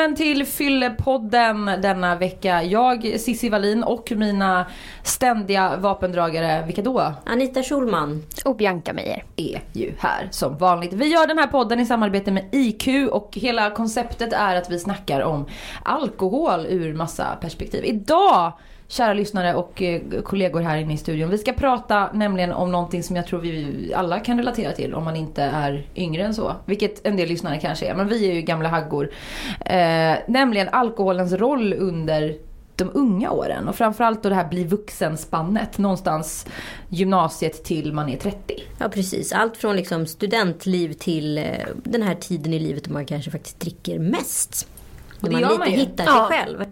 Välkommen 0.00 0.16
till 0.16 0.46
Fyllepodden 0.46 1.66
denna 1.66 2.16
vecka. 2.16 2.62
Jag, 2.62 3.20
Sissi 3.20 3.48
Wallin 3.48 3.82
och 3.82 4.12
mina 4.16 4.66
ständiga 5.02 5.76
vapendragare, 5.76 6.66
vilka 6.66 6.82
då? 6.82 7.12
Anita 7.26 7.62
Schulman. 7.62 8.22
Och 8.44 8.56
Bianca 8.56 8.92
Meijer. 8.92 9.24
Är 9.36 9.60
ju 9.72 9.92
här 9.98 10.28
som 10.30 10.56
vanligt. 10.56 10.92
Vi 10.92 11.06
gör 11.06 11.26
den 11.26 11.38
här 11.38 11.46
podden 11.46 11.80
i 11.80 11.86
samarbete 11.86 12.30
med 12.30 12.48
IQ 12.52 12.88
och 13.10 13.30
hela 13.32 13.70
konceptet 13.70 14.32
är 14.32 14.56
att 14.56 14.70
vi 14.70 14.78
snackar 14.78 15.20
om 15.20 15.46
alkohol 15.82 16.66
ur 16.68 16.94
massa 16.94 17.36
perspektiv. 17.40 17.84
Idag 17.84 18.52
kära 18.90 19.12
lyssnare 19.12 19.54
och 19.54 19.82
eh, 19.82 20.00
kollegor 20.22 20.60
här 20.60 20.76
inne 20.76 20.94
i 20.94 20.96
studion. 20.96 21.30
Vi 21.30 21.38
ska 21.38 21.52
prata 21.52 22.10
nämligen 22.12 22.52
om 22.52 22.72
någonting 22.72 23.02
som 23.02 23.16
jag 23.16 23.26
tror 23.26 23.40
vi 23.40 23.92
alla 23.96 24.20
kan 24.20 24.38
relatera 24.38 24.72
till 24.72 24.94
om 24.94 25.04
man 25.04 25.16
inte 25.16 25.42
är 25.42 25.86
yngre 25.96 26.22
än 26.22 26.34
så. 26.34 26.54
Vilket 26.64 27.06
en 27.06 27.16
del 27.16 27.28
lyssnare 27.28 27.58
kanske 27.58 27.86
är, 27.86 27.94
men 27.94 28.08
vi 28.08 28.30
är 28.30 28.34
ju 28.34 28.42
gamla 28.42 28.68
haggor. 28.68 29.10
Eh, 29.60 30.14
nämligen 30.28 30.68
alkoholens 30.68 31.32
roll 31.32 31.74
under 31.78 32.36
de 32.76 32.90
unga 32.94 33.30
åren 33.30 33.68
och 33.68 33.76
framförallt 33.76 34.22
då 34.22 34.28
det 34.28 34.34
här 34.34 34.48
bli 34.48 34.64
vuxen-spannet. 34.64 35.78
Någonstans 35.78 36.46
gymnasiet 36.88 37.64
till 37.64 37.92
man 37.92 38.08
är 38.08 38.16
30. 38.16 38.62
Ja 38.78 38.88
precis, 38.88 39.32
allt 39.32 39.56
från 39.56 39.76
liksom 39.76 40.06
studentliv 40.06 40.92
till 40.92 41.38
eh, 41.38 41.44
den 41.74 42.02
här 42.02 42.14
tiden 42.14 42.52
i 42.52 42.58
livet 42.58 42.84
då 42.84 42.92
man 42.92 43.06
kanske 43.06 43.30
faktiskt 43.30 43.60
dricker 43.60 43.98
mest. 43.98 44.68
När 45.20 45.30
man 45.30 45.40
lite 45.40 45.58
man 45.58 45.68
hittar 45.68 46.04
sig 46.04 46.14
ja. 46.14 46.28
själv. 46.30 46.64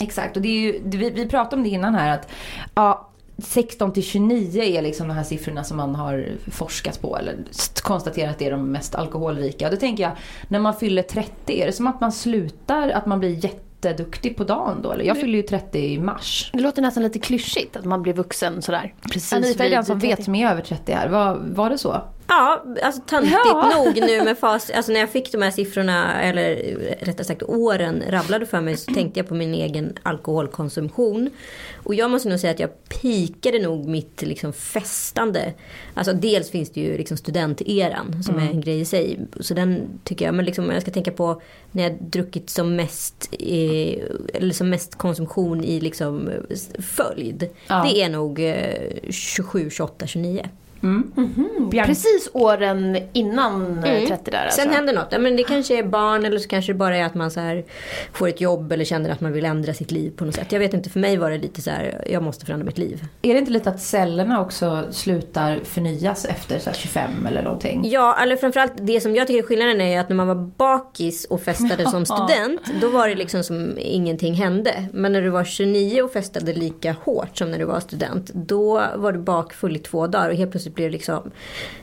Exakt, 0.00 0.36
och 0.36 0.42
det 0.42 0.48
är 0.48 0.60
ju, 0.60 0.80
vi, 0.84 1.10
vi 1.10 1.26
pratade 1.26 1.56
om 1.56 1.62
det 1.62 1.68
innan 1.68 1.94
här 1.94 2.14
att 2.14 2.28
ja, 2.74 3.10
16 3.42 3.92
till 3.92 4.02
29 4.02 4.62
är 4.62 4.82
liksom 4.82 5.08
de 5.08 5.14
här 5.14 5.24
siffrorna 5.24 5.64
som 5.64 5.76
man 5.76 5.94
har 5.94 6.28
forskat 6.50 7.02
på 7.02 7.18
eller 7.18 7.36
konstaterat 7.82 8.42
är 8.42 8.50
de 8.50 8.72
mest 8.72 8.94
alkoholrika. 8.94 9.66
Och 9.66 9.70
då 9.70 9.76
tänker 9.76 10.02
jag, 10.02 10.12
när 10.48 10.58
man 10.58 10.74
fyller 10.74 11.02
30, 11.02 11.60
är 11.60 11.66
det 11.66 11.72
som 11.72 11.86
att 11.86 12.00
man 12.00 12.12
slutar, 12.12 12.88
att 12.88 13.06
man 13.06 13.20
blir 13.20 13.44
jätteduktig 13.44 14.36
på 14.36 14.44
dagen 14.44 14.82
då? 14.82 14.92
Eller? 14.92 15.04
Jag 15.04 15.20
fyller 15.20 15.36
ju 15.36 15.42
30 15.42 15.78
i 15.78 15.98
mars. 15.98 16.50
Det 16.52 16.60
låter 16.60 16.82
nästan 16.82 17.02
lite 17.02 17.18
klyschigt 17.18 17.76
att 17.76 17.84
man 17.84 18.02
blir 18.02 18.12
vuxen 18.12 18.62
sådär. 18.62 18.94
Precis, 19.02 19.32
Anita 19.32 19.64
är 19.64 19.70
den 19.70 19.84
som 19.84 19.98
vet 19.98 20.24
som 20.24 20.34
är 20.34 20.50
över 20.50 20.62
30 20.62 20.92
här. 20.92 21.08
Var, 21.08 21.40
var 21.42 21.70
det 21.70 21.78
så? 21.78 22.02
Ja, 22.30 22.64
alltså 22.82 23.00
töntigt 23.00 23.36
ja. 23.44 23.72
nog 23.76 24.00
nu 24.00 24.24
med 24.24 24.38
fas. 24.38 24.70
Alltså 24.70 24.92
när 24.92 25.00
jag 25.00 25.10
fick 25.10 25.32
de 25.32 25.42
här 25.42 25.50
siffrorna, 25.50 26.22
eller 26.22 26.56
rättare 27.00 27.24
sagt 27.24 27.42
åren 27.42 28.02
rabblade 28.08 28.46
för 28.46 28.60
mig 28.60 28.76
så 28.76 28.92
tänkte 28.94 29.20
jag 29.20 29.28
på 29.28 29.34
min 29.34 29.54
egen 29.54 29.92
alkoholkonsumtion. 30.02 31.30
Och 31.76 31.94
jag 31.94 32.10
måste 32.10 32.28
nog 32.28 32.40
säga 32.40 32.50
att 32.50 32.60
jag 32.60 32.70
pikade 32.88 33.58
nog 33.58 33.88
mitt 33.88 34.22
liksom 34.22 34.52
festande. 34.52 35.52
Alltså 35.94 36.12
dels 36.12 36.50
finns 36.50 36.70
det 36.70 36.80
ju 36.80 36.96
liksom 36.96 37.16
studenteran 37.16 38.22
som 38.22 38.34
mm. 38.34 38.46
är 38.46 38.50
en 38.50 38.60
grej 38.60 38.80
i 38.80 38.84
sig. 38.84 39.20
Så 39.40 39.54
den 39.54 40.00
tycker 40.04 40.24
jag, 40.24 40.34
men 40.34 40.44
liksom 40.44 40.64
om 40.64 40.70
jag 40.70 40.82
ska 40.82 40.90
tänka 40.90 41.12
på 41.12 41.42
när 41.72 41.82
jag 41.82 42.02
druckit 42.02 42.50
som 42.50 42.76
mest, 42.76 43.28
eh, 43.32 44.04
eller 44.34 44.52
som 44.52 44.70
mest 44.70 44.94
konsumtion 44.94 45.64
i 45.64 45.80
liksom 45.80 46.30
följd. 46.78 47.48
Ja. 47.66 47.82
Det 47.82 48.02
är 48.02 48.08
nog 48.08 48.40
eh, 48.40 49.10
27, 49.10 49.70
28, 49.70 50.06
29. 50.06 50.48
Mm. 50.82 51.12
Mm 51.16 51.30
-hmm. 51.34 51.86
Precis 51.86 52.30
åren 52.32 52.98
innan 53.12 53.84
eh, 53.84 53.90
mm. 53.90 54.08
30 54.08 54.30
där 54.30 54.44
alltså. 54.44 54.60
Sen 54.60 54.70
händer 54.70 54.92
något. 54.92 55.20
men 55.20 55.36
det 55.36 55.42
kanske 55.42 55.78
är 55.78 55.82
barn 55.82 56.24
eller 56.24 56.38
så 56.38 56.48
kanske 56.48 56.72
det 56.72 56.78
bara 56.78 56.96
är 56.96 57.04
att 57.04 57.14
man 57.14 57.30
så 57.30 57.40
här 57.40 57.64
får 58.12 58.28
ett 58.28 58.40
jobb 58.40 58.72
eller 58.72 58.84
känner 58.84 59.10
att 59.10 59.20
man 59.20 59.32
vill 59.32 59.44
ändra 59.44 59.74
sitt 59.74 59.90
liv 59.90 60.12
på 60.16 60.24
något 60.24 60.34
sätt. 60.34 60.52
Jag 60.52 60.60
vet 60.60 60.74
inte, 60.74 60.90
för 60.90 61.00
mig 61.00 61.16
var 61.16 61.30
det 61.30 61.38
lite 61.38 61.62
så 61.62 61.70
här, 61.70 62.04
jag 62.06 62.22
måste 62.22 62.46
förändra 62.46 62.66
mitt 62.66 62.78
liv. 62.78 63.04
Är 63.22 63.32
det 63.32 63.38
inte 63.38 63.52
lite 63.52 63.70
att 63.70 63.80
cellerna 63.80 64.40
också 64.40 64.84
slutar 64.90 65.60
förnyas 65.64 66.24
efter 66.24 66.58
så 66.58 66.72
25 66.72 67.26
eller 67.26 67.42
någonting? 67.42 67.82
Ja, 67.84 68.18
eller 68.22 68.36
framförallt 68.36 68.72
det 68.76 69.00
som 69.00 69.14
jag 69.14 69.26
tycker 69.26 69.42
är 69.42 69.46
skillnaden 69.46 69.80
är 69.80 70.00
att 70.00 70.08
när 70.08 70.16
man 70.16 70.26
var 70.26 70.34
bakis 70.34 71.24
och 71.24 71.42
festade 71.42 71.86
som 71.90 72.06
student, 72.06 72.60
då 72.80 72.88
var 72.88 73.08
det 73.08 73.14
liksom 73.14 73.44
som 73.44 73.78
ingenting 73.78 74.34
hände. 74.34 74.88
Men 74.92 75.12
när 75.12 75.22
du 75.22 75.28
var 75.28 75.44
29 75.44 76.02
och 76.02 76.12
festade 76.12 76.52
lika 76.52 76.96
hårt 77.04 77.38
som 77.38 77.50
när 77.50 77.58
du 77.58 77.64
var 77.64 77.80
student, 77.80 78.30
då 78.34 78.82
var 78.96 79.12
du 79.12 79.18
bakfull 79.18 79.76
i 79.76 79.78
två 79.78 80.06
dagar 80.06 80.30
och 80.30 80.36
helt 80.36 80.50
plötsligt 80.50 80.69
plötsligt 80.70 80.74
blev 80.74 80.88
det 80.88 80.92
liksom 80.92 81.30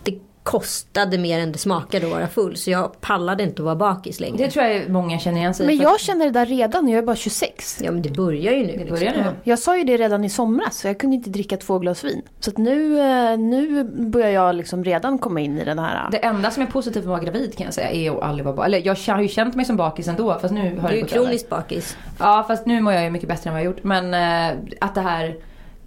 det 0.03 0.19
kostade 0.47 1.17
mer 1.17 1.39
än 1.39 1.51
det 1.51 1.57
smakade 1.57 2.05
att 2.05 2.11
vara 2.11 2.27
full. 2.27 2.57
Så 2.57 2.71
jag 2.71 3.01
pallade 3.01 3.43
inte 3.43 3.61
att 3.61 3.65
vara 3.65 3.75
bakis 3.75 4.19
längre. 4.19 4.37
Det 4.37 4.51
tror 4.51 4.65
jag 4.65 4.89
många 4.89 5.19
känner 5.19 5.37
igen 5.37 5.53
sig 5.53 5.65
Men 5.65 5.77
jag 5.77 5.99
känner 5.99 6.25
det 6.25 6.31
där 6.31 6.45
redan, 6.45 6.87
jag 6.87 6.97
är 6.97 7.03
bara 7.03 7.15
26. 7.15 7.81
Ja 7.81 7.91
men 7.91 8.01
det 8.01 8.09
börjar 8.09 8.53
ju 8.53 8.67
nu. 8.67 8.77
Det 8.77 8.85
börjar 8.85 8.99
liksom. 8.99 9.23
nu. 9.23 9.31
Jag 9.43 9.59
sa 9.59 9.77
ju 9.77 9.83
det 9.83 9.97
redan 9.97 10.23
i 10.23 10.29
somras, 10.29 10.77
så 10.77 10.87
jag 10.87 10.99
kunde 10.99 11.15
inte 11.15 11.29
dricka 11.29 11.57
två 11.57 11.79
glas 11.79 12.03
vin. 12.03 12.21
Så 12.39 12.51
att 12.51 12.57
nu, 12.57 12.99
eh, 12.99 13.37
nu 13.37 13.83
börjar 13.83 14.29
jag 14.29 14.55
liksom 14.55 14.83
redan 14.83 15.17
komma 15.17 15.39
in 15.39 15.57
i 15.57 15.65
den 15.65 15.79
här... 15.79 16.11
Det 16.11 16.17
enda 16.17 16.51
som 16.51 16.63
är 16.63 16.67
positivt 16.67 17.05
med 17.05 17.13
att 17.13 17.21
vara 17.21 17.31
gravid 17.31 17.57
kan 17.57 17.65
jag 17.65 17.73
säga 17.73 17.89
är 17.89 18.17
att 18.17 18.23
aldrig 18.23 18.45
vara 18.45 18.55
bakis. 18.55 18.65
Eller 18.65 18.87
jag 19.07 19.15
har 19.15 19.21
ju 19.21 19.27
känt 19.27 19.55
mig 19.55 19.65
som 19.65 19.77
bakis 19.77 20.07
ändå 20.07 20.39
fast 20.39 20.53
nu 20.53 20.79
har 20.79 20.89
Du 20.89 20.95
är 20.95 20.99
ju 20.99 21.05
kroniskt 21.05 21.49
bakis. 21.49 21.97
Ja 22.19 22.45
fast 22.47 22.65
nu 22.65 22.81
mår 22.81 22.93
jag 22.93 23.03
ju 23.03 23.09
mycket 23.09 23.29
bättre 23.29 23.49
än 23.49 23.53
vad 23.53 23.61
jag 23.61 23.65
gjort. 23.65 23.83
Men 23.83 24.13
äh, 24.13 24.57
att 24.79 24.95
det 24.95 25.01
här 25.01 25.35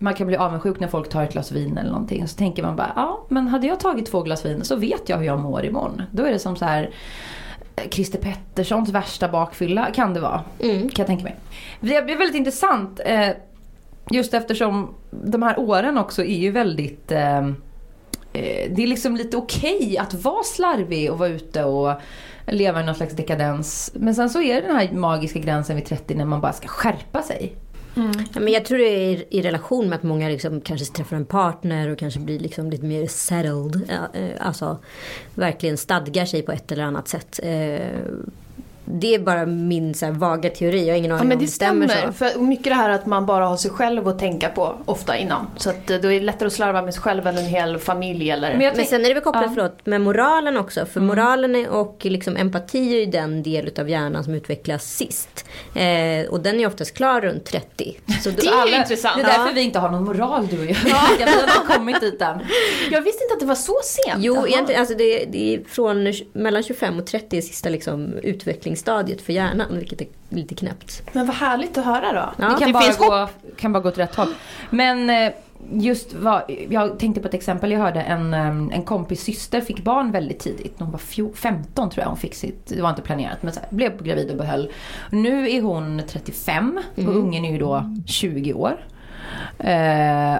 man 0.02 0.14
kan 0.14 0.26
bli 0.26 0.36
avundsjuk 0.36 0.80
när 0.80 0.88
folk 0.88 1.08
tar 1.08 1.22
ett 1.22 1.32
glas 1.32 1.52
vin 1.52 1.78
eller 1.78 1.90
någonting. 1.90 2.28
Så 2.28 2.36
tänker 2.36 2.62
man 2.62 2.76
bara, 2.76 2.92
ja 2.96 3.26
men 3.28 3.48
hade 3.48 3.66
jag 3.66 3.80
tagit 3.80 4.06
två 4.06 4.22
glas 4.22 4.44
vin 4.44 4.64
så 4.64 4.76
vet 4.76 5.08
jag 5.08 5.16
hur 5.16 5.24
jag 5.24 5.40
mår 5.40 5.64
imorgon. 5.64 6.02
Då 6.10 6.24
är 6.24 6.32
det 6.32 6.38
som 6.38 6.56
så 6.56 6.64
här 6.64 6.90
eh, 7.76 7.88
Christer 7.90 8.18
Petterssons 8.18 8.90
värsta 8.90 9.28
bakfylla 9.28 9.90
kan 9.90 10.14
det 10.14 10.20
vara. 10.20 10.44
Mm. 10.58 10.80
Kan 10.80 11.02
jag 11.02 11.06
tänka 11.06 11.24
mig. 11.24 11.36
Det 11.80 12.02
blir 12.04 12.16
väldigt 12.16 12.36
intressant. 12.36 13.00
Eh, 13.04 13.28
just 14.10 14.34
eftersom 14.34 14.94
de 15.10 15.42
här 15.42 15.58
åren 15.58 15.98
också 15.98 16.24
är 16.24 16.38
ju 16.38 16.50
väldigt 16.50 17.12
eh, 17.12 17.46
det 18.70 18.82
är 18.82 18.86
liksom 18.86 19.16
lite 19.16 19.36
okej 19.36 19.76
okay 19.76 19.98
att 19.98 20.14
vara 20.14 20.42
slarvig 20.42 21.12
och 21.12 21.18
vara 21.18 21.28
ute 21.28 21.64
och 21.64 21.92
leva 22.46 22.80
i 22.80 22.84
någon 22.84 22.94
slags 22.94 23.16
dekadens. 23.16 23.92
Men 23.94 24.14
sen 24.14 24.30
så 24.30 24.42
är 24.42 24.54
det 24.54 24.66
den 24.66 24.76
här 24.76 24.92
magiska 24.92 25.38
gränsen 25.38 25.76
vid 25.76 25.84
30 25.84 26.14
när 26.14 26.24
man 26.24 26.40
bara 26.40 26.52
ska 26.52 26.68
skärpa 26.68 27.22
sig. 27.22 27.56
Mm. 28.00 28.12
Ja, 28.34 28.40
men 28.40 28.52
jag 28.52 28.64
tror 28.64 28.78
det 28.78 28.84
är 28.84 29.24
i 29.30 29.42
relation 29.42 29.88
med 29.88 29.96
att 29.96 30.02
många 30.02 30.28
liksom 30.28 30.60
kanske 30.60 30.86
träffar 30.86 31.16
en 31.16 31.24
partner 31.24 31.88
och 31.88 31.98
kanske 31.98 32.20
blir 32.20 32.38
liksom 32.38 32.70
lite 32.70 32.84
mer 32.84 33.06
settled. 33.06 33.90
Eh, 34.12 34.46
alltså 34.46 34.78
verkligen 35.34 35.76
stadgar 35.76 36.24
sig 36.24 36.42
på 36.42 36.52
ett 36.52 36.72
eller 36.72 36.84
annat 36.84 37.08
sätt. 37.08 37.40
Eh, 37.42 37.80
det 38.92 39.14
är 39.14 39.18
bara 39.18 39.46
min 39.46 39.94
så 39.94 40.06
här, 40.06 40.12
vaga 40.12 40.50
teori, 40.50 40.86
jag 40.86 40.94
har 40.94 40.98
ingen 40.98 41.12
aning 41.12 41.24
ja, 41.24 41.28
men 41.28 41.28
det 41.28 41.34
om 41.34 41.40
det 41.46 41.52
stämmer. 41.52 41.88
stämmer 41.88 42.12
för 42.12 42.40
mycket 42.40 42.64
det 42.64 42.74
här 42.74 42.90
att 42.90 43.06
man 43.06 43.26
bara 43.26 43.46
har 43.46 43.56
sig 43.56 43.70
själv 43.70 44.08
att 44.08 44.18
tänka 44.18 44.48
på 44.48 44.74
ofta 44.84 45.16
innan. 45.16 45.46
Så 45.56 45.70
att 45.70 45.90
eh, 45.90 45.98
då 45.98 46.08
är 46.08 46.20
det 46.20 46.26
lättare 46.26 46.46
att 46.46 46.52
slarva 46.52 46.82
med 46.82 46.94
sig 46.94 47.02
själv 47.02 47.26
än 47.26 47.38
en 47.38 47.44
hel 47.44 47.78
familj 47.78 48.30
eller... 48.30 48.56
Men, 48.56 48.76
men 48.76 48.86
sen 48.86 49.04
är 49.04 49.08
det 49.08 49.14
väl 49.14 49.22
kopplat 49.22 49.44
ja. 49.46 49.52
förlåt, 49.54 49.86
med 49.86 50.00
moralen 50.00 50.56
också. 50.56 50.86
För 50.86 51.00
mm. 51.00 51.06
moralen 51.06 51.66
och 51.66 52.04
liksom 52.04 52.36
empati 52.36 52.94
är 52.94 53.00
ju 53.00 53.06
den 53.06 53.42
del 53.42 53.70
av 53.78 53.88
hjärnan 53.88 54.24
som 54.24 54.34
utvecklas 54.34 54.84
sist. 54.84 55.44
Eh, 55.74 56.30
och 56.30 56.40
den 56.40 56.60
är 56.60 56.66
oftast 56.66 56.94
klar 56.94 57.20
runt 57.20 57.44
30. 57.44 57.96
Så 58.22 58.30
det 58.30 58.46
är 58.46 58.62
alla, 58.62 58.76
intressant. 58.76 59.16
Det 59.16 59.22
är 59.22 59.26
därför 59.26 59.46
ja. 59.46 59.52
vi 59.54 59.60
inte 59.60 59.78
har 59.78 59.90
någon 59.90 60.04
moral 60.04 60.46
du 60.46 60.58
och 60.58 60.64
jag. 60.64 60.76
Ja. 60.86 61.00
vi 61.18 61.24
har 61.24 61.76
kommit 61.76 62.00
dit 62.00 62.22
än. 62.22 62.38
Jag 62.90 63.02
visste 63.02 63.24
inte 63.24 63.34
att 63.34 63.40
det 63.40 63.46
var 63.46 63.54
så 63.54 63.76
sent. 63.82 64.24
Jo, 64.24 64.46
egentligen, 64.46 64.80
alltså 64.80 64.94
det, 64.94 65.24
det 65.24 65.54
är 65.54 65.64
från 65.64 66.14
mellan 66.32 66.62
25 66.62 66.98
och 66.98 67.06
30 67.06 67.36
är 67.36 67.40
sista 67.40 67.68
liksom 67.68 68.14
utvecklings 68.22 68.79
stadiet 68.80 69.22
för 69.22 69.32
hjärnan, 69.32 69.66
vilket 69.70 70.00
är 70.00 70.06
lite 70.28 70.54
knäppt. 70.54 71.02
Men 71.12 71.26
vad 71.26 71.36
härligt 71.36 71.78
att 71.78 71.84
höra 71.84 72.12
då. 72.12 72.44
Ja, 72.44 72.48
det 72.48 72.58
kan, 72.58 72.68
det 72.68 72.72
bara 72.72 73.24
gå, 73.24 73.28
kan 73.56 73.72
bara 73.72 73.80
gå 73.80 73.88
åt 73.88 73.98
rätt 73.98 74.14
håll. 74.14 74.34
Men 74.70 75.10
eh, 75.10 75.32
just 75.72 76.14
vad, 76.14 76.42
jag 76.68 76.98
tänkte 76.98 77.20
på 77.20 77.28
ett 77.28 77.34
exempel. 77.34 77.72
Jag 77.72 77.80
hörde 77.80 78.00
en, 78.02 78.34
eh, 78.34 78.48
en 78.48 78.82
kompis 78.82 79.22
syster 79.22 79.60
fick 79.60 79.84
barn 79.84 80.12
väldigt 80.12 80.38
tidigt. 80.38 80.74
Hon 80.78 80.90
var 80.90 81.34
15 81.34 81.90
tror 81.90 82.02
jag 82.02 82.08
hon 82.08 82.18
fick 82.18 82.34
sitt, 82.34 82.66
det 82.66 82.82
var 82.82 82.90
inte 82.90 83.02
planerat 83.02 83.42
men 83.42 83.52
så 83.52 83.60
här, 83.60 83.68
blev 83.70 84.02
gravid 84.02 84.30
och 84.30 84.36
behöll. 84.36 84.70
Nu 85.10 85.50
är 85.50 85.62
hon 85.62 86.02
35 86.08 86.80
och 86.92 86.98
mm. 86.98 87.16
ungen 87.16 87.44
är 87.44 87.52
ju 87.52 87.58
då 87.58 87.96
20 88.06 88.52
år. 88.52 88.84
Eh, 89.58 90.36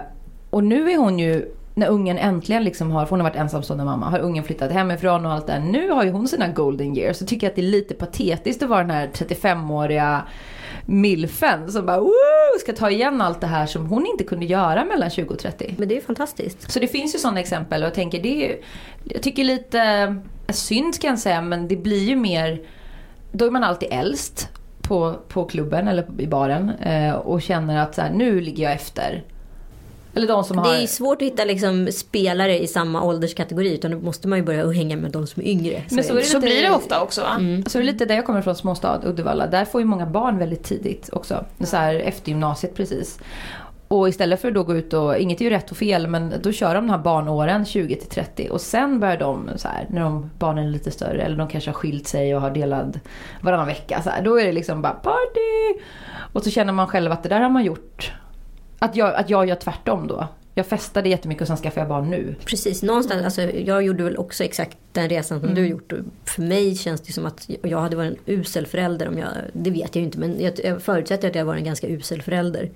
och 0.49 0.63
nu 0.63 0.91
är 0.91 0.97
hon 0.97 1.19
ju 1.19 1.55
när 1.73 1.87
ungen 1.87 2.17
äntligen 2.17 2.63
liksom 2.63 2.91
har, 2.91 3.05
för 3.05 3.09
hon 3.09 3.19
har 3.19 3.29
varit 3.29 3.39
ensamstående 3.39 3.85
mamma, 3.85 4.09
har 4.09 4.19
ungen 4.19 4.43
flyttat 4.43 4.71
hemifrån 4.71 5.25
och 5.25 5.31
allt 5.31 5.47
det 5.47 5.59
Nu 5.59 5.89
har 5.89 6.03
ju 6.03 6.11
hon 6.11 6.27
sina 6.27 6.47
golden 6.47 6.97
years. 6.97 7.17
Så 7.17 7.25
tycker 7.25 7.47
jag 7.47 7.51
att 7.51 7.55
det 7.55 7.61
är 7.61 7.71
lite 7.71 7.93
patetiskt 7.93 8.63
att 8.63 8.69
vara 8.69 8.81
den 8.81 8.91
här 8.91 9.07
35-åriga 9.07 10.21
milfen 10.85 11.71
som 11.71 11.85
bara 11.85 11.99
Woo! 11.99 12.11
ska 12.59 12.73
ta 12.73 12.89
igen 12.89 13.21
allt 13.21 13.41
det 13.41 13.47
här 13.47 13.65
som 13.65 13.85
hon 13.85 14.05
inte 14.05 14.23
kunde 14.23 14.45
göra 14.45 14.85
mellan 14.85 15.09
20 15.09 15.33
och 15.33 15.39
30. 15.39 15.75
Men 15.77 15.87
det 15.87 15.93
är 15.93 15.95
ju 15.95 16.01
fantastiskt. 16.01 16.71
Så 16.71 16.79
det 16.79 16.87
finns 16.87 17.15
ju 17.15 17.19
sådana 17.19 17.39
exempel 17.39 17.81
och 17.81 17.87
jag 17.87 17.93
tänker 17.93 18.23
det 18.23 18.51
är 18.51 18.57
jag 19.03 19.21
tycker 19.21 19.43
lite 19.43 20.15
synd 20.49 21.01
kan 21.01 21.09
jag 21.09 21.19
säga 21.19 21.41
men 21.41 21.67
det 21.67 21.75
blir 21.75 22.03
ju 22.03 22.15
mer, 22.15 22.61
då 23.31 23.45
är 23.45 23.51
man 23.51 23.63
alltid 23.63 23.89
äldst 23.91 24.49
på, 24.81 25.15
på 25.27 25.45
klubben 25.45 25.87
eller 25.87 26.21
i 26.21 26.27
baren 26.27 26.69
eh, 26.69 27.13
och 27.13 27.41
känner 27.41 27.77
att 27.83 27.95
så 27.95 28.01
här, 28.01 28.09
nu 28.09 28.41
ligger 28.41 28.63
jag 28.63 28.73
efter. 28.73 29.23
Eller 30.15 30.27
de 30.27 30.43
som 30.43 30.57
det 30.57 30.63
har... 30.63 30.75
är 30.75 30.87
svårt 30.87 31.21
att 31.21 31.27
hitta 31.27 31.45
liksom 31.45 31.87
spelare 31.91 32.59
i 32.59 32.67
samma 32.67 33.03
ålderskategori 33.03 33.73
utan 33.73 33.91
då 33.91 33.99
måste 33.99 34.27
man 34.27 34.39
ju 34.39 34.45
börja 34.45 34.71
hänga 34.71 34.97
med 34.97 35.11
de 35.11 35.27
som 35.27 35.41
är 35.41 35.47
yngre. 35.47 35.83
Men 35.91 36.03
så, 36.03 36.13
är 36.13 36.17
det 36.17 36.23
så 36.23 36.39
blir 36.39 36.61
det 36.61 36.71
ofta 36.71 37.01
också 37.01 37.21
va? 37.21 37.35
Mm. 37.39 37.65
Så 37.65 37.77
är 37.77 37.81
det 37.81 37.91
lite 37.91 38.05
där 38.05 38.15
jag 38.15 38.25
kommer 38.25 38.41
från, 38.41 38.55
småstad 38.55 39.01
Uddevalla. 39.05 39.47
Där 39.47 39.65
får 39.65 39.81
ju 39.81 39.87
många 39.87 40.05
barn 40.05 40.37
väldigt 40.37 40.63
tidigt 40.63 41.09
också. 41.13 41.45
Så 41.59 41.77
här, 41.77 41.95
efter 41.95 42.29
gymnasiet 42.29 42.75
precis. 42.75 43.19
Och 43.87 44.09
istället 44.09 44.41
för 44.41 44.47
att 44.47 44.53
då 44.53 44.63
gå 44.63 44.75
ut 44.75 44.93
och, 44.93 45.17
inget 45.17 45.41
är 45.41 45.45
ju 45.45 45.49
rätt 45.49 45.71
och 45.71 45.77
fel, 45.77 46.07
men 46.07 46.33
då 46.41 46.51
kör 46.51 46.75
de 46.75 46.81
de 46.81 46.89
här 46.89 46.97
barnåren 46.97 47.65
20 47.65 47.95
till 47.95 48.09
30 48.09 48.49
och 48.51 48.61
sen 48.61 48.99
börjar 48.99 49.17
de 49.17 49.49
så 49.55 49.67
här, 49.67 49.87
när 49.89 50.01
de, 50.01 50.29
barnen 50.39 50.65
är 50.67 50.71
lite 50.71 50.91
större 50.91 51.21
eller 51.21 51.37
de 51.37 51.47
kanske 51.47 51.69
har 51.69 51.75
skilt 51.75 52.07
sig 52.07 52.35
och 52.35 52.41
har 52.41 52.51
delad 52.51 52.99
varannan 53.41 53.67
vecka 53.67 54.01
så 54.01 54.09
här, 54.09 54.21
då 54.21 54.39
är 54.39 54.45
det 54.45 54.51
liksom 54.51 54.81
bara 54.81 54.93
party! 54.93 55.81
Och 56.33 56.43
så 56.43 56.49
känner 56.49 56.73
man 56.73 56.87
själv 56.87 57.11
att 57.11 57.23
det 57.23 57.29
där 57.29 57.39
har 57.39 57.49
man 57.49 57.63
gjort. 57.63 58.13
Att 58.85 58.95
jag, 58.95 59.15
att 59.15 59.29
jag 59.29 59.47
gör 59.49 59.55
tvärtom 59.55 60.07
då. 60.07 60.27
Jag 60.55 60.65
festade 60.65 61.09
jättemycket 61.09 61.41
och 61.41 61.47
sen 61.47 61.57
skaffade 61.57 61.81
jag 61.81 61.89
barn 61.89 62.09
nu. 62.09 62.35
Precis, 62.45 62.83
någonstans, 62.83 63.23
alltså, 63.23 63.41
jag 63.41 63.83
gjorde 63.83 64.03
väl 64.03 64.17
också 64.17 64.43
exakt 64.43 64.77
den 64.91 65.09
resan 65.09 65.39
som 65.39 65.49
Mm. 65.49 65.63
du 65.63 65.67
gjort. 65.69 65.93
För 66.25 66.41
mig 66.41 66.75
känns 66.75 67.01
det 67.01 67.13
som 67.13 67.25
att 67.25 67.49
jag 67.63 67.79
hade 67.81 67.95
varit 67.95 68.11
en 68.11 68.17
usel 68.25 68.65
förälder. 68.67 69.07
Om 69.07 69.17
jag, 69.17 69.27
det 69.53 69.69
vet 69.69 69.95
jag 69.95 70.01
ju 70.01 70.05
inte 70.05 70.17
men 70.19 70.41
jag, 70.41 70.53
jag 70.63 70.81
förutsätter 70.81 71.27
att 71.29 71.35
jag 71.35 71.45
var 71.45 71.55
en 71.55 71.63
ganska 71.63 71.87
usel 71.87 72.21
förälder. 72.21 72.69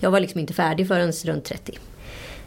Jag 0.00 0.10
var 0.10 0.20
liksom 0.20 0.40
inte 0.40 0.54
färdig 0.54 0.88
förrän 0.88 1.12
runt 1.12 1.44
30. 1.44 1.78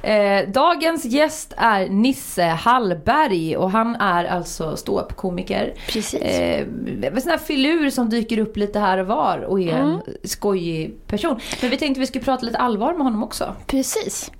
Eh, 0.05 0.49
dagens 0.49 1.05
gäst 1.05 1.53
är 1.57 1.89
Nisse 1.89 2.43
Hallberg 2.43 3.57
och 3.57 3.71
han 3.71 3.95
är 3.95 4.25
alltså 4.25 4.77
ståuppkomiker. 4.77 5.73
Precis. 5.89 6.21
Eh, 6.21 6.67
en 7.03 7.21
sån 7.21 7.31
här 7.31 7.37
filur 7.37 7.89
som 7.89 8.09
dyker 8.09 8.37
upp 8.37 8.57
lite 8.57 8.79
här 8.79 8.97
och 8.97 9.07
var 9.07 9.37
och 9.39 9.61
är 9.61 9.73
en 9.73 10.01
skojig 10.23 11.07
person. 11.07 11.39
Men 11.61 11.69
vi 11.69 11.77
tänkte 11.77 11.99
vi 11.99 12.07
skulle 12.07 12.23
prata 12.23 12.45
lite 12.45 12.57
allvar 12.57 12.93
med 12.93 13.01
honom 13.01 13.23
också. 13.23 13.55
Precis. 13.67 14.31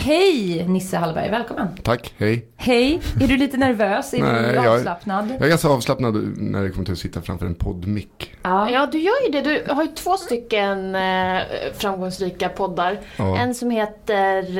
Hej 0.00 0.64
Nisse 0.68 0.96
Hallberg, 0.96 1.30
välkommen. 1.30 1.68
Tack, 1.82 2.14
hej. 2.18 2.46
Hej, 2.56 3.00
är 3.20 3.28
du 3.28 3.36
lite 3.36 3.56
nervös? 3.56 4.14
Är 4.14 4.18
Nej, 4.22 4.42
du 4.48 4.54
jag- 4.54 4.66
avslappnad? 4.66 5.30
Jag 5.30 5.42
är 5.42 5.48
ganska 5.48 5.68
avslappnad 5.68 6.14
när 6.36 6.62
det 6.62 6.70
kommer 6.70 6.84
till 6.84 6.92
att 6.92 6.98
sitta 6.98 7.22
framför 7.22 7.46
en 7.46 7.54
poddmick. 7.54 8.34
Ja. 8.42 8.70
Ja, 8.70 8.86
du 8.92 8.98
gör 8.98 9.26
ju 9.26 9.32
det. 9.32 9.40
Du 9.40 9.72
har 9.72 9.82
ju 9.82 9.88
två 9.88 10.16
stycken 10.16 10.94
eh, 10.94 11.38
framgångsrika 11.78 12.48
poddar. 12.48 12.98
Ja. 13.16 13.38
En 13.38 13.54
som 13.54 13.70
heter 13.70 14.58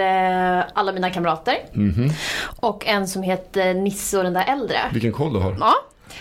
eh, 0.59 0.65
Alla 0.75 0.93
mina 0.93 1.11
kamrater. 1.11 1.55
Mhm. 1.73 2.11
Och 2.61 2.87
en 2.87 3.09
som 3.09 3.23
heter 3.23 3.75
Nisse 3.75 4.19
och 4.19 4.25
den 4.25 4.33
där 4.33 4.45
äldre. 4.49 4.79
Vilken 4.93 5.13
koll 5.13 5.33
du 5.33 5.39
har. 5.39 5.57
Ja. 5.61 5.73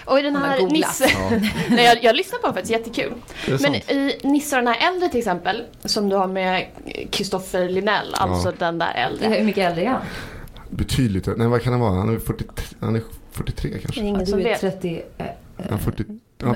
Och 0.05 0.19
i 0.19 0.21
den 0.21 0.33
Ja, 0.33 0.39
här. 0.39 0.61
Nisse... 0.67 1.05
Ja, 1.07 1.29
Nej, 1.69 1.85
jag, 1.85 2.03
jag 2.03 2.15
lyssnar 2.15 2.39
på 2.39 2.47
den 2.47 2.53
faktiskt, 2.53 2.71
jättekul. 2.71 3.13
det 3.45 3.51
är 3.51 3.59
Men 3.61 3.61
sant. 3.73 3.91
i 3.91 4.17
Nisse 4.23 4.55
och 4.57 4.63
den 4.63 4.73
här 4.73 4.87
äldre 4.93 5.09
till 5.09 5.17
exempel, 5.19 5.63
som 5.85 6.09
du 6.09 6.15
har 6.15 6.27
med 6.27 6.65
Kristoffer 7.11 7.69
Linell, 7.69 8.13
alltså 8.13 8.53
den 8.57 8.77
där 8.79 8.93
äldre. 8.93 9.27
Hur 9.27 9.43
mycket 9.43 9.69
äldre 9.69 9.83
är 9.83 9.89
han? 9.89 10.01
Betydligt. 10.69 11.27
Nej, 11.37 11.47
vad 11.47 11.61
kan 11.61 11.73
han 11.73 11.79
vara? 11.81 11.91
Han 11.93 12.15
är 12.15 12.19
43, 12.19 12.65
han 12.79 12.95
är 12.95 13.01
43 13.31 13.69
Det 13.69 13.75
är 13.77 13.79
kanske. 13.81 14.01
ingen 14.01 14.19
Ja, 14.19 14.25
som 14.25 14.39
du 14.39 14.45
är 14.45 14.49
vet. 14.49 14.59
30. 14.61 15.01
eh, 15.17 15.25
Han 15.69 15.73
är 15.73 15.77
40, 15.83 16.03
ja, 16.37 16.55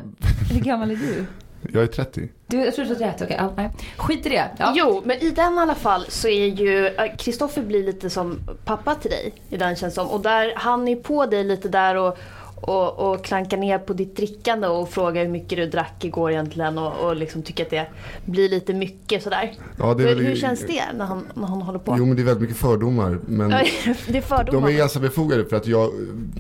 Hur 0.52 0.60
gammal 0.60 0.92
är 0.92 0.96
du? 0.96 1.26
jag 1.74 1.84
är 1.84 1.88
30. 1.88 2.30
du 2.48 2.58
jag 2.58 2.76
tror 2.76 2.86
du 2.86 2.96
sa 2.96 3.06
rätt, 3.06 3.22
okej. 3.22 3.36
Ja, 3.40 3.54
nej. 3.58 3.70
Skit 3.98 4.26
i 4.26 4.30
det. 4.30 4.48
Ja. 4.58 4.74
Jo, 4.76 5.02
men 5.06 5.18
i 5.18 5.30
den 5.30 5.56
i 5.56 5.60
alla 5.60 5.76
fall 5.76 6.06
så 6.10 6.28
är 6.28 6.46
ju 6.48 6.88
eh, 6.88 7.16
Kristoffer 7.18 7.62
blir 7.62 7.84
lite 7.86 8.10
som 8.10 8.40
pappa 8.66 8.96
till 8.96 9.12
dig 9.12 9.34
i 9.50 9.58
den 9.58 9.76
känns 9.76 9.94
som. 9.96 10.08
Och 10.08 10.22
där, 10.22 10.54
han 10.56 10.88
är 10.88 10.96
på 10.96 11.26
dig 11.26 11.44
lite 11.44 11.70
där 11.70 11.96
och, 11.96 12.18
och, 12.62 13.12
och 13.12 13.24
klankar 13.24 13.58
ner 13.58 13.78
på 13.80 13.94
ditt 13.94 14.16
drickande 14.16 14.68
och 14.68 14.90
frågar 14.90 15.22
hur 15.24 15.32
mycket 15.32 15.58
du 15.58 15.66
drack 15.66 16.06
igår 16.06 16.32
egentligen 16.32 16.78
och, 16.78 17.06
och 17.06 17.16
liksom 17.16 17.42
tycker 17.44 17.64
att 17.64 17.70
det 17.70 17.88
blir 18.26 18.50
lite 18.50 18.74
mycket 18.74 19.24
sådär. 19.24 19.54
Ja, 19.78 19.94
hur, 19.94 20.06
väl- 20.06 20.20
hur 20.20 20.36
känns 20.36 20.60
det 20.68 20.84
när 20.96 21.06
han, 21.06 21.28
när 21.34 21.48
han 21.48 21.62
håller 21.62 21.80
på? 21.80 21.96
Jo, 21.98 22.06
men 22.06 22.16
det 22.16 22.22
är 22.22 22.26
väldigt 22.26 22.42
mycket 22.42 22.58
fördomar. 22.58 23.20
Men 23.28 23.50
det 23.50 23.56
är 23.56 24.14
de 24.14 24.22
fördomar. 24.22 24.70
är 24.70 24.74
ganska 24.74 25.00
befogade 25.00 25.46
för 25.46 25.56
att 25.56 25.68
jag 25.68 25.92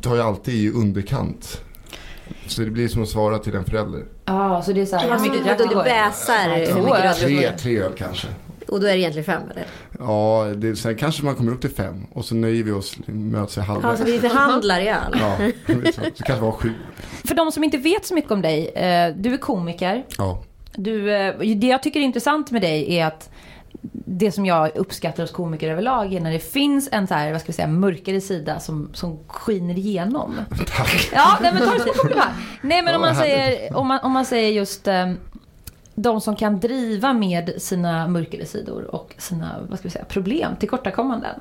tar 0.01 0.15
ju 0.15 0.21
alltid 0.21 0.53
i 0.56 0.69
underkant. 0.71 1.62
Så 2.47 2.62
det 2.62 2.69
blir 2.69 2.88
som 2.88 3.03
att 3.03 3.09
svara 3.09 3.39
till 3.39 3.56
en 3.56 3.65
förälder. 3.65 4.03
Ja, 4.25 4.62
så 4.62 4.71
det 4.71 4.81
är 4.81 4.85
så 4.85 4.95
här, 4.95 5.03
hur 5.06 5.12
Alltså, 5.12 5.27
mycket 5.27 5.44
du, 5.44 5.47
drack 5.50 5.57
du, 5.57 5.63
igår? 5.63 5.83
du 5.83 5.89
tre 7.57 7.79
öl 7.79 7.91
kanske. 7.97 8.27
Och 8.71 8.79
då 8.79 8.88
är 8.88 8.91
det 8.91 9.00
egentligen 9.00 9.25
fem 9.25 9.41
eller? 9.51 9.65
Ja, 10.00 10.53
det, 10.56 10.75
sen 10.75 10.95
kanske 10.95 11.25
man 11.25 11.35
kommer 11.35 11.51
upp 11.51 11.62
till 11.62 11.69
fem 11.69 12.06
och 12.13 12.25
så 12.25 12.35
nöjer 12.35 12.63
vi 12.63 12.71
oss, 12.71 12.97
möts 13.06 13.57
i 13.57 13.62
halva. 13.62 13.89
Alltså 13.89 14.06
vi 14.06 14.19
förhandlar 14.19 14.79
i 14.79 14.88
öl. 14.88 15.19
Ja, 15.19 15.38
så, 15.68 16.01
så 16.15 16.23
kanske 16.23 16.45
var 16.45 16.51
sju. 16.51 16.73
För 17.25 17.35
de 17.35 17.51
som 17.51 17.63
inte 17.63 17.77
vet 17.77 18.06
så 18.06 18.13
mycket 18.13 18.31
om 18.31 18.41
dig, 18.41 18.68
eh, 18.68 19.15
du 19.15 19.33
är 19.33 19.38
komiker. 19.38 20.06
Ja. 20.18 20.44
Du, 20.75 21.15
eh, 21.15 21.39
det 21.39 21.68
jag 21.68 21.83
tycker 21.83 22.00
är 22.00 22.03
intressant 22.03 22.51
med 22.51 22.62
dig 22.62 22.95
är 22.97 23.06
att 23.06 23.29
det 24.06 24.31
som 24.31 24.45
jag 24.45 24.77
uppskattar 24.77 25.24
hos 25.24 25.31
komiker 25.31 25.71
överlag 25.71 26.13
är 26.13 26.19
när 26.19 26.31
det 26.31 26.51
finns 26.51 26.89
en 26.91 27.07
så 27.07 27.13
här, 27.13 27.31
vad 27.31 27.41
ska 27.41 27.47
vi 27.47 27.53
säga, 27.53 27.67
mörkare 27.67 28.21
sida 28.21 28.59
som, 28.59 28.89
som 28.94 29.19
skiner 29.27 29.77
igenom. 29.77 30.35
Tack. 30.50 31.09
Ja, 31.13 31.38
nej 31.41 31.51
men 31.53 31.67
ta 31.67 31.74
det 31.74 31.79
som 31.79 31.89
en 31.89 31.95
komplimang. 31.97 32.33
Nej 32.62 32.81
men 32.81 32.94
Ja, 32.94 32.95
om 32.95 33.01
man 33.01 33.15
säger, 33.15 33.77
om 33.77 33.88
man, 33.88 34.00
om 34.00 34.12
man 34.12 34.25
säger 34.25 34.51
just 34.51 34.88
eh, 34.88 35.12
de 36.01 36.21
som 36.21 36.36
kan 36.36 36.59
driva 36.59 37.13
med 37.13 37.53
sina 37.57 38.07
mörkare 38.07 38.45
sidor 38.45 38.95
och 38.95 39.15
sina, 39.18 39.56
vad 39.69 39.80
ska 39.80 39.88
vi 39.88 39.92
säga, 39.92 40.06
problem, 40.06 40.56
tillkortakommanden. 40.59 41.36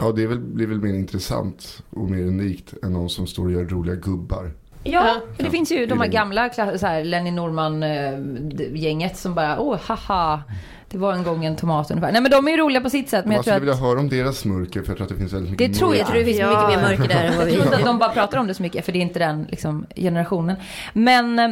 Ja, 0.00 0.12
det 0.12 0.22
är 0.22 0.26
väl, 0.26 0.38
blir 0.38 0.66
väl 0.66 0.80
mer 0.80 0.94
intressant 0.94 1.82
och 1.90 2.10
mer 2.10 2.22
unikt 2.22 2.74
än 2.82 2.92
någon 2.92 3.10
som 3.10 3.26
står 3.26 3.44
och 3.44 3.52
gör 3.52 3.64
roliga 3.64 3.94
gubbar. 3.96 4.50
Ja, 4.82 5.06
Ja. 5.06 5.20
för 5.36 5.44
det 5.44 5.50
finns 5.50 5.72
ju 5.72 5.86
de 5.86 6.00
här 6.00 6.08
gamla 6.08 6.50
så 6.50 6.62
här, 6.86 7.04
Lenny 7.04 7.30
Norman-gänget 7.30 9.16
som 9.16 9.34
bara, 9.34 9.58
åh 9.60 9.78
haha, 9.86 10.42
det 10.88 10.98
var 10.98 11.12
en 11.12 11.22
gång 11.22 11.44
en 11.44 11.56
tomat 11.56 11.90
ungefär. 11.90 12.12
Nej 12.12 12.22
men 12.22 12.30
de 12.30 12.46
är 12.48 12.50
ju 12.52 12.56
roliga 12.56 12.80
på 12.80 12.90
sitt 12.90 13.08
sätt. 13.08 13.24
Men 13.24 13.34
jag 13.34 13.44
tror 13.44 13.52
skulle 13.52 13.72
att 13.72 13.76
vilja 13.78 13.88
höra 13.88 14.00
om 14.00 14.08
deras 14.08 14.44
mörker 14.44 14.82
för 14.82 14.88
jag 14.90 14.96
tror 14.96 15.02
att 15.04 15.08
det 15.12 15.16
finns 15.18 15.32
väldigt 15.32 15.50
mycket 15.50 15.72
Det 15.72 15.78
tror 15.78 15.90
jag. 15.94 16.00
Jag 16.00 16.06
tror 16.06 16.18
det 16.18 16.24
finns 16.24 16.38
Ja. 16.38 16.66
mycket 16.68 16.82
mer 16.82 16.88
mörker 16.88 17.08
där 17.14 17.24
än 17.24 17.36
vad 17.38 17.46
vi... 17.46 17.56
de, 17.76 17.82
de 17.84 17.98
bara 17.98 18.08
pratar 18.12 18.38
om 18.38 18.46
det 18.46 18.54
så 18.54 18.62
mycket 18.62 18.84
för 18.84 18.92
det 18.92 18.98
är 18.98 19.02
inte 19.02 19.18
den 19.18 19.46
liksom, 19.50 19.86
generationen. 19.96 20.56
Men 20.92 21.38
eh, 21.38 21.50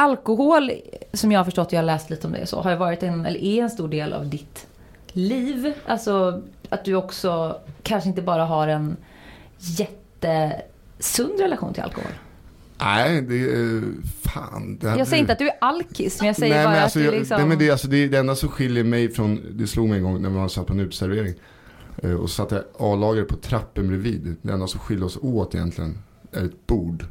alkohol, 0.00 0.70
som 1.12 1.32
jag 1.32 1.40
har 1.40 1.44
förstått, 1.44 1.72
jag 1.72 1.78
har 1.78 1.86
läst 1.86 2.10
lite 2.10 2.26
om 2.26 2.32
det 2.32 2.46
så, 2.46 2.60
har 2.60 2.70
ju 2.70 2.76
varit 2.76 3.02
en, 3.02 3.26
eller 3.26 3.40
är 3.40 3.62
en 3.62 3.70
stor 3.70 3.88
del 3.88 4.12
av 4.12 4.28
ditt 4.28 4.66
liv. 5.12 5.72
Alltså 5.86 6.42
att 6.68 6.84
du 6.84 6.94
också 6.94 7.60
kanske 7.82 8.08
inte 8.08 8.22
bara 8.22 8.44
har 8.44 8.68
en 8.68 8.96
jättesund 9.58 11.40
relation 11.40 11.74
till 11.74 11.82
alkohol. 11.82 12.12
Nej, 12.78 13.22
det 13.22 13.34
är 13.34 13.82
fan. 14.28 14.78
Det 14.80 14.88
Jag 14.98 15.06
säger 15.06 15.20
inte 15.20 15.32
att 15.32 15.38
du 15.38 15.48
är 15.48 15.56
alkis, 15.60 16.20
men 16.20 16.26
jag 16.26 16.36
säger 16.36 16.54
Nej, 16.54 16.64
bara 16.64 16.70
men 16.70 16.78
att 16.78 16.84
alltså, 16.84 16.98
du 16.98 17.10
liksom... 17.10 17.36
nej, 17.36 17.46
men 17.46 17.58
det, 17.58 17.70
alltså, 17.70 17.88
det, 17.88 17.96
är 17.96 18.08
det 18.08 18.18
enda 18.18 18.34
som 18.34 18.48
skiljer 18.48 18.84
mig 18.84 19.08
från, 19.10 19.40
det 19.52 19.66
slog 19.66 19.88
mig 19.88 19.98
en 19.98 20.04
gång 20.04 20.22
när 20.22 20.30
man 20.30 20.50
satt 20.50 20.66
på 20.66 20.72
en 20.72 20.80
uteservering. 20.80 21.34
Eh, 22.02 22.12
Och 22.12 22.30
så 22.30 22.34
satt 22.34 22.50
jag 22.50 22.62
A-lagare 22.78 23.24
på 23.24 23.36
trappen 23.36 23.88
bredvid. 23.88 24.36
Det 24.42 24.52
enda 24.52 24.66
som 24.66 24.80
skiljer 24.80 25.04
oss 25.04 25.18
åt 25.22 25.54
egentligen 25.54 25.98
är 26.32 26.44
ett 26.44 26.66
bord. 26.66 27.04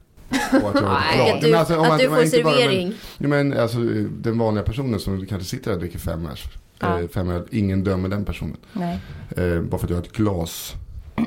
Och 0.51 0.69
att 0.69 0.75
jag 0.75 0.83
Nej. 0.83 1.31
Att 1.31 1.41
du, 1.41 1.49
Men 1.51 1.59
alltså, 1.59 1.75
om 1.75 1.81
man- 1.81 1.91
att 1.91 1.99
du 1.99 2.07
får 2.09 2.23
inte 2.23 2.43
bara- 2.43 2.53
servering. 2.53 2.93
Men, 3.17 3.29
men 3.29 3.59
alltså, 3.59 3.77
den 4.21 4.37
vanliga 4.39 4.63
personen 4.63 4.99
som 4.99 5.25
kanske 5.25 5.49
sitter 5.49 5.65
där 5.65 5.73
och 5.73 5.79
dricker 5.79 5.99
fem 5.99 6.23
bärs. 6.23 6.43
Ja. 6.79 6.99
eh, 7.01 7.07
Fem 7.07 7.29
öl, 7.29 7.43
ingen 7.51 7.83
dömer 7.83 8.09
den 8.09 8.25
personen. 8.25 8.57
Nej. 8.73 8.99
Eh, 9.37 9.61
bara 9.61 9.77
för 9.77 9.85
att 9.85 9.89
jag 9.89 9.97
har 9.97 10.03
ett 10.03 10.11
glas. 10.11 10.73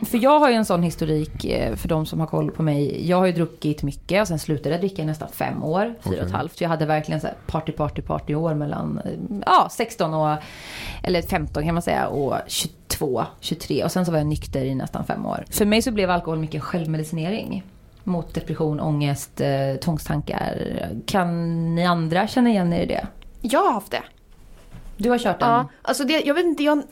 För 0.06 0.18
jag 0.18 0.38
har 0.40 0.48
ju 0.50 0.54
en 0.54 0.64
sån 0.64 0.82
historik 0.82 1.44
eh, 1.44 1.74
för 1.76 1.88
de 1.88 2.06
som 2.06 2.20
har 2.20 2.26
koll 2.26 2.50
på 2.50 2.62
mig. 2.62 3.08
Jag 3.08 3.16
har 3.16 3.26
ju 3.26 3.32
druckit 3.32 3.82
mycket 3.82 4.20
och 4.20 4.28
sen 4.28 4.38
slutade 4.38 4.70
jag 4.70 4.80
dricka 4.80 5.02
i 5.02 5.04
nästan 5.04 5.28
fem 5.32 5.62
år. 5.64 5.94
Fyra 6.04 6.20
och 6.20 6.26
ett 6.26 6.32
halvt. 6.32 6.60
Jag 6.60 6.68
hade 6.68 6.86
verkligen 6.86 7.20
så 7.20 7.28
party, 7.46 7.72
party, 7.72 8.02
party 8.02 8.34
år 8.34 8.54
mellan 8.54 9.00
ja, 9.46 9.68
16 9.70 10.14
och, 10.14 10.36
eller 11.02 11.22
15 11.22 11.64
kan 11.64 11.74
man 11.74 11.82
säga, 11.82 12.06
och 12.06 12.34
22, 12.46 13.24
23. 13.40 13.84
Och 13.84 13.92
sen 13.92 14.06
så 14.06 14.10
var 14.12 14.18
jag 14.18 14.26
nykter 14.26 14.64
i 14.64 14.74
nästan 14.74 15.04
fem 15.06 15.26
år. 15.26 15.44
För 15.50 15.64
mig 15.64 15.82
så 15.82 15.90
blev 15.90 16.10
alkohol 16.10 16.38
mycket 16.38 16.62
självmedicinering. 16.62 17.64
Mot 18.04 18.34
depression, 18.34 18.80
ångest, 18.80 19.40
eh, 19.40 19.76
tvångstankar. 19.84 20.78
Kan 21.06 21.74
ni 21.74 21.86
andra 21.86 22.26
känna 22.26 22.50
igen 22.50 22.72
er 22.72 22.82
i 22.82 22.86
det? 22.86 23.06
Jag 23.40 23.64
har 23.64 23.72
haft 23.72 23.90
det. 23.90 24.02
Du 24.96 25.10
har 25.10 25.18
kört 25.18 25.42
en... 25.42 25.48
Ja, 25.48 25.68
alltså 25.82 26.04
det, 26.04 26.20
jag 26.20 26.34
vet 26.34 26.44
inte, 26.44 26.62
jag 26.62 26.82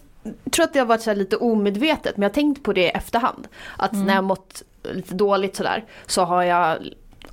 tror 0.51 0.65
att 0.65 0.73
det 0.73 0.79
har 0.79 0.87
varit 0.87 1.03
så 1.03 1.11
här 1.11 1.17
lite 1.17 1.37
omedvetet 1.37 2.17
men 2.17 2.23
jag 2.23 2.31
har 2.31 2.35
tänkt 2.35 2.63
på 2.63 2.73
det 2.73 2.85
i 2.85 2.89
efterhand. 2.89 3.49
Att 3.77 3.93
när 3.93 4.15
jag 4.15 4.25
mått 4.25 4.63
lite 4.83 5.15
dåligt 5.15 5.57
sådär 5.57 5.85
så 6.07 6.25
har 6.25 6.43
jag 6.43 6.79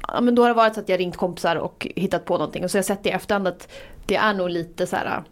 Ja 0.07 0.21
men 0.21 0.35
då 0.35 0.41
har 0.41 0.49
det 0.49 0.55
varit 0.55 0.73
så 0.73 0.79
att 0.79 0.89
jag 0.89 0.99
ringt 0.99 1.17
kompisar 1.17 1.55
och 1.55 1.87
hittat 1.95 2.25
på 2.25 2.33
någonting 2.33 2.63
och 2.63 2.71
så 2.71 2.75
har 2.75 2.79
jag 2.79 2.85
sett 2.85 3.05
i 3.05 3.09
efterhand 3.09 3.47
att 3.47 3.71
det 4.05 4.15
är 4.15 4.33
nog 4.33 4.49
lite 4.49 4.87
så 4.87 4.95
här 4.95 5.23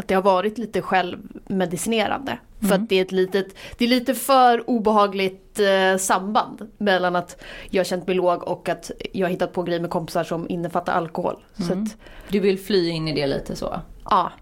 att 0.00 0.08
det 0.08 0.14
har 0.14 0.22
varit 0.22 0.58
lite 0.58 0.82
självmedicinerande. 0.82 2.38
För 2.68 2.74
att 2.74 2.88
det 2.88 2.96
är 2.96 3.02
ett 3.02 3.12
litet, 3.12 3.54
det 3.78 3.84
är 3.84 3.88
lite 3.88 4.14
för 4.14 4.70
obehagligt 4.70 5.60
eh, 5.60 5.96
samband 5.98 6.70
mellan 6.78 7.16
att 7.16 7.42
jag 7.70 7.80
har 7.80 7.84
känt 7.84 8.06
mig 8.06 8.16
låg 8.16 8.42
och 8.42 8.68
att 8.68 8.90
jag 9.12 9.26
har 9.26 9.30
hittat 9.30 9.52
på 9.52 9.62
grejer 9.62 9.80
med 9.80 9.90
kompisar 9.90 10.24
som 10.24 10.48
innefattar 10.48 10.92
alkohol. 10.92 11.36
Så 11.66 11.72
att, 11.72 11.96
Du 12.28 12.40
vill 12.40 12.58
fly 12.58 12.88
in 12.88 13.08
i 13.08 13.14
det 13.14 13.26
lite 13.26 13.56
så? 13.56 13.80
ja. 14.10 14.32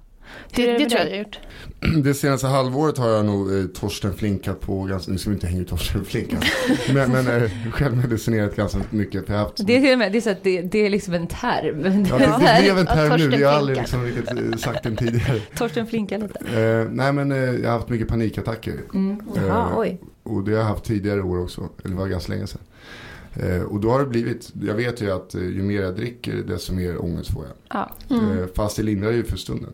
Det, 0.54 0.66
det 0.66 0.78
det 0.78 0.88
tror 0.90 1.00
jag 1.00 1.06
jag 1.08 1.12
har 1.12 1.18
gjort. 1.18 1.38
Det 2.04 2.14
senaste 2.14 2.46
halvåret 2.46 2.98
har 2.98 3.08
jag 3.08 3.24
nog 3.24 3.58
eh, 3.58 3.64
Torsten 3.66 4.14
flinkat 4.14 4.60
på 4.60 4.82
ganska, 4.82 5.12
nu 5.12 5.18
ska 5.18 5.30
vi 5.30 5.34
inte 5.34 5.46
hänga 5.46 5.60
ut 5.60 5.68
Torsten 5.68 6.04
flinkat. 6.04 6.44
men 6.94 7.10
men 7.12 7.26
eh, 7.42 7.50
självmedicinerat 7.72 8.56
ganska 8.56 8.78
mycket. 8.90 9.28
Jag 9.28 9.36
haft, 9.36 9.66
Det 9.66 9.76
är, 9.76 9.80
till 9.80 9.92
och 9.92 9.98
med- 9.98 10.12
det 10.12 10.18
är, 10.18 10.20
så 10.20 10.30
att 10.30 10.42
det, 10.42 10.62
det 10.62 10.78
är 10.86 10.90
liksom 10.90 11.14
en 11.14 11.26
term. 11.26 12.06
ja, 12.10 12.18
det, 12.18 12.24
det 12.24 12.60
blev 12.62 12.78
en 12.78 12.86
term 12.86 13.20
nu, 13.20 13.28
vi 13.36 13.42
har 13.44 13.52
aldrig 13.52 13.78
liksom 13.78 14.04
riktigt 14.04 14.30
eh, 14.30 14.56
sagt 14.58 14.82
den 14.82 14.96
tidigare. 14.96 15.40
Torsten 15.56 15.86
flinkar 15.86 16.18
lite. 16.18 16.60
Eh, 16.60 16.88
nej 16.90 17.12
men 17.12 17.32
eh, 17.32 17.38
jag 17.38 17.70
har 17.70 17.78
haft 17.78 17.88
mycket 17.88 18.08
panikattacker. 18.08 18.74
Mm. 18.94 19.20
Eh, 19.36 19.42
Jaha, 19.46 19.72
oj. 19.76 20.00
och 20.22 20.44
det 20.44 20.50
har 20.52 20.58
jag 20.58 20.64
haft 20.66 20.84
tidigare 20.84 21.22
år 21.22 21.42
också. 21.42 21.68
Eller 21.84 21.94
det 21.94 22.00
var 22.00 22.08
ganska 22.08 22.32
länge 22.32 22.46
sedan. 22.46 22.60
Eh, 23.34 23.62
och 23.62 23.80
då 23.80 23.90
har 23.90 24.00
det 24.00 24.06
blivit, 24.06 24.50
jag 24.62 24.74
vet 24.74 25.02
ju 25.02 25.10
att 25.12 25.34
eh, 25.34 25.40
ju 25.42 25.62
mer 25.62 25.82
jag 25.82 25.96
dricker 25.96 26.34
desto 26.36 26.72
mer 26.72 27.02
ångest 27.04 27.30
får 27.32 27.44
jag. 27.44 27.54
Ja. 28.08 28.14
Mm. 28.16 28.38
Eh, 28.38 28.46
fast 28.54 28.76
det 28.76 28.82
lindrar 28.82 29.10
ju 29.10 29.24
för 29.24 29.36
stunden. 29.36 29.72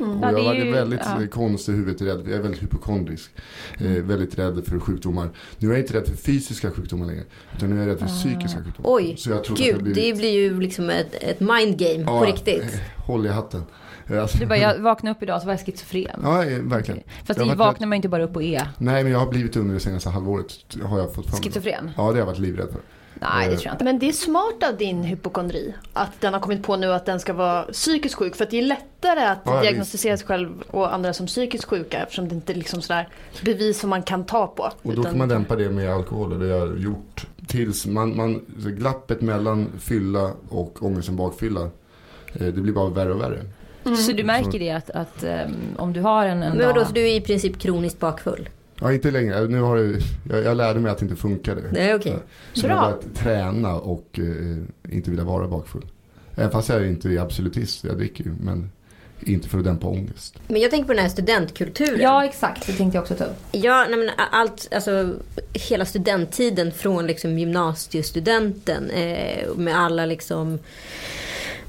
Mm. 0.00 0.10
Och 0.10 0.24
Ja, 0.24 0.26
jag 0.32 0.40
det 0.40 0.44
var 0.44 0.54
ju- 0.54 0.72
väldigt 0.72 1.00
ja. 1.04 1.22
eh, 1.22 1.28
konstig 1.28 1.72
i 1.72 1.76
huvudet, 1.76 2.02
rädd. 2.02 2.20
jag 2.26 2.32
är 2.38 2.40
väldigt 2.42 2.62
hypokondrisk. 2.62 3.30
Eh, 3.78 3.86
väldigt 3.90 4.38
rädd 4.38 4.64
för 4.66 4.80
sjukdomar. 4.80 5.30
Nu 5.58 5.68
är 5.68 5.72
jag 5.72 5.80
inte 5.80 5.94
rädd 5.94 6.06
för 6.06 6.16
fysiska 6.16 6.70
sjukdomar 6.70 7.06
längre. 7.06 7.22
Utan 7.56 7.70
nu 7.70 7.76
är 7.76 7.80
jag 7.80 7.88
rädd 7.90 7.98
för 7.98 8.06
psykiska 8.06 8.58
sjukdomar. 8.64 8.90
Oj, 8.96 9.14
Så 9.18 9.30
jag 9.30 9.44
tror 9.44 9.56
Gud, 9.56 9.82
blivit- 9.82 9.94
det 10.14 10.18
blir 10.18 10.30
ju 10.32 10.60
liksom 10.60 10.90
ett, 10.90 11.14
ett 11.14 11.40
mind 11.40 11.78
game 11.78 12.02
Ja, 12.06 12.18
på 12.20 12.24
riktigt. 12.24 12.62
eh, 12.62 12.80
Håll 13.06 13.26
i 13.26 13.28
hatten. 13.28 13.62
Eh, 14.06 14.22
Alltså, 14.22 14.38
Du 14.38 14.46
bara, 14.46 14.58
jag 14.58 14.78
vaknade 14.82 15.16
upp 15.16 15.22
idag 15.22 15.40
så 15.40 15.46
var 15.46 15.52
jag 15.52 15.66
schizofren. 15.66 16.20
Ja, 16.22 16.44
verkligen. 16.62 17.00
Fast 17.24 17.38
Jag 17.40 17.48
det 17.48 17.54
vaknar 17.54 17.86
man 17.86 17.96
ju 17.96 17.98
inte 17.98 18.08
bara 18.08 18.24
upp 18.24 18.36
och 18.36 18.42
är 18.42 18.68
Nej, 18.78 19.02
men 19.02 19.12
jag 19.12 19.18
har 19.18 19.26
blivit 19.30 19.56
under 19.56 19.74
det 19.74 19.80
senaste 19.80 20.08
halvåret. 20.10 20.52
Har 20.82 20.98
jag 20.98 21.14
fått 21.14 21.30
fram. 21.30 21.40
schizofren. 21.42 21.90
Ja, 21.96 22.02
det 22.02 22.08
har 22.08 22.16
jag 22.16 22.26
varit 22.26 22.38
livrädd 22.38 22.68
för. 22.72 22.80
Nej, 23.20 23.48
det 23.48 23.56
tror 23.56 23.66
jag 23.66 23.74
inte. 23.74 23.84
Men 23.84 23.98
det 23.98 24.08
är 24.08 24.12
smart 24.12 24.62
av 24.70 24.76
din 24.76 25.02
hypokondri. 25.02 25.74
Att 25.92 26.20
den 26.20 26.32
har 26.32 26.40
kommit 26.40 26.62
på 26.62 26.76
nu 26.76 26.92
att 26.92 27.06
den 27.06 27.20
ska 27.20 27.32
vara 27.32 27.62
psykiskt 27.62 28.14
sjuk. 28.14 28.36
För 28.36 28.44
att 28.44 28.50
det 28.50 28.58
är 28.58 28.62
lättare 28.62 29.20
att 29.20 29.38
Ja, 29.44 29.60
diagnostisera 29.60 30.16
sig 30.16 30.26
själv 30.26 30.62
och 30.70 30.94
andra 30.94 31.12
som 31.12 31.26
psykiskt 31.26 31.64
sjuka. 31.64 31.98
Eftersom 32.02 32.28
det 32.28 32.34
inte 32.34 32.52
är 32.52 32.56
liksom 32.56 32.82
sådär 32.82 33.08
bevis 33.44 33.80
som 33.80 33.90
man 33.90 34.02
kan 34.02 34.24
ta 34.24 34.46
på. 34.46 34.62
Och 34.62 34.72
då 34.82 34.92
Utan- 34.92 35.04
får 35.12 35.18
man 35.18 35.28
dämpa 35.28 35.56
det 35.56 35.70
med 35.70 35.90
alkohol 35.94 36.32
och 36.32 36.38
det 36.38 36.52
har 36.52 36.58
jag 36.66 36.78
gjort. 36.78 37.26
Tills 37.46 37.86
man, 37.86 38.16
man, 38.16 38.40
glappet 38.56 39.20
mellan 39.20 39.68
fylla 39.80 40.30
och 40.48 40.82
ångesten 40.82 41.16
bakfylla. 41.16 41.60
Eh, 41.60 41.70
det 42.46 42.52
blir 42.60 42.72
bara 42.72 42.90
värre 42.90 43.12
och 43.12 43.20
värre. 43.20 43.44
Så 43.96 44.12
du 44.12 44.24
märker 44.24 44.58
det 44.58 44.70
att, 44.70 44.90
att 44.90 45.22
ehm, 45.22 45.50
om 45.78 45.92
du 45.92 46.00
har 46.00 46.26
en, 46.26 46.42
en 46.42 46.56
Men 46.56 46.66
vadå, 46.66 46.78
dag... 46.78 46.86
så 46.86 46.92
du 46.92 47.00
är 47.00 47.14
i 47.16 47.20
princip 47.20 47.58
kroniskt 47.58 48.00
bakfull? 48.00 48.48
Ja, 48.80 48.92
inte 48.92 49.10
längre. 49.10 49.48
Nu 49.48 49.60
har 49.60 49.76
det, 49.76 50.00
jag, 50.30 50.44
jag 50.44 50.56
lärde 50.56 50.80
mig 50.80 50.92
att 50.92 50.98
det 50.98 51.04
inte 51.04 51.16
funkade. 51.16 51.62
Det 51.72 51.80
är 51.80 51.98
okej. 51.98 52.16
Så 52.52 52.66
Bra. 52.66 52.70
jag 52.70 52.76
har 52.76 52.90
börjat 52.90 53.14
träna 53.14 53.74
och 53.74 54.18
eh, 54.18 54.94
inte 54.94 55.10
vilja 55.10 55.24
vara 55.24 55.48
bakfull. 55.48 55.86
Även 56.34 56.50
fast 56.50 56.68
jag 56.68 56.86
inte 56.86 57.08
är 57.08 57.18
absolutist, 57.18 57.84
jag 57.84 57.96
dricker 57.96 58.24
ju. 58.24 58.34
Men 58.40 58.70
inte 59.20 59.48
för 59.48 59.58
att 59.58 59.64
dämpa 59.64 59.86
ångest. 59.86 60.38
Men 60.48 60.60
jag 60.60 60.70
tänker 60.70 60.86
på 60.86 60.92
den 60.92 61.02
här 61.02 61.08
studentkulturen. 61.08 62.00
Ja, 62.00 62.24
exakt. 62.24 62.66
Det 62.66 62.72
tänkte 62.72 62.96
jag 62.96 63.02
också 63.02 63.14
ta 63.14 63.24
upp. 63.24 63.36
Ja, 63.52 63.86
nej 63.90 63.98
men 63.98 64.10
allt, 64.30 64.68
alltså 64.72 65.14
hela 65.52 65.84
studenttiden 65.84 66.72
från 66.72 67.06
liksom 67.06 67.38
gymnasiestudenten 67.38 68.90
eh, 68.90 69.54
med 69.56 69.78
alla 69.78 70.06
liksom 70.06 70.58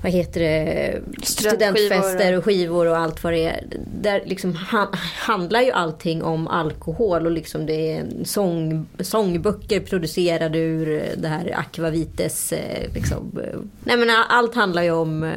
vad 0.01 0.12
heter 0.12 0.39
det, 0.39 1.01
studentfester 1.24 2.38
och 2.38 2.44
skivor 2.46 2.86
och 2.88 2.98
allt 2.98 3.24
vad 3.24 3.34
det 3.34 3.46
är. 3.46 3.63
Där 4.01 4.22
liksom 4.25 4.56
han, 4.56 4.88
handlar 5.18 5.62
ju 5.62 5.72
allting 5.72 6.24
om 6.24 6.48
alkohol 6.48 7.25
och 7.25 7.32
liksom 7.32 7.65
det 7.65 7.91
är 7.91 8.06
sång, 8.24 8.88
sångböcker 9.00 9.79
producerade 9.79 10.60
ur 10.60 11.03
det 11.18 11.27
här 11.27 11.53
akvavites. 11.58 12.51
Eh, 12.53 12.94
liksom. 12.94 13.32
eh, 13.44 13.60
Nej 13.84 13.98
men 13.98 14.10
allt 14.29 14.56
handlar 14.56 14.84
ju 14.84 14.91
om 14.91 15.24
eh, 15.24 15.32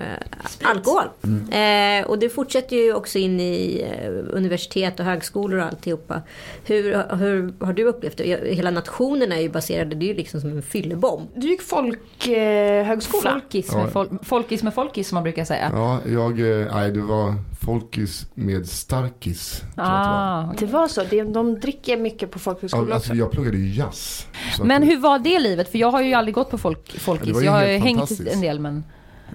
alkohol. 0.62 1.04
Eh, 1.52 2.06
och 2.06 2.18
det 2.18 2.28
fortsätter 2.28 2.76
ju 2.76 2.94
också 2.94 3.18
in 3.18 3.40
i 3.40 3.86
universitet 4.30 5.00
och 5.00 5.06
högskolor 5.06 5.58
och 5.58 5.66
alltihopa. 5.66 6.22
Hur, 6.64 7.16
hur 7.16 7.64
har 7.64 7.72
du 7.72 7.84
upplevt 7.84 8.16
det? 8.16 8.54
Hela 8.54 8.70
nationen 8.70 9.32
är 9.32 9.40
ju 9.40 9.48
baserade, 9.48 9.94
det 9.94 10.04
är 10.06 10.08
ju 10.08 10.14
liksom 10.14 10.40
som 10.40 10.50
en 10.50 10.62
fyllebomb. 10.62 11.28
Du 11.34 11.48
gick 11.48 11.62
folkhögskola. 11.62 13.30
Folkis 13.30 13.70
Ja. 13.72 13.88
fol 13.88 14.18
folkis 14.52 14.62
med 14.62 14.74
folkis 14.74 15.08
som 15.08 15.16
man 15.16 15.22
brukar 15.22 15.44
säga. 15.44 15.70
Ja, 15.74 16.00
jag, 16.06 16.60
eh, 16.60 16.74
nej 16.74 16.90
det 16.92 17.00
var 17.00 17.34
folkis 17.60 18.26
med 18.34 18.66
starkis. 18.68 19.62
att 19.62 19.76
det 19.76 19.82
var. 19.82 19.88
Ah. 19.88 20.54
Det 20.58 20.66
var 20.66 20.88
så. 20.88 21.02
Det- 21.10 21.22
De 21.22 21.60
dricker 21.60 21.96
mycket 21.96 22.30
på 22.30 22.38
folkhögskola 22.38 22.88
Ja, 22.88 22.94
alltså, 22.94 23.14
jag 23.14 23.30
pluggade 23.30 23.56
ju 23.56 23.74
jazz. 23.74 24.26
Att 24.58 24.66
Men 24.66 24.82
hur 24.82 24.96
var 25.00 25.18
det 25.18 25.38
livet? 25.38 25.68
För 25.70 25.78
jag 25.78 25.90
har 25.90 26.02
ju 26.02 26.14
aldrig 26.14 26.34
gått 26.34 26.50
på 26.50 26.58
folk, 26.58 26.98
folkis. 27.00 27.42
jag 27.42 27.52
har 27.52 27.66
ju 27.66 27.76
hängt 27.78 28.10
en 28.20 28.40
del 28.40 28.60
men... 28.60 28.84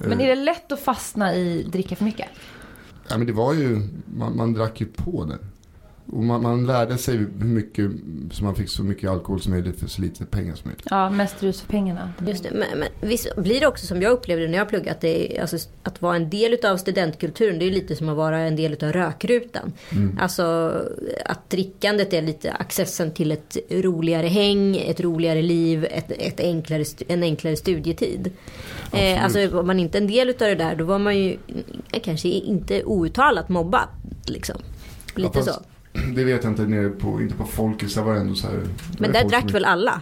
Men 0.02 0.22
är 0.22 0.28
det 0.28 0.36
lätt 0.36 0.72
att 0.72 0.80
fastna 0.80 1.36
i 1.36 1.64
dricka 1.64 1.96
för 1.96 2.06
mycket? 2.06 2.28
Ja, 3.10 3.18
men 3.18 3.28
det 3.28 3.34
var 3.34 3.54
ju, 3.54 3.82
man, 4.06 4.38
man 4.38 4.54
drack 4.54 4.82
ju 4.82 4.86
på 4.88 5.24
det. 5.26 5.38
Och 6.12 6.24
man, 6.24 6.42
man 6.42 6.66
lärde 6.66 6.98
sig 6.98 7.18
hur 7.18 7.46
mycket, 7.46 7.92
så 8.32 8.44
man 8.44 8.56
fick 8.56 8.70
så 8.70 8.84
mycket 8.84 9.10
alkohol 9.10 9.42
som 9.42 9.52
möjligt 9.52 9.80
för 9.80 9.88
så 9.88 10.02
lite 10.02 10.26
pengar 10.26 10.56
som 10.56 10.68
möjligt. 10.70 10.88
Ja, 10.90 11.10
mest 11.10 11.44
rus 11.44 11.62
för 11.62 11.68
pengarna. 11.68 12.14
Just 12.28 12.44
det, 12.44 12.52
men, 12.52 12.80
men 12.80 13.10
visst 13.10 13.36
blir 13.36 13.60
det 13.60 13.68
också 13.68 13.86
som 13.86 14.02
jag 14.02 14.12
upplevde 14.12 14.48
när 14.48 14.58
jag 14.58 14.70
pluggade 14.70 14.92
att, 14.92 15.02
det 15.02 15.38
är, 15.38 15.42
alltså, 15.42 15.58
att 15.84 16.02
vara 16.02 16.16
en 16.16 16.30
del 16.30 16.54
utav 16.54 16.78
studentkulturen 16.78 17.60
det 17.60 17.66
är 17.66 17.72
lite 17.72 17.96
som 17.96 18.10
att 18.10 18.18
vara 18.18 18.40
en 18.40 18.56
del 18.56 18.74
utav 18.74 18.92
rökrutan. 18.92 19.74
Alltså 20.20 20.74
att 21.26 21.50
drickandet 21.50 22.14
är 22.14 22.22
lite 22.22 22.52
accessen 22.52 23.12
till 23.12 23.32
ett 23.32 23.58
roligare 23.70 24.28
häng, 24.28 24.78
ett 24.78 25.00
roligare 25.00 25.42
liv, 25.42 25.88
ett, 25.92 26.12
ett 26.12 26.40
enklare, 26.40 26.86
en 27.08 27.24
enklare 27.24 27.56
studietid. 27.56 28.32
Eh, 28.94 29.24
alltså 29.24 29.48
var 29.48 29.64
man 29.64 29.80
inte 29.80 29.98
en 29.98 30.08
del 30.08 30.30
utav 30.30 30.48
det 30.48 30.56
där 30.56 30.76
då 30.76 30.86
var 30.86 31.00
man 31.00 31.18
ju 31.18 31.38
eh, 31.92 32.02
kanske 32.04 32.28
inte 32.28 32.84
outtalat 32.84 33.50
mobbad. 33.50 33.88
Liksom. 34.26 34.58
Lite 35.16 35.40
Ja, 35.40 35.44
fast 35.46 35.56
så. 35.56 35.77
Det 36.16 36.24
vet 36.24 36.44
jag 36.44 36.52
inte, 36.52 36.62
nere 36.62 36.90
på, 36.90 37.22
inte 37.22 37.36
på 37.36 37.44
Folkis, 37.44 37.96
där 37.96 38.02
var 38.02 38.14
det 38.14 38.20
ändå 38.20 38.36
så 38.36 38.48
här. 38.48 38.56
det 38.56 39.00
Men 39.00 39.12
där 39.12 39.30
drack 39.30 39.54
väl 39.54 39.66
alla? 39.66 40.02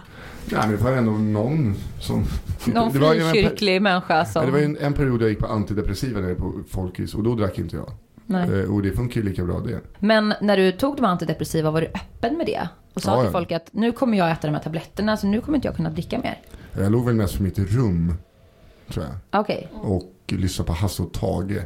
Ja, 0.50 0.58
men 0.60 0.70
det 0.70 0.76
var 0.76 0.92
ändå 0.92 1.12
någon 1.12 1.74
som... 2.00 2.24
Någon 2.64 2.92
det 2.92 2.98
var 2.98 3.14
ju 3.14 3.20
en, 3.20 3.30
frikyrklig 3.30 3.82
människa 3.82 4.24
som... 4.24 4.46
det 4.46 4.52
var 4.52 4.58
ju 4.58 4.64
en, 4.64 4.76
en 4.76 4.92
period 4.92 5.22
jag 5.22 5.28
gick 5.28 5.38
på 5.38 5.46
antidepressiva 5.46 6.20
nere 6.20 6.34
på 6.34 6.52
Folkis 6.68 7.14
och 7.14 7.22
då 7.22 7.34
drack 7.34 7.58
inte 7.58 7.76
jag. 7.76 7.92
Nej. 8.26 8.60
Eh, 8.60 8.74
och 8.74 8.82
det 8.82 8.92
funkar 8.92 9.20
ju 9.20 9.28
lika 9.28 9.44
bra 9.44 9.60
det. 9.60 9.80
Men 9.98 10.34
när 10.40 10.56
du 10.56 10.72
tog 10.72 10.96
de 10.96 11.04
antidepressiva, 11.04 11.70
var 11.70 11.80
du 11.80 11.86
öppen 11.86 12.36
med 12.36 12.46
det? 12.46 12.68
Och 12.94 13.02
sa 13.02 13.16
Ja, 13.16 13.22
till 13.22 13.32
folk 13.32 13.52
att 13.52 13.68
nu 13.72 13.92
kommer 13.92 14.18
jag 14.18 14.30
äta 14.30 14.46
de 14.46 14.54
här 14.54 14.62
tabletterna 14.62 15.16
så 15.16 15.26
nu 15.26 15.40
kommer 15.40 15.58
inte 15.58 15.68
jag 15.68 15.76
kunna 15.76 15.90
dricka 15.90 16.18
mer. 16.18 16.38
Jag 16.72 16.92
låg 16.92 17.04
väl 17.06 17.14
mest 17.14 17.36
på 17.36 17.42
mitt 17.42 17.58
rum, 17.58 18.14
tror 18.88 19.04
jag. 19.04 19.40
Okej. 19.40 19.68
Och 19.72 20.02
lyssnade 20.30 20.66
på 20.66 20.72
Hasse 20.72 21.02
och 21.02 21.12
Tage. 21.12 21.62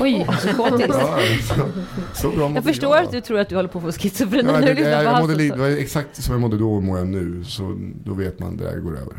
Oj, 0.00 0.26
psykotiskt. 0.38 0.88
Ja, 0.88 1.18
så, 1.48 1.54
så 2.14 2.30
bra 2.30 2.50
Jag 2.54 2.64
förstår 2.64 2.96
att 2.96 3.10
du 3.12 3.20
tror 3.20 3.38
att 3.38 3.48
du 3.48 3.56
håller 3.56 3.68
på 3.68 3.78
att 3.78 3.84
få 3.84 3.92
schizofreni 3.92 4.48
Ja, 4.52 4.52
när 4.52 4.60
det, 4.60 4.66
du 4.66 4.74
lyssnar 4.74 5.02
jag, 5.02 5.24
på 5.24 5.30
jag 5.32 5.38
li- 5.38 5.48
Hasse. 5.48 5.62
det 5.62 5.70
var 5.70 5.78
exakt 5.78 6.22
som 6.22 6.32
jag 6.32 6.40
mådde 6.40 6.58
då 6.58 6.74
och 6.74 6.82
mår 6.82 6.98
jag 6.98 7.06
nu. 7.06 7.44
Så 7.44 7.76
då 8.04 8.14
vet 8.14 8.38
man 8.38 8.56
det 8.56 8.64
där 8.64 8.78
går 8.78 8.98
över. 8.98 9.14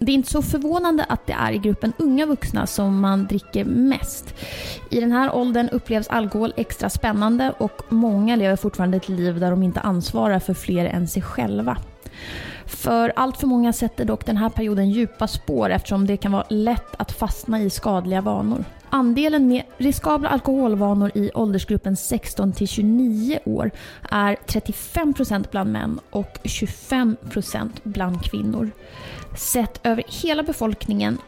Det 0.00 0.12
är 0.12 0.14
inte 0.14 0.30
så 0.30 0.42
förvånande 0.42 1.04
att 1.08 1.26
det 1.26 1.32
är 1.32 1.52
i 1.52 1.58
gruppen 1.58 1.92
unga 1.98 2.26
vuxna 2.26 2.66
som 2.66 3.00
man 3.00 3.26
dricker 3.26 3.64
mest. 3.64 4.34
I 4.90 5.00
den 5.00 5.12
här 5.12 5.34
åldern 5.34 5.68
upplevs 5.68 6.08
alkohol 6.08 6.52
extra 6.56 6.90
spännande 6.90 7.52
och 7.58 7.82
många 7.88 8.36
lever 8.36 8.56
fortfarande 8.56 8.96
ett 8.96 9.08
liv 9.08 9.40
där 9.40 9.50
de 9.50 9.62
inte 9.62 9.80
ansvarar 9.80 10.38
för 10.38 10.54
fler 10.54 10.84
än 10.84 11.08
sig 11.08 11.22
själva. 11.22 11.76
För 12.66 13.12
allt 13.16 13.36
för 13.36 13.46
många 13.46 13.72
sätter 13.72 14.04
dock 14.04 14.26
den 14.26 14.36
här 14.36 14.48
perioden 14.48 14.90
djupa 14.90 15.26
spår 15.26 15.70
eftersom 15.70 16.06
det 16.06 16.16
kan 16.16 16.32
vara 16.32 16.46
lätt 16.48 16.94
att 16.96 17.12
fastna 17.12 17.60
i 17.60 17.70
skadliga 17.70 18.20
vanor. 18.20 18.64
Andelen 18.90 19.48
med 19.48 19.62
riskabla 19.76 20.28
alkoholvanor 20.28 21.10
i 21.14 21.30
åldersgruppen 21.34 21.96
16 21.96 22.52
till 22.52 22.68
29 22.68 23.38
år 23.44 23.70
är 24.10 24.36
35% 24.46 25.46
bland 25.50 25.72
män 25.72 26.00
och 26.10 26.38
25% 26.42 27.70
bland 27.82 28.22
kvinnor. 28.24 28.70
Sett 29.36 29.86
över 29.86 30.04
hela 30.22 30.42
befolkningen 30.42 31.18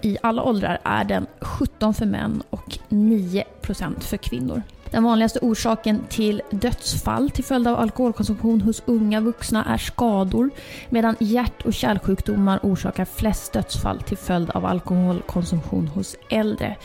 i 0.00 0.18
alla 0.22 0.42
åldrar 0.42 0.78
är 0.82 1.04
den 1.04 1.26
17 1.40 1.94
för 1.94 2.06
män 2.06 2.42
och 2.50 2.78
9% 2.88 4.00
för 4.00 4.16
kvinnor. 4.16 4.62
Den 4.92 5.04
vanligaste 5.04 5.38
orsaken 5.42 6.04
till 6.08 6.42
dödsfall 6.50 7.30
till 7.30 7.44
följd 7.44 7.68
av 7.68 7.78
alkoholkonsumtion 7.78 8.60
hos 8.60 8.82
unga 8.86 9.20
vuxna 9.20 9.64
är 9.64 9.78
skador 9.78 10.50
medan 10.88 11.16
hjärt 11.20 11.62
och 11.62 11.74
kärlsjukdomar 11.74 12.60
orsakar 12.62 13.04
flest 13.04 13.52
dödsfall 13.52 14.02
till 14.02 14.16
följd 14.16 14.50
av 14.50 14.66
alkoholkonsumtion 14.66 15.88
hos 15.88 16.16
äldre. 16.30 16.76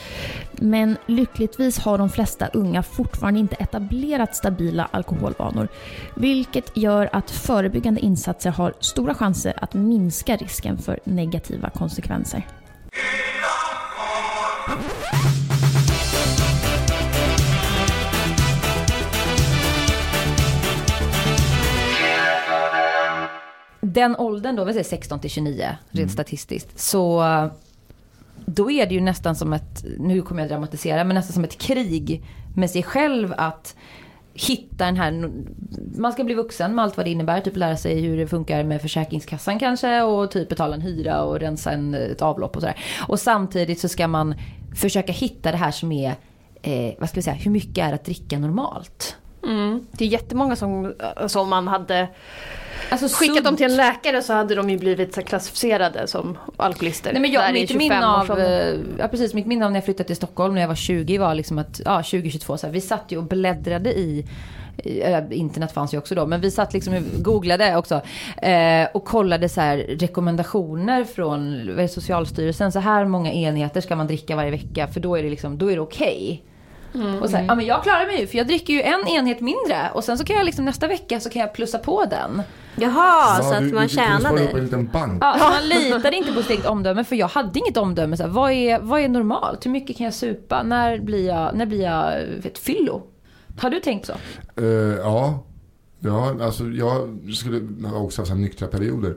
Men 0.52 0.98
lyckligtvis 1.06 1.80
har 1.80 1.98
de 1.98 2.10
flesta 2.10 2.48
unga 2.48 2.84
fortfarande 2.84 3.40
inte 3.40 3.56
etablerat 3.56 4.36
stabila 4.36 4.88
alkoholvanor 4.92 5.68
vilket 6.16 6.78
gör 6.78 7.10
att 7.14 7.32
förebyggande 7.32 8.02
insatser 8.02 8.50
har 8.52 8.74
stora 8.80 9.14
chanser 9.14 9.54
att 9.62 9.74
minska 9.74 10.36
risken 10.36 10.78
för 10.78 11.00
negativa 11.04 11.70
konsekvenser. 11.70 12.48
Den 23.94 24.15
åldern 24.15 24.56
då, 24.56 24.63
vi 24.63 24.74
säger 24.74 24.84
16 24.84 25.20
till 25.20 25.29
29 25.29 25.53
rent 25.63 25.77
Mm. 25.94 26.10
statistiskt. 26.10 26.79
Så 26.79 27.24
då 28.46 28.72
är 28.72 28.86
det 28.86 28.94
ju 28.94 29.01
nästan 29.01 29.36
som 29.36 29.53
ett, 29.53 29.86
nu 30.00 30.22
kommer 30.22 30.41
jag 30.41 30.50
dramatisera, 30.50 31.03
men 31.03 31.15
nästan 31.15 31.34
som 31.34 31.44
ett 31.44 31.58
krig 31.58 32.24
med 32.56 32.70
sig 32.70 32.84
själv 32.84 33.34
att 33.38 33.75
hitta 34.34 34.86
den 34.86 34.98
här, 34.98 35.32
man 35.98 36.13
ska 36.13 36.24
bli 36.24 36.34
vuxen 36.36 36.75
med 36.75 36.84
allt 36.84 36.98
vad 36.98 37.06
det 37.06 37.10
innebär, 37.10 37.41
typ 37.41 37.56
lära 37.58 37.77
sig 37.77 38.01
hur 38.01 38.17
det 38.17 38.27
funkar 38.27 38.63
med 38.63 38.82
Försäkringskassan 38.82 39.60
kanske 39.60 40.01
och 40.01 40.32
typ 40.32 40.50
betala 40.50 40.75
en 40.75 40.82
hyra 40.82 41.24
och 41.24 41.39
rensa 41.39 41.72
en, 41.72 41.94
ett 41.94 42.22
avlopp 42.22 42.56
och 42.56 42.62
sådär. 42.62 42.77
Och 43.08 43.20
samtidigt 43.20 43.79
så 43.79 43.88
ska 43.88 44.08
man 44.08 44.36
försöka 44.75 45.12
hitta 45.12 45.51
det 45.51 45.58
här 45.58 45.72
som 45.72 45.91
är 45.91 46.15
eh, 46.62 46.94
vad 47.00 47.10
ska 47.10 47.15
vi 47.15 47.22
säga, 47.22 47.36
hur 47.36 47.51
mycket 47.51 47.77
är 47.77 47.94
att 47.94 48.06
dricka 48.06 48.39
normalt? 48.39 49.07
Det 49.98 50.06
är 50.06 50.10
jättemånga 50.10 50.56
som, 50.56 50.94
alltså 51.16 51.39
om 51.39 51.50
man 51.50 51.68
hade 51.68 52.08
Alltså 52.89 53.08
skickat 53.08 53.44
dem 53.44 53.58
till 53.58 53.66
en 53.66 53.75
läkare 53.75 54.22
så 54.22 54.34
hade 54.34 54.56
de 54.56 54.70
ju 54.70 54.77
blivit 54.77 55.16
så 55.16 55.22
klassificerade 55.22 56.08
som 56.08 56.38
alkoholister. 56.58 57.13
Nej 57.13 57.22
men 57.22 57.32
jag, 57.32 57.54
mitt 57.54 57.70
25 57.70 57.77
minne 57.77 58.08
av, 58.08 58.39
eh, 58.39 58.75
ja 58.98 59.08
precis, 59.08 59.34
mitt 59.34 59.46
minne 59.46 59.66
av 59.66 59.72
när 59.72 59.77
jag 59.77 59.86
flyttade 59.86 60.08
till 60.08 60.16
Stockholm 60.16 60.54
när 60.54 60.62
jag 60.62 60.68
var 60.68 60.75
20 60.75 61.18
var 61.18 61.36
liksom 61.36 61.58
att, 61.58 61.82
ja 61.86 61.98
2022 61.98 62.58
så 62.58 62.68
här, 62.68 62.74
vi 62.74 62.82
satt 62.82 63.12
ju 63.12 63.18
och 63.18 63.24
bläddrade 63.24 63.94
i 63.94 64.25
eh, 64.77 65.24
internet 65.32 65.72
fanns 65.72 65.94
ju 65.94 65.98
också 65.98 66.16
då, 66.16 66.25
men 66.25 66.42
vi 66.42 66.51
satt 66.51 66.74
liksom 66.74 66.94
och 66.94 67.24
googlade 67.24 67.75
också 67.75 68.01
eh, 68.42 68.88
och 68.94 69.06
kollade 69.06 69.50
så 69.50 69.62
här 69.62 69.77
rekommendationer 69.77 71.04
från 71.04 71.88
Socialstyrelsen. 71.89 72.72
Så 72.72 72.80
här 72.80 73.06
många 73.06 73.32
enheter 73.32 73.82
ska 73.82 73.96
man 73.96 74.08
dricka 74.08 74.36
varje 74.36 74.51
vecka 74.51 74.88
för 74.88 75.00
då 75.00 75.18
är 75.18 75.24
det 75.24 75.30
liksom, 75.30 75.58
då 75.58 75.72
är 75.72 75.75
det 75.75 75.82
okej. 75.82 76.44
Och 77.22 77.30
så 77.30 77.38
här, 77.38 77.46
ja 77.48 77.56
men 77.56 77.66
jag 77.66 77.84
klarar 77.84 78.06
mig 78.08 78.20
ju 78.22 78.27
för 78.27 78.38
jag 78.38 78.48
dricker 78.48 78.74
ju 78.74 78.82
en 78.82 79.08
enhet 79.08 79.39
mindre 79.42 79.89
och 79.94 80.04
sen 80.04 80.18
så 80.18 80.24
kan 80.24 80.36
jag 80.36 80.46
liksom 80.46 80.66
nästa 80.66 80.88
vecka 80.88 81.20
så 81.20 81.30
kan 81.30 81.39
jag 81.42 81.54
plussa 81.54 81.77
på 81.77 82.06
den. 82.06 82.42
Jaha, 82.80 83.42
så 83.44 83.54
Ja, 83.54 83.58
att 83.58 83.63
du, 83.70 83.74
man 83.74 83.89
spara 83.89 84.06
upp 84.08 84.13
en 84.16 84.22
tjänade. 84.24 84.62
liten 84.62 84.88
bank. 84.88 85.24
Ja, 85.24 85.38
man 85.60 85.70
litade 85.70 86.16
inte 86.18 86.34
på 86.34 86.42
sitt 86.42 86.50
eget 86.51 86.66
omdöme 86.66 87.04
för 87.04 87.16
jag 87.16 87.27
hade 87.27 87.60
inget 87.60 87.77
omdöme. 87.77 88.18
Så 88.18 88.24
här, 88.24 88.30
vad, 88.30 88.51
är, 88.51 88.80
vad 88.80 89.01
är 89.01 89.10
normalt? 89.10 89.66
Hur 89.66 89.72
mycket 89.72 89.98
kan 89.98 90.04
jag 90.06 90.13
supa? 90.13 90.63
När 90.63 91.00
blir 91.00 91.27
jag, 91.27 91.56
när 91.56 91.66
blir 91.66 91.82
jag 91.84 92.13
ett 92.44 92.58
fyllo? 92.58 93.01
Har 93.60 93.70
du 93.70 93.80
tänkt 93.80 94.06
så? 94.06 94.13
Eh, 94.62 94.66
ja. 94.98 95.44
ja, 96.00 96.36
alltså 96.42 96.63
jag 96.63 97.20
skulle 97.36 97.88
ha 97.88 97.98
också 97.98 98.22
haft 98.22 98.30
så 98.30 98.36
här 98.36 98.42
nyktra 98.42 98.68
perioder. 98.68 99.16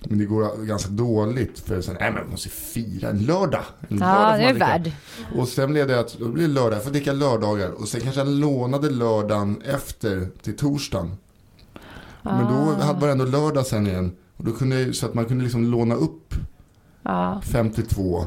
Men 0.00 0.18
det 0.18 0.24
går 0.24 0.64
ganska 0.66 0.90
dåligt 0.90 1.58
för 1.58 1.80
sen, 1.80 1.96
nej 2.00 2.10
men 2.12 2.22
man 2.22 2.30
måste 2.30 2.48
fira 2.48 3.08
en 3.08 3.18
lördag. 3.18 3.62
En 3.88 3.96
lördag 3.96 4.16
Ja, 4.18 4.30
får 4.32 4.38
det 4.38 4.44
man 4.44 4.54
är 4.54 4.58
värd. 4.58 4.92
Och 5.36 5.48
sen 5.48 5.70
blev 5.72 5.88
det 5.88 6.00
att, 6.00 6.18
då 6.18 6.28
blir 6.28 6.48
det 6.48 6.54
lördag, 6.54 6.76
jag 6.76 6.84
får 6.84 6.90
dricka 6.90 7.12
lördagar. 7.12 7.70
Och 7.70 7.88
sen 7.88 8.00
kanske 8.00 8.20
jag 8.20 8.28
lånade 8.28 8.90
lördagen 8.90 9.62
efter 9.66 10.28
till 10.42 10.56
torsdagen. 10.56 11.12
Men 12.22 12.44
då 12.44 12.82
hade- 12.84 13.00
var 13.00 13.06
det 13.06 13.12
ändå 13.12 13.24
lördag 13.24 13.66
sen 13.66 13.86
igen. 13.86 14.12
Och 14.36 14.44
då 14.44 14.52
kunde 14.52 14.92
så 14.92 15.06
att 15.06 15.14
man 15.14 15.24
kunde 15.24 15.44
liksom 15.44 15.64
låna 15.64 15.94
upp. 15.94 16.34
52 17.42 18.24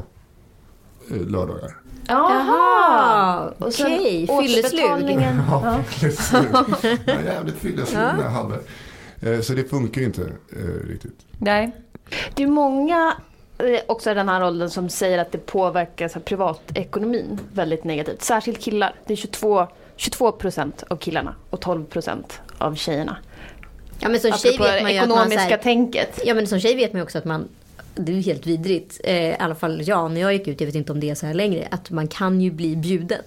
eh, 1.10 1.16
lördagar. 1.26 1.76
Jaha, 2.08 3.52
okej. 3.58 4.26
Fylleslug. 4.26 4.30
återbetalningen. 4.30 5.42
Ja, 5.50 5.78
fylleslug. 5.86 6.44
Ja, 7.06 7.14
jävligt 7.24 7.54
fylleslug 7.54 8.00
Ja. 8.02 8.12
när 8.16 8.22
jag 8.22 8.30
hade. 8.30 8.58
Eh, 9.24 9.40
Så 9.40 9.52
det 9.52 9.64
funkar 9.64 10.00
ju 10.00 10.06
inte 10.06 10.22
eh, 10.56 10.88
riktigt. 10.88 11.26
Nej. 11.38 11.70
Det 12.34 12.42
är 12.42 12.46
många 12.46 13.16
eh, 13.58 13.80
också 13.86 14.10
i 14.10 14.14
den 14.14 14.28
här 14.28 14.44
åldern 14.44 14.70
som 14.70 14.88
säger 14.88 15.18
att 15.18 15.32
det 15.32 15.38
påverkar 15.38 16.08
så 16.08 16.14
här, 16.14 16.20
privatekonomin 16.20 17.40
väldigt 17.52 17.84
negativt. 17.84 18.22
Särskilt 18.22 18.60
killar. 18.60 18.94
Det 19.06 19.12
är 19.12 19.16
22, 19.16 19.66
22 19.96 20.32
procent 20.32 20.84
av 20.88 20.96
killarna 20.96 21.34
och 21.50 21.60
12 21.60 21.84
procent 21.84 22.40
av 22.58 22.74
tjejerna. 22.74 23.16
Ja 24.00 24.08
men 24.08 24.20
som 24.20 24.32
tjej 24.32 24.54
Apropå 24.54 24.72
vet 24.72 24.82
man 24.82 24.88
det 24.88 24.92
ju 24.92 24.98
att 24.98 25.08
man 25.08 25.18
så 25.18 25.22
ekonomiska 25.24 25.56
här, 25.56 25.62
tänket. 25.62 26.20
Ja 26.24 26.34
men 26.34 26.46
som 26.46 26.60
tjej 26.60 26.76
vet 26.76 26.92
man 26.92 26.98
ju 26.98 27.02
också 27.02 27.18
att 27.18 27.24
man 27.24 27.48
det 27.94 28.12
är 28.12 28.16
ju 28.16 28.22
helt 28.22 28.46
vidrigt. 28.46 29.00
Eh, 29.04 29.14
I 29.14 29.36
alla 29.38 29.54
fall 29.54 29.82
jag 29.88 30.10
när 30.10 30.20
jag 30.20 30.32
gick 30.32 30.48
ut, 30.48 30.60
jag 30.60 30.66
vet 30.66 30.74
inte 30.74 30.92
om 30.92 31.00
det 31.00 31.10
är 31.10 31.14
så 31.14 31.26
här 31.26 31.34
längre. 31.34 31.68
Att 31.70 31.90
man 31.90 32.08
kan 32.08 32.40
ju 32.40 32.50
bli 32.50 32.76
bjuden. 32.76 33.22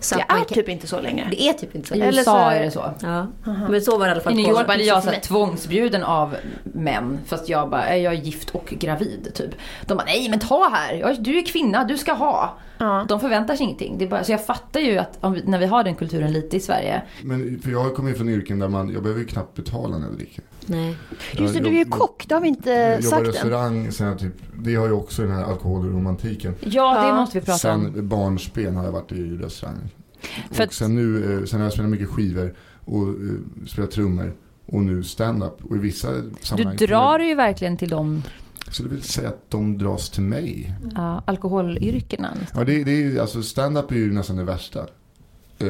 Så 0.00 0.14
Det 0.14 0.22
att 0.22 0.28
man 0.28 0.40
är 0.40 0.44
kan, 0.44 0.54
typ 0.54 0.68
inte 0.68 0.86
så 0.86 1.00
längre. 1.00 1.28
det 1.30 1.42
är 1.42 1.52
typ 1.52 1.74
inte 1.74 1.88
så. 1.88 1.94
I 1.94 2.00
Eller 2.00 2.18
USA 2.18 2.24
så- 2.32 2.38
är 2.50 2.60
det 2.62 2.70
så. 2.70 2.90
Ja. 3.02 3.26
Men 3.68 3.82
så 3.82 3.98
var 3.98 4.06
det 4.06 4.08
i 4.08 4.12
alla 4.12 4.20
fall. 4.20 4.32
I 4.32 4.36
New 4.36 4.48
York 4.48 4.66
blir 4.66 4.86
jag 4.86 5.02
så 5.04 5.10
tvångsbjuden 5.22 6.02
av 6.02 6.36
män. 6.62 7.18
Fast 7.26 7.48
jag 7.48 7.70
bara, 7.70 7.82
är 7.84 7.96
jag 7.96 8.14
gift 8.14 8.50
och 8.50 8.66
gravid 8.78 9.30
typ. 9.34 9.50
De 9.86 9.96
bara, 9.96 10.04
nej 10.04 10.28
men 10.28 10.38
ta 10.38 10.68
här. 10.72 11.16
Du 11.20 11.38
är 11.38 11.46
kvinna, 11.46 11.84
du 11.84 11.98
ska 11.98 12.12
ha. 12.12 12.58
Ja. 12.78 13.06
De 13.08 13.20
förväntar 13.20 13.56
sig 13.56 13.64
ingenting. 13.64 13.98
Det 13.98 14.04
är 14.04 14.08
bara, 14.08 14.24
så 14.24 14.32
jag 14.32 14.46
fattar 14.46 14.80
ju 14.80 14.98
att 14.98 15.18
om 15.20 15.32
vi, 15.32 15.42
när 15.44 15.58
vi 15.58 15.66
har 15.66 15.84
den 15.84 15.94
kulturen 15.94 16.32
lite 16.32 16.56
i 16.56 16.60
Sverige. 16.60 17.02
Men 17.22 17.60
för 17.64 17.70
jag 17.70 17.94
kommer 17.94 18.10
ju 18.10 18.16
från 18.16 18.28
yrken 18.28 18.58
där 18.58 18.68
man, 18.68 18.92
jag 18.92 19.02
behöver 19.02 19.20
ju 19.20 19.26
knappt 19.26 19.54
betala 19.56 19.98
när 19.98 20.06
jag 20.06 20.16
dricker. 20.16 20.44
Nej. 20.68 20.96
Just 21.32 21.54
det, 21.54 21.60
du 21.60 21.68
är 21.68 21.72
ju 21.72 21.84
kock. 21.84 22.24
Det 22.28 22.34
har 22.34 22.40
vi 22.42 22.48
inte 22.48 22.70
Jag 22.70 23.04
sagt 23.04 23.20
än. 23.20 23.26
restaurang, 23.26 23.92
sen 23.92 24.06
jag 24.06 24.18
typ, 24.18 24.34
det 24.58 24.74
har 24.74 24.86
ju 24.86 24.92
också 24.92 25.22
den 25.22 25.30
här 25.30 25.42
alkoholromantiken. 25.44 26.54
Ja, 26.60 27.06
det 27.06 27.12
måste 27.14 27.40
vi 27.40 27.46
prata 27.46 27.74
om. 27.74 27.92
Sen 27.94 28.08
barnsben 28.08 28.76
har 28.76 28.84
jag 28.84 28.92
varit 28.92 29.12
i 29.12 29.22
restaurang. 29.36 29.76
För 30.50 30.66
och 30.66 30.72
sen 30.74 30.94
nu, 30.94 31.38
eh, 31.38 31.44
sen 31.44 31.60
har 31.60 31.66
jag 31.66 31.72
spelat 31.72 31.90
mycket 31.90 32.08
skivor 32.08 32.54
och 32.84 33.08
eh, 33.08 33.66
spelat 33.66 33.90
trummor. 33.90 34.34
Och 34.66 34.82
nu 34.82 35.02
stand-up. 35.02 35.64
Och 35.64 35.76
i 35.76 35.78
vissa 35.78 36.12
Du 36.12 36.30
sammanhang. 36.40 36.76
drar 36.76 37.18
ju 37.18 37.34
verkligen 37.34 37.76
till 37.76 37.88
de 37.88 38.22
Jag 38.64 38.74
skulle 38.74 38.88
vilja 38.88 39.04
säga 39.04 39.28
att 39.28 39.50
de 39.50 39.78
dras 39.78 40.10
till 40.10 40.22
mig. 40.22 40.74
ja, 40.94 41.22
alkoholyrkena. 41.26 42.34
Ja, 42.54 42.64
det, 42.64 42.84
det 42.84 42.90
är 43.02 43.20
alltså 43.20 43.42
stand-up 43.42 43.90
är 43.92 43.96
ju 43.96 44.12
nästan 44.12 44.36
det 44.36 44.44
värsta. 44.44 44.80
Eh, 45.58 45.66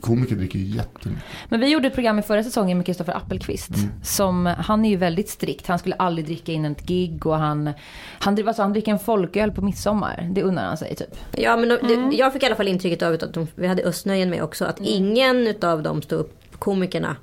komiker 0.00 0.36
dricker 0.36 0.58
ju 0.58 0.64
jättemycket. 0.64 1.24
Men 1.48 1.60
vi 1.60 1.68
gjorde 1.68 1.88
ett 1.88 1.94
program 1.94 2.18
i 2.18 2.22
förra 2.22 2.44
säsongen 2.44 2.78
med 2.78 2.86
Kristoffer 2.86 3.16
Appelqvist. 3.16 3.76
Mm. 3.76 3.90
Som, 4.02 4.46
han 4.46 4.84
är 4.84 4.90
ju 4.90 4.96
väldigt 4.96 5.28
strikt. 5.28 5.66
Han 5.66 5.78
skulle 5.78 5.94
aldrig 5.94 6.26
dricka 6.26 6.52
innan 6.52 6.72
ett 6.72 6.86
gig 6.86 7.26
och 7.26 7.36
han, 7.36 7.70
han, 8.18 8.48
alltså, 8.48 8.62
han 8.62 8.72
dricker 8.72 8.92
en 8.92 8.98
folköl 8.98 9.52
på 9.52 9.62
midsommar. 9.62 10.28
Det 10.32 10.42
unnar 10.42 10.64
han 10.64 10.76
sig 10.76 10.94
typ. 10.94 11.16
Ja 11.32 11.56
men 11.56 11.68
det, 11.68 12.16
jag 12.16 12.32
fick 12.32 12.42
i 12.42 12.46
alla 12.46 12.56
fall 12.56 12.68
intrycket 12.68 13.02
av 13.02 13.12
att 13.12 13.34
de, 13.34 13.46
vi 13.54 13.66
hade 13.66 13.82
Östnöjen 13.82 14.30
med 14.30 14.42
också. 14.42 14.64
Att 14.64 14.80
ingen 14.80 15.54
av 15.62 15.82
de 15.82 16.02
stå 16.02 16.16
upp 16.16 16.39
komikerna 16.60 17.16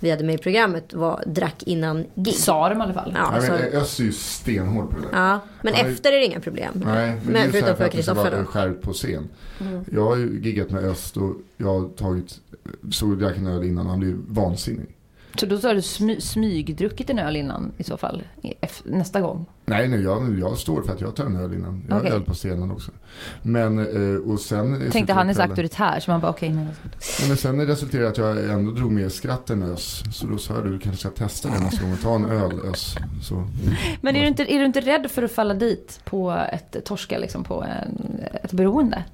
vi 0.00 0.10
hade 0.10 0.24
med 0.24 0.34
i 0.34 0.38
programmet 0.38 0.94
var, 0.94 1.22
drack 1.26 1.62
innan 1.62 2.04
gig. 2.14 2.34
Sa 2.34 2.68
de 2.68 2.78
i 2.78 2.82
alla 2.82 2.94
fall. 2.94 3.12
Ja, 3.14 3.30
Ja, 3.34 3.40
så, 3.42 3.52
men, 3.52 3.72
eh, 3.72 3.80
Öss 3.82 4.00
är 4.00 4.04
ju 4.04 4.12
stenhård 4.12 4.90
på 4.90 4.96
det 4.96 5.02
där. 5.02 5.18
ja, 5.18 5.40
men 5.62 5.74
Ja, 5.74 5.80
efter 5.80 6.12
är 6.12 6.16
det 6.16 6.24
inga 6.24 6.40
problem. 6.40 6.82
Nej, 6.86 7.16
men, 7.24 7.32
Men 7.32 7.32
det 7.32 7.38
är 7.40 7.44
ju 7.44 7.52
så 7.52 7.58
förutom 7.58 7.76
för 7.76 7.88
Kristoffer 7.88 8.38
då. 8.38 8.44
skärpt 8.44 8.82
på 8.82 8.92
scen. 8.92 9.28
Jag 9.92 10.04
har 10.04 10.16
ju 10.16 10.40
giggat 10.42 10.70
med 10.70 10.84
Öst 10.84 11.16
och 11.16 11.34
jag 11.56 11.80
har 11.80 11.88
tagit, 11.88 12.40
så 12.92 13.06
drack 13.06 13.36
en 13.36 13.46
öl 13.46 13.64
innan 13.64 13.84
och 13.86 13.90
han 13.90 14.00
blev 14.00 14.16
vansinnig. 14.28 14.95
Så 15.36 15.46
då 15.46 15.56
har 15.56 15.74
du 15.74 15.82
smy, 15.82 16.20
smygdruckit 16.20 17.10
en 17.10 17.18
öl 17.18 17.36
innan 17.36 17.72
i 17.78 17.84
så 17.84 17.96
fall. 17.96 18.22
Nästa 18.84 19.20
gång. 19.20 19.46
Nej, 19.66 19.88
nej, 19.88 20.02
jag, 20.02 20.38
jag 20.38 20.58
står 20.58 20.82
för 20.82 20.92
att 20.92 21.00
jag 21.00 21.16
tar 21.16 21.24
en 21.24 21.36
öl 21.36 21.54
innan. 21.54 21.84
Jag 21.88 21.96
har 21.96 22.04
öl 22.04 22.22
på 22.22 22.34
scenen 22.34 22.70
också. 22.70 22.90
Men, 23.42 23.78
eh, 23.78 24.32
och 24.32 24.40
sen... 24.40 24.90
Tänkte 24.92 25.12
han 25.12 25.30
är 25.30 25.34
så 25.34 25.42
auktoritär 25.42 26.00
så 26.00 26.10
man 26.10 26.20
bara 26.20 26.30
okej. 26.30 26.50
Nej, 26.50 26.66
men 27.28 27.36
sen 27.36 27.66
resulterade 27.66 28.06
det 28.06 28.10
att 28.10 28.18
jag 28.18 28.50
ändå 28.50 28.72
drog 28.72 28.92
mer 28.92 29.08
skratt 29.08 29.50
än 29.50 29.62
Ös. 29.62 30.02
Så 30.12 30.26
då 30.26 30.38
sa 30.38 30.54
jag 30.54 30.64
du 30.64 30.78
kanske 30.78 31.00
ska 31.00 31.10
testa 31.10 31.48
det 31.48 31.60
nästa 31.60 31.82
gång 31.82 31.92
och 31.92 32.00
ta 32.00 32.14
en 32.14 32.24
öl 32.24 32.60
Ös. 32.70 32.96
Så, 33.22 33.48
Men 34.00 34.16
är 34.16 34.20
du, 34.20 34.26
inte, 34.26 34.52
är 34.52 34.58
du 34.58 34.64
inte 34.64 34.80
rädd 34.80 35.10
för 35.10 35.22
att 35.22 35.32
falla 35.32 35.54
dit 35.54 36.00
på 36.04 36.46
ett 36.52 36.84
torska 36.84 37.18
liksom 37.18 37.44
på 37.44 37.62
en, 37.62 38.20
ett 38.42 38.52
beroende? 38.52 39.04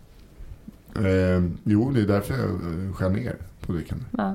Eh, 0.97 1.43
jo, 1.65 1.91
det 1.91 2.01
är 2.01 2.07
därför 2.07 2.35
jag 2.35 2.51
eh, 2.51 2.93
skär 2.95 3.09
ner 3.11 3.37
på 3.67 3.73
drickandet. 3.73 4.07
Ja. 4.19 4.35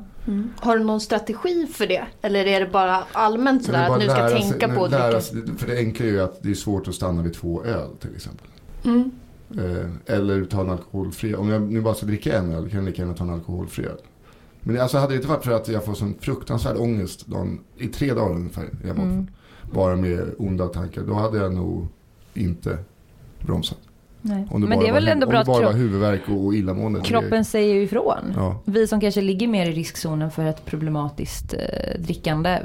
Har 0.60 0.78
du 0.78 0.84
någon 0.84 1.02
strategi 1.02 1.68
för 1.68 1.88
det? 1.88 2.06
Eller 2.22 2.46
är 2.46 2.60
det 2.60 2.66
bara 2.72 3.04
allmänt 3.12 3.62
det 3.62 3.66
sådär 3.66 3.82
att 3.84 3.88
bara 3.90 3.98
nu 3.98 4.04
ska 4.06 4.14
lära 4.18 4.30
tänka 4.30 4.68
sig- 4.68 4.76
på 4.78 4.86
att 4.86 4.92
lära 4.92 5.22
sig- 5.22 5.44
För 5.58 5.68
det 5.68 5.78
enkla 5.78 6.06
är 6.06 6.10
ju 6.10 6.22
att 6.22 6.44
det 6.44 6.50
är 6.50 6.54
svårt 6.54 6.88
att 6.88 6.96
stanna 6.96 7.22
vid 7.22 7.34
två 7.34 7.64
öl 7.64 7.90
till 8.02 8.16
exempel. 8.16 8.48
Mm. 8.86 9.12
Eh, 9.58 10.16
eller 10.16 10.46
ta 10.46 10.62
en 10.62 10.70
alkoholfri. 10.70 11.36
Om 11.36 11.50
jag 11.50 11.62
nu 11.62 11.82
bara 11.82 11.94
ska 11.96 12.06
dricka 12.06 12.38
en 12.38 12.52
öl 12.52 12.70
kan 12.70 12.80
jag 12.80 12.86
lika 12.86 13.02
gärna 13.02 13.14
ta 13.14 13.24
en 13.24 13.30
alkoholfri 13.30 13.86
öl. 13.86 13.98
Men 14.62 14.76
det, 14.76 14.82
alltså 14.84 14.98
hade 14.98 15.14
det 15.14 15.16
inte 15.16 15.28
varit 15.28 15.44
för 15.44 15.52
att 15.52 15.68
jag 15.68 15.86
får 15.86 15.94
sån 15.94 16.16
fruktansvärd 16.20 16.78
ångest 16.78 17.28
dagen, 17.28 17.60
i 17.78 17.88
tre 17.88 18.14
dagar 18.14 18.36
ungefär. 18.36 18.64
är 18.64 18.88
Jag 18.88 18.98
Mm. 19.00 19.28
Bara 19.74 19.96
med 19.96 20.30
onda 20.38 20.68
tankar. 20.68 21.02
Då 21.02 21.14
hade 21.14 21.38
jag 21.38 21.54
nog 21.54 21.88
inte 22.34 22.78
bromsat. 23.46 23.78
Nej. 24.22 24.48
Om 24.52 24.62
det 24.62 24.68
Men 24.68 24.78
bara 24.78 24.84
det 24.86 24.90
är 24.90 24.94
väl 24.94 25.06
var, 25.06 25.12
ändå 25.12 25.28
bra 25.28 25.40
att 25.40 25.48
bara 25.48 25.64
kropp, 25.64 25.76
huvudvärk 25.76 26.30
och, 26.30 26.56
illamående. 26.56 27.02
kroppen 27.02 27.46
säger 27.46 27.74
ju 27.74 27.84
ifrån. 27.84 28.34
Ja. 28.36 28.62
Vi 28.66 28.88
som 28.88 29.02
kanske 29.02 29.22
ligger 29.22 29.48
mer 29.48 29.66
i 29.66 29.72
riskzonen 29.72 30.32
för 30.32 30.46
ett 30.46 30.66
problematiskt 30.66 31.54
eh, 31.54 32.00
drickande. 32.00 32.60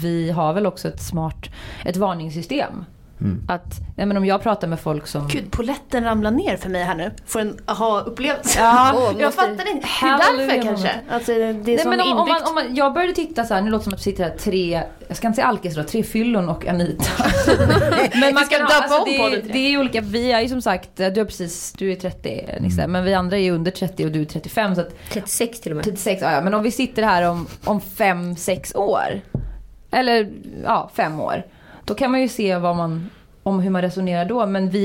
Vi 0.00 0.30
har 0.30 0.52
väl 0.52 0.66
också 0.66 0.88
ett 0.88 1.02
smart, 1.02 1.46
ett 1.84 1.96
varningssystem. 1.96 2.84
Mm. 3.20 3.42
Att, 3.48 3.80
nej 3.96 4.06
men 4.06 4.16
om 4.16 4.24
jag 4.24 4.42
pratar 4.42 4.68
med 4.68 4.80
folk 4.80 5.06
som... 5.06 5.28
Gud, 5.28 5.50
poletten 5.50 6.04
ramlar 6.04 6.30
ner 6.30 6.56
för 6.56 6.68
mig 6.68 6.84
här 6.84 6.94
nu. 6.94 7.10
Får 7.26 7.40
en 7.40 7.58
aha-upplevelse. 7.66 8.58
Ja, 8.60 8.92
Åh, 8.96 9.20
jag 9.20 9.34
fattar 9.34 9.70
inte. 9.70 9.88
Det 10.00 10.06
är 10.06 10.36
därför 10.36 10.62
kanske. 10.62 10.90
Alltså, 11.10 11.32
det 11.32 11.42
är 11.42 11.54
Nej, 11.64 11.86
men 11.86 12.00
om, 12.00 12.18
om 12.18 12.28
man, 12.28 12.42
om 12.48 12.54
man, 12.54 12.74
jag 12.74 12.94
började 12.94 13.12
titta 13.12 13.44
så 13.44 13.54
här, 13.54 13.62
nu 13.62 13.70
låter 13.70 13.78
det 13.80 13.84
som 13.84 13.92
att 13.94 13.98
vi 13.98 14.02
sitter 14.02 14.24
här 14.24 14.36
tre, 14.38 14.82
jag 15.08 15.16
ska 15.16 15.26
inte 15.26 15.36
säga 15.36 15.46
alkis 15.46 15.74
då, 15.74 15.82
tre 15.82 16.02
fyllon 16.02 16.48
och 16.48 16.66
Anita. 16.66 17.04
men 18.20 18.34
man 18.34 18.44
ska 18.44 18.56
kan 18.56 18.66
ha, 18.66 18.72
döpa 18.72 18.84
alltså, 18.84 18.98
om 18.98 19.04
det, 19.04 19.30
till 19.30 19.46
det. 19.46 19.52
det 19.52 19.58
är 19.58 19.80
olika, 19.80 20.00
vi 20.00 20.32
är 20.32 20.40
ju 20.40 20.48
som 20.48 20.62
sagt, 20.62 20.90
du 20.96 21.04
är 21.04 21.24
precis, 21.24 21.72
du 21.72 21.92
är 21.92 21.96
30 21.96 22.44
Nisse, 22.60 22.82
Mm. 22.82 22.92
men 22.92 23.04
vi 23.04 23.14
andra 23.14 23.38
är 23.38 23.52
under 23.52 23.70
30 23.70 24.04
och 24.04 24.12
du 24.12 24.20
är 24.20 24.24
35 24.24 24.74
så 24.74 24.80
att 24.80 24.94
36 25.10 25.60
till 25.60 25.72
och 25.72 25.76
med. 25.76 25.84
36, 25.84 26.22
ja, 26.22 26.32
ja 26.32 26.40
men 26.40 26.54
om 26.54 26.62
vi 26.62 26.70
sitter 26.70 27.02
här 27.02 27.22
om, 27.22 27.46
om 27.64 27.80
fem, 27.80 28.36
sex 28.36 28.74
år. 28.74 29.20
Eller 29.90 30.28
ja, 30.64 30.90
fem 30.94 31.20
år. 31.20 31.42
Då 31.88 31.94
kan 31.94 32.10
man 32.10 32.20
ju 32.22 32.28
se 32.28 32.56
vad 32.58 32.76
man, 32.76 33.10
om 33.42 33.60
hur 33.60 33.70
man 33.70 33.82
resonerar 33.82 34.24
då. 34.24 34.46
Men 34.46 34.70
vi, 34.70 34.80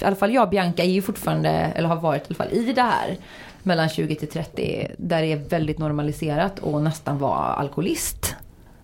i 0.00 0.04
alla 0.04 0.16
fall 0.16 0.34
jag 0.34 0.42
och 0.44 0.50
Bianca 0.50 0.82
är 0.82 0.90
ju 0.90 1.02
fortfarande, 1.02 1.48
eller 1.48 1.88
har 1.88 1.96
varit 2.00 2.22
i 2.22 2.24
alla 2.28 2.34
fall 2.34 2.52
i 2.52 2.72
det 2.72 2.82
här. 2.82 3.16
Mellan 3.62 3.88
20 3.88 4.14
till 4.14 4.28
30. 4.28 4.86
Där 4.98 5.22
det 5.22 5.32
är 5.32 5.36
väldigt 5.48 5.78
normaliserat 5.78 6.58
och 6.58 6.82
nästan 6.82 7.18
vara 7.18 7.38
alkoholist. 7.38 8.34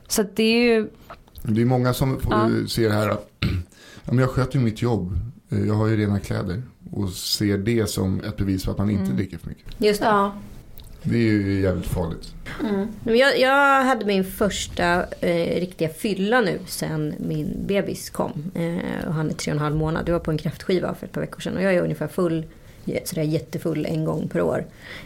Så 0.09 0.21
att 0.21 0.37
det 0.37 0.43
är 0.43 0.63
ju, 0.75 0.89
Det 1.43 1.61
är 1.61 1.65
många 1.65 1.95
som 1.95 2.21
får, 2.21 2.33
Ja. 2.35 2.51
ser 2.69 2.89
det 2.89 2.95
här 2.95 3.09
att 3.09 3.29
ja, 4.05 4.13
men 4.13 4.19
jag 4.19 4.31
sköter 4.31 4.59
ju 4.59 4.65
mitt 4.65 4.83
jobb. 4.83 5.13
Eh, 5.51 5.61
Jag 5.67 5.75
har 5.75 5.87
ju 5.87 5.97
rena 5.97 6.19
kläder 6.21 6.63
och 6.93 7.09
ser 7.09 7.59
det 7.59 7.87
som 7.91 8.21
ett 8.21 8.37
bevis 8.37 8.65
på 8.65 8.71
att 8.71 8.79
man 8.79 8.91
inte 8.91 9.05
Mm. 9.05 9.17
dricker 9.17 9.39
för 9.39 9.49
mycket. 9.49 9.65
Just 9.79 10.01
det. 10.01 10.07
Ja. 10.07 10.33
Det 11.03 11.17
är 11.17 11.33
ju 11.33 11.61
jävligt 11.61 11.87
farligt. 11.87 12.35
Mm. 12.61 12.89
jag, 13.05 13.41
jag 13.41 13.85
hade 13.85 14.05
min 14.05 14.25
första 14.25 15.07
eh, 15.21 15.61
riktiga 15.61 15.89
fylla 15.89 16.41
nu 16.41 16.59
sen 16.67 17.15
min 17.19 17.55
bebis 17.67 18.11
kom. 18.11 18.51
Eh, 18.55 19.09
och 19.09 19.15
han 19.15 19.31
är 19.31 19.35
tre 19.35 19.53
och 19.53 19.57
en 19.57 19.63
halv 19.63 19.77
månad. 19.77 20.07
Det 20.07 20.13
var 20.13 20.19
på 20.19 20.31
en 20.31 20.39
kraftskiva 20.39 20.95
för 20.95 21.07
ett 21.07 21.13
par 21.13 21.21
veckor 21.21 21.41
sedan. 21.41 21.57
Och 21.57 21.63
jag 21.63 21.75
är 21.75 21.83
ungefär 21.83 22.09
full, 22.09 22.45
eh, 22.87 23.03
sådär 23.05 23.23
jättefull 23.23 23.87
en 23.87 24.05
gång 24.05 24.29
per 24.29 24.43
år. 24.43 24.65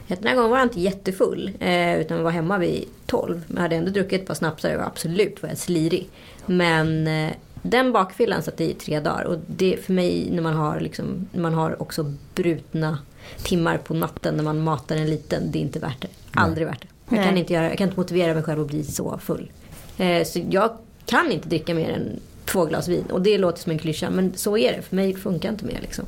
Den 0.08 0.26
här 0.26 0.34
gången 0.34 0.50
var 0.50 0.58
jag 0.58 0.66
inte 0.66 0.80
jättefull. 0.80 1.50
Eh, 1.60 2.00
utan 2.00 2.22
var 2.22 2.30
hemma 2.30 2.58
vid 2.58 2.84
12. 3.06 3.44
Men 3.46 3.56
jag 3.56 3.62
hade 3.62 3.76
ändå 3.76 3.90
druckit 3.90 4.20
ett 4.20 4.26
par 4.26 4.34
snapsar 4.34 4.76
och 4.76 4.86
absolut 4.86 5.42
var 5.42 5.48
jag 5.48 5.58
slirig. 5.58 6.08
Men 6.46 7.06
eh, 7.06 7.32
den 7.70 7.92
bakfyllan 7.92 8.42
satt 8.42 8.60
i 8.60 8.74
tre 8.74 9.00
dagar. 9.00 9.24
Och 9.24 9.38
det 9.46 9.84
för 9.84 9.92
mig 9.92 10.28
när 10.30 10.42
man 10.42 10.54
har, 10.54 10.80
liksom, 10.80 11.28
man 11.32 11.54
har 11.54 11.82
också 11.82 12.14
brutna 12.34 12.98
timmar 13.42 13.78
på 13.78 13.94
natten 13.94 14.34
när 14.34 14.44
man 14.44 14.60
matar 14.60 14.96
en 14.96 15.10
liten. 15.10 15.50
Det 15.50 15.58
är 15.58 15.60
inte 15.60 15.78
värt 15.78 16.02
det. 16.02 16.08
Aldrig 16.34 16.66
värt 16.66 16.80
det. 16.80 17.16
Jag 17.16 17.24
kan, 17.24 17.36
inte 17.36 17.52
göra, 17.52 17.68
jag 17.68 17.78
kan 17.78 17.88
inte 17.88 18.00
motivera 18.00 18.34
mig 18.34 18.42
själv 18.42 18.60
att 18.60 18.66
bli 18.66 18.84
så 18.84 19.18
full. 19.18 19.50
Eh, 19.98 20.24
så 20.24 20.40
jag 20.50 20.76
kan 21.06 21.32
inte 21.32 21.48
dricka 21.48 21.74
mer 21.74 21.90
än 21.90 22.20
två 22.44 22.64
glas 22.64 22.88
vin. 22.88 23.04
Och 23.10 23.22
det 23.22 23.38
låter 23.38 23.62
som 23.62 23.72
en 23.72 23.78
klyscha 23.78 24.10
men 24.10 24.32
så 24.36 24.56
är 24.56 24.72
det. 24.72 24.82
För 24.82 24.96
mig 24.96 25.14
funkar 25.14 25.48
inte 25.48 25.64
mer 25.64 25.80
liksom. 25.80 26.04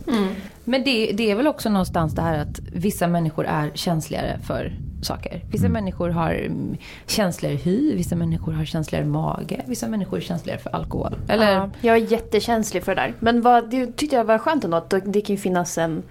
Men 0.65 0.85
det, 0.85 1.13
det 1.13 1.31
är 1.31 1.35
väl 1.35 1.47
också 1.47 1.71
någonstans 1.71 2.15
det 2.15 2.23
här 2.23 2.39
att 2.39 2.61
vissa 2.73 3.07
människor 3.07 3.47
är 3.47 3.71
känsligare 3.75 4.39
för 4.47 4.73
saker. 5.03 5.45
Vissa 5.51 5.69
människor 5.69 6.09
har 6.09 6.31
mm, 6.31 6.77
känsligare 7.07 7.57
hy, 7.57 7.95
vissa 7.95 8.17
människor 8.17 8.53
har 8.53 8.65
känsligare 8.65 9.05
mage, 9.07 9.65
vissa 9.67 9.89
människor 9.89 10.17
är 10.17 10.23
känsligare 10.23 10.61
för 10.61 10.71
alkohol. 10.71 11.15
Eller, 11.29 11.53
Ja, 11.53 11.71
jag 11.81 11.97
är 11.97 12.13
jättekänslig 12.13 12.85
för 12.85 12.95
det 12.95 13.01
där. 13.01 13.15
Men 13.21 13.43
vad, 13.43 13.71
det 13.71 13.97
tyckte 13.97 14.17
jag 14.17 14.25
var 14.25 14.39
skönt 14.39 14.65
ändå 14.65 14.77
att 14.77 14.91
det 15.05 15.21
kan 15.21 15.37
ju 15.37 15.43
finnas 15.43 15.79
en 15.79 16.03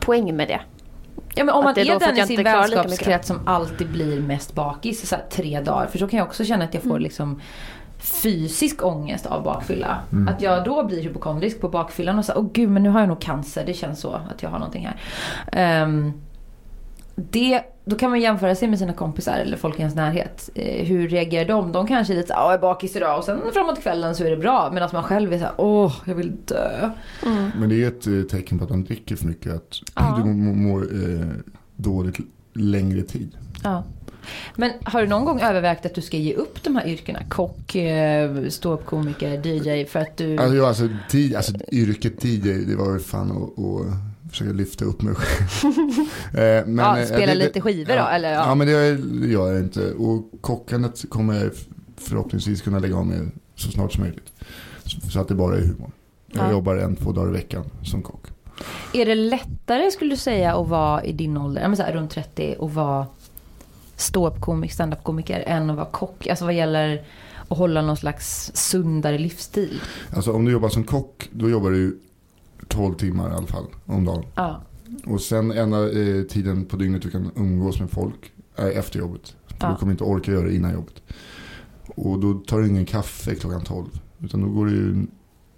poäng 0.00 0.36
med 0.36 0.48
det. 0.48 0.60
Ja 1.34 1.44
men 1.44 1.54
om 1.54 1.64
man 1.64 1.78
är 1.78 2.00
den 2.00 2.18
i 2.18 2.26
sin 2.26 2.42
vänskapskrets 2.44 3.28
som 3.28 3.40
alltid 3.48 3.88
blir 3.88 4.20
mest 4.20 4.54
bakis 4.54 5.08
så 5.08 5.16
här, 5.16 5.24
tre 5.30 5.60
dagar. 5.60 5.86
För 5.86 5.98
så 5.98 6.08
kan 6.08 6.18
jag 6.18 6.26
också 6.26 6.44
känna 6.44 6.64
att 6.64 6.74
jag 6.74 6.82
får 6.82 6.98
liksom 6.98 7.40
fysisk 7.98 8.84
ångest 8.84 9.26
av 9.26 9.42
bakfylla. 9.42 9.98
Att 10.28 10.42
jag 10.42 10.64
då 10.64 10.84
blir 10.84 11.02
hypokondrisk 11.02 11.60
på 11.60 11.68
bakfyllan 11.68 12.18
och 12.18 12.24
säger 12.24 12.40
åh 12.40 12.48
gud 12.52 12.70
men 12.70 12.82
nu 12.82 12.88
har 12.88 13.00
jag 13.00 13.08
nog 13.08 13.20
cancer. 13.20 13.64
Det 13.66 13.74
känns 13.74 14.00
så 14.00 14.12
att 14.12 14.42
jag 14.42 14.50
har 14.50 14.58
någonting 14.58 14.86
här. 14.88 14.96
Ehm, 15.52 16.12
det, 17.14 17.62
då 17.84 17.96
kan 17.96 18.10
man 18.10 18.20
jämföra 18.20 18.54
sig 18.54 18.68
med 18.68 18.78
sina 18.78 18.92
kompisar 18.92 19.38
eller 19.38 19.56
folk 19.56 19.76
i 19.76 19.78
ens 19.80 19.94
närhet. 19.94 20.50
Eh, 20.54 20.86
hur 20.86 21.08
reagerar 21.08 21.44
de? 21.48 21.72
De 21.72 21.86
kanske 21.86 22.12
är 22.12 22.16
lite 22.16 22.28
såhär, 22.28 22.40
åh 22.40 22.46
jag 22.46 22.54
är 22.54 22.58
bakis 22.58 22.96
idag 22.96 23.18
och 23.18 23.24
sen 23.24 23.40
framåt 23.52 23.82
kvällen 23.82 24.14
så 24.14 24.24
är 24.24 24.30
det 24.30 24.36
bra. 24.36 24.70
Medan 24.72 24.88
man 24.92 25.02
själv 25.02 25.32
är 25.32 25.38
såhär, 25.38 25.54
åh 25.56 25.94
jag 26.06 26.14
vill 26.14 26.32
dö. 26.44 26.90
Men 27.58 27.68
det 27.68 27.84
är 27.84 27.88
ett 27.88 28.06
eh, 28.06 28.22
tecken 28.22 28.58
på 28.58 28.64
att 28.64 28.70
man 28.70 28.84
dricker 28.84 29.16
för 29.16 29.26
mycket. 29.26 29.52
Att 29.54 29.80
Ja. 29.94 30.20
du 30.24 30.30
mår, 30.30 30.82
eh, 30.82 31.26
dåligt 31.76 32.16
längre 32.52 33.02
tid. 33.02 33.36
Ja. 33.64 33.84
Men 34.56 34.70
har 34.84 35.00
du 35.02 35.08
någon 35.08 35.24
gång 35.24 35.40
övervägt 35.40 35.86
att 35.86 35.94
du 35.94 36.00
ska 36.00 36.16
ge 36.16 36.34
upp 36.34 36.62
de 36.62 36.76
här 36.76 36.86
yrkena? 36.86 37.18
Kock, 37.28 37.74
eh, 37.74 38.48
ståuppkomiker, 38.48 39.46
DJ 39.46 39.84
för 39.84 39.98
att 40.00 40.16
du... 40.16 40.36
Alltså, 40.38 40.56
jag, 40.56 40.66
alltså, 40.68 40.88
tid, 41.08 41.36
alltså 41.36 41.52
yrket 41.72 42.24
DJ, 42.24 42.52
det 42.52 42.76
var 42.76 42.90
väl 42.92 43.00
fan 43.00 43.30
att 43.30 43.58
försöka 44.32 44.52
lyfta 44.52 44.84
upp 44.84 45.02
mig 45.02 45.14
själv. 45.14 45.48
Eh, 46.34 46.66
men, 46.66 46.78
Ja, 46.78 46.98
eh, 46.98 47.06
spela 47.06 47.26
det- 47.26 47.34
lite 47.34 47.60
skivor 47.60 47.94
ja, 47.96 48.02
då, 48.02 48.08
eller? 48.08 48.32
Ja. 48.32 48.46
Ja. 48.46 48.54
men 48.54 48.66
det 48.66 48.72
gör 49.26 49.52
jag 49.52 49.60
inte. 49.62 49.92
Och 49.92 50.30
kockandet 50.40 51.04
kommer 51.10 51.34
jag 51.44 51.50
förhoppningsvis 51.96 52.62
kunna 52.62 52.78
lägga 52.78 52.96
av 52.96 53.06
med 53.06 53.30
så 53.56 53.70
snart 53.70 53.92
som 53.92 54.02
möjligt. 54.02 54.32
Så, 55.10 55.20
att 55.20 55.28
det 55.28 55.34
bara 55.34 55.56
är 55.56 55.60
humor. 55.60 55.90
Jag 56.32 56.46
Ja. 56.46 56.50
jobbar 56.50 56.76
en, 56.76 56.96
två 56.96 57.12
dagar 57.12 57.28
i 57.28 57.32
veckan 57.32 57.64
som 57.84 58.02
kock. 58.02 58.26
Är 58.92 59.06
det 59.06 59.14
lättare 59.14 59.90
skulle 59.90 60.10
du 60.10 60.16
säga 60.16 60.54
att 60.56 60.68
vara 60.68 61.04
i 61.04 61.12
din 61.12 61.36
ålder, 61.36 61.68
men 61.68 61.76
så 61.76 61.82
här, 61.82 61.92
runt 61.92 62.10
30 62.10 62.54
och 62.58 62.74
vara 62.74 63.06
ståuppkomiker, 63.96 64.74
standup-komiker 64.74 65.40
än 65.46 65.70
att 65.70 65.76
vara 65.76 65.86
kock? 65.86 66.26
Alltså 66.26 66.44
vad 66.44 66.54
gäller 66.54 67.04
att 67.48 67.58
hålla 67.58 67.82
någon 67.82 67.96
slags 67.96 68.50
sundare 68.54 69.18
livsstil? 69.18 69.80
Alltså 70.16 70.32
om 70.32 70.44
du 70.44 70.52
jobbar 70.52 70.68
som 70.68 70.84
kock, 70.84 71.28
då 71.32 71.50
jobbar 71.50 71.70
du 71.70 71.98
12 72.72 72.94
timmar 72.94 73.30
i 73.30 73.34
alla 73.34 73.46
fall 73.46 73.66
om 73.86 74.04
dagen. 74.04 74.24
Ja. 74.34 74.62
Och 75.06 75.20
sen 75.20 75.50
enda 75.52 75.90
eh, 76.00 76.22
tiden 76.22 76.64
på 76.64 76.76
dygnet 76.76 77.02
du 77.02 77.10
kan 77.10 77.30
umgås 77.36 77.80
med 77.80 77.90
folk 77.90 78.32
är 78.56 78.70
efter 78.70 78.98
jobbet. 78.98 79.36
För 79.46 79.56
Ja. 79.66 79.70
du 79.72 79.76
kommer 79.76 79.92
inte 79.92 80.04
orka 80.04 80.32
göra 80.32 80.46
det 80.46 80.54
innan 80.54 80.72
jobbet. 80.72 81.02
Och 81.86 82.18
då 82.20 82.34
tar 82.34 82.60
du 82.60 82.68
ingen 82.68 82.86
kaffe 82.86 83.34
klockan 83.34 83.60
12. 83.64 83.86
Utan 84.20 84.40
då 84.40 84.48
går 84.48 84.66
du 84.66 85.06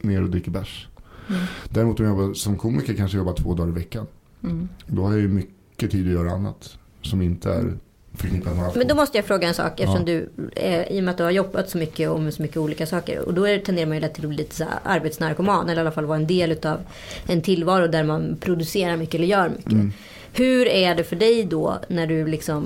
ner 0.02 0.22
och 0.22 0.30
dricker 0.30 0.50
bärs. 0.50 0.88
Mm. 1.28 1.40
Däremot 1.68 2.00
om 2.00 2.06
jag 2.06 2.18
jobbar 2.18 2.34
som 2.34 2.58
komiker 2.58 2.94
kanske 2.94 3.16
jag 3.16 3.26
jobbar 3.26 3.36
två 3.42 3.54
dagar 3.54 3.68
i 3.68 3.72
veckan. 3.74 4.06
Mm. 4.42 4.68
Då 4.86 5.02
har 5.02 5.12
jag 5.12 5.20
ju 5.20 5.28
mycket 5.28 5.90
tid 5.90 6.06
att 6.06 6.12
göra 6.12 6.30
annat. 6.32 6.78
Som 7.02 7.22
inte 7.22 7.52
är 7.52 7.78
förknippat 8.18 8.52
med 8.56 8.64
alkohol. 8.64 8.78
Men 8.78 8.88
då 8.88 8.94
måste 8.94 9.18
jag 9.18 9.24
fråga 9.24 9.48
en 9.48 9.54
sak 9.54 9.80
eftersom 9.80 10.04
Ja. 10.06 10.12
du, 10.12 10.28
eh, 10.56 10.82
i 10.96 11.00
och 11.00 11.04
med 11.04 11.12
att 11.12 11.18
du 11.18 11.24
har 11.24 11.30
jobbat 11.30 11.70
så 11.70 11.78
mycket 11.78 12.10
och 12.10 12.20
med 12.20 12.34
så 12.34 12.42
mycket 12.42 12.56
olika 12.56 12.86
saker. 12.86 13.18
Och 13.18 13.34
då 13.34 13.44
är, 13.48 13.52
det- 13.52 13.58
tenderar 13.64 13.86
man 13.86 13.96
ju 13.96 14.00
lätt 14.00 14.14
till 14.14 14.24
att 14.24 14.28
bli 14.28 14.38
lite 14.38 14.56
så 14.56 14.64
arbetsnarkoman. 14.84 15.68
Eller 15.68 15.76
i 15.76 15.80
alla 15.80 15.90
fall 15.92 16.04
vara 16.06 16.18
en 16.18 16.26
del 16.26 16.52
utav 16.52 16.78
en 17.26 17.42
tillvaro 17.42 17.86
där 17.86 18.04
man 18.04 18.36
producerar 18.40 18.96
mycket 18.96 19.14
eller 19.14 19.26
gör 19.26 19.48
mycket. 19.48 19.72
Mm. 19.72 19.92
Hur 20.36 20.66
är 20.68 20.94
det 20.94 21.04
för 21.04 21.16
dig 21.16 21.44
då 21.44 21.78
när 21.88 22.06
du 22.06 22.26
liksom 22.26 22.64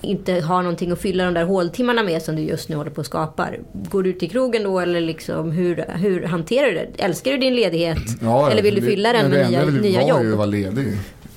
inte 0.00 0.32
har 0.32 0.62
någonting 0.62 0.90
att 0.90 1.00
fylla 1.00 1.24
de 1.24 1.34
där 1.34 1.44
håltimmarna 1.44 2.02
med 2.02 2.22
som 2.22 2.36
du 2.36 2.42
just 2.42 2.68
nu 2.68 2.76
håller 2.76 2.90
på 2.90 2.98
och 3.00 3.06
skapar? 3.06 3.58
Går 3.72 4.02
du 4.02 4.12
till 4.12 4.30
krogen 4.30 4.62
då 4.62 4.80
eller 4.80 5.00
liksom 5.00 5.50
hur, 5.52 5.84
hur 5.96 6.22
hanterar 6.22 6.66
du 6.66 6.74
det? 6.74 6.88
Älskar 7.02 7.30
du 7.32 7.36
din 7.38 7.54
ledighet? 7.56 7.98
Ja, 8.22 8.50
eller 8.50 8.62
vill 8.62 8.74
du 8.74 8.80
det- 8.80 8.86
fylla 8.86 9.12
den 9.12 9.30
med 9.30 9.38
det 9.40 9.48
nya, 9.48 9.58
enda 9.58 9.58
jag 9.58 9.66
vill 9.66 9.82
nya 9.82 10.00
vara 10.00 10.02
är 10.02 10.06
ju 10.08 10.20
att 10.20 10.26
jobb? 10.28 10.36
vara 10.38 10.46
ledig. 10.46 10.86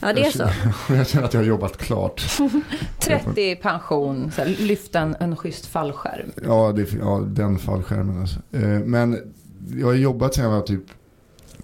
Ja 0.03 0.13
det 0.13 0.25
är 0.25 0.31
så. 0.31 0.49
Jag 0.93 1.07
känner 1.07 1.25
att 1.25 1.33
jag 1.33 1.41
har 1.41 1.45
jobbat 1.47 1.77
klart. 1.77 2.21
30 2.99 3.55
pension, 3.55 4.31
så 4.31 4.41
här, 4.41 4.55
lyfta 4.59 4.99
en, 4.99 5.15
en 5.19 5.35
schysst 5.35 5.65
fallskärm. 5.65 6.31
Ja, 6.43 6.71
det, 6.75 6.93
ja 6.93 7.23
den 7.27 7.57
fallskärmen 7.59 8.21
alltså. 8.21 8.39
Eh, 8.51 8.79
Men 8.79 9.33
jag 9.77 9.87
har 9.87 9.93
jobbat 9.93 10.33
sedan 10.33 10.43
jag 10.43 10.51
var 10.51 10.61
typ 10.61 10.83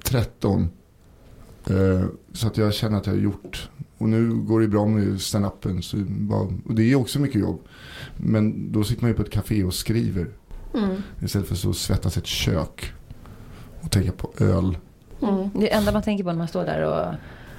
13. 0.04 0.69
Eh, 1.69 2.06
Så 2.34 2.47
att 2.47 2.58
jag 2.58 2.73
känner 2.73 2.97
att 2.97 3.06
jag 3.08 3.13
har 3.13 3.19
gjort. 3.19 3.69
Och 3.97 4.10
nu 4.10 4.34
går 4.34 4.60
det 4.62 4.67
bra 4.67 4.86
med 4.86 5.21
stand-upen. 5.21 6.62
Och 6.65 6.75
det 6.75 6.91
är 6.91 6.95
också 6.95 7.19
mycket 7.19 7.41
jobb. 7.41 7.60
Men 8.17 8.71
då 8.71 8.84
sitter 8.84 9.02
man 9.02 9.10
ju 9.12 9.15
på 9.15 9.21
ett 9.21 9.32
café 9.32 9.63
och 9.63 9.73
skriver. 9.73 10.28
Mm. 10.75 11.02
Istället 11.23 11.47
för 11.47 11.54
att 11.56 11.60
stå 11.60 11.69
och 11.69 11.75
svettas 11.75 12.17
i 12.17 12.19
ett 12.19 12.25
kök. 12.25 12.93
Och 13.82 13.91
tänka 13.91 14.12
på 14.12 14.32
öl. 14.38 14.78
Mm. 15.21 15.49
Det 15.56 15.73
enda 15.73 15.91
man 15.91 16.02
tänker 16.02 16.23
på 16.23 16.30
när 16.30 16.38
man 16.38 16.47
står 16.47 16.65
där 16.65 16.82
och... 16.84 17.13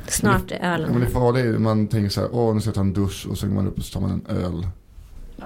Snart 0.08 0.50
är 0.50 0.54
Ja, 0.56 0.60
men 0.60 0.70
ölen 0.84 1.00
det 1.00 1.06
farliga 1.06 1.44
är 1.44 1.58
man 1.58 1.86
tänker 1.88 2.08
så 2.10 2.20
här, 2.20 2.28
åh 2.32 2.54
nu 2.54 2.60
ska 2.60 2.68
jag 2.68 2.74
ta 2.74 2.80
en 2.80 2.92
dusch 2.92 3.26
och 3.30 3.38
så 3.38 3.46
går 3.46 3.54
man 3.54 3.66
upp 3.68 3.78
och 3.78 3.84
så 3.84 3.92
tar 3.92 4.00
man 4.08 4.10
en 4.28 4.36
öl. 4.36 4.66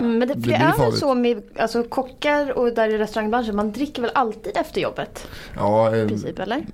Mm, 0.00 0.18
men 0.18 0.20
det, 0.20 0.26
Det 0.26 0.28
för 0.28 0.34
det 0.34 0.40
blir 0.40 0.54
är 0.54 0.78
väl 0.78 0.92
så 0.92 1.14
med 1.14 1.42
alltså, 1.58 1.82
kockar 1.82 2.58
och 2.58 2.74
där 2.74 2.88
i 2.88 2.98
restaurangbranschen, 2.98 3.56
man 3.56 3.72
dricker 3.72 4.02
väl 4.02 4.10
alltid 4.14 4.52
efter 4.56 4.80
jobbet? 4.80 5.28
Ja, 5.56 5.96
I 5.96 6.00
eh, 6.00 6.06
princip, 6.08 6.38
eller? 6.38 6.66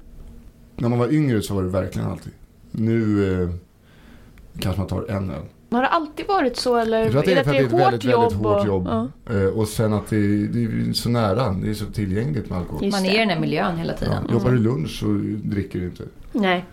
när 0.76 0.88
man 0.88 0.98
var 0.98 1.12
yngre 1.12 1.42
så 1.42 1.54
var 1.54 1.62
det 1.62 1.68
verkligen 1.68 2.08
alltid. 2.08 2.32
Nu 2.70 3.24
eh, 3.42 3.48
kanske 4.60 4.80
man 4.80 4.88
tar 4.88 5.10
en 5.10 5.30
öl. 5.30 5.42
Har 5.70 5.82
det 5.82 5.88
alltid 5.88 6.26
varit 6.26 6.56
så 6.56 6.76
eller? 6.76 6.98
Jag 7.00 7.10
tror 7.10 7.18
att 7.20 7.26
det 7.26 7.32
är 7.32 7.44
för 7.44 7.50
att 7.50 7.56
det 7.56 7.58
är 7.58 7.64
ett 7.66 7.72
väldigt, 7.72 8.04
väldigt 8.04 8.04
jobb 8.04 8.32
hårt 8.32 8.60
och- 8.60 8.66
jobb. 8.66 8.88
Ja. 9.26 9.34
Eh, 9.34 9.44
och 9.46 9.68
sen 9.68 9.92
att 9.92 10.10
det, 10.10 10.46
det 10.46 10.64
är 10.64 10.92
så 10.92 11.08
nära, 11.08 11.50
det 11.62 11.70
är 11.70 11.74
så 11.74 11.86
tillgängligt 11.86 12.50
med 12.50 12.58
alkohol. 12.58 12.84
Just 12.84 12.96
man 12.98 13.06
är 13.06 13.14
i 13.14 13.18
den 13.18 13.28
här 13.30 13.40
miljön 13.40 13.76
hela 13.76 13.92
Ja, 13.92 13.98
tiden. 13.98 14.28
jobbar 14.32 14.50
du 14.50 14.58
lunch 14.58 14.98
så 15.00 15.06
dricker 15.48 15.78
du 15.78 15.84
inte. 15.84 16.04
Nej. 16.32 16.64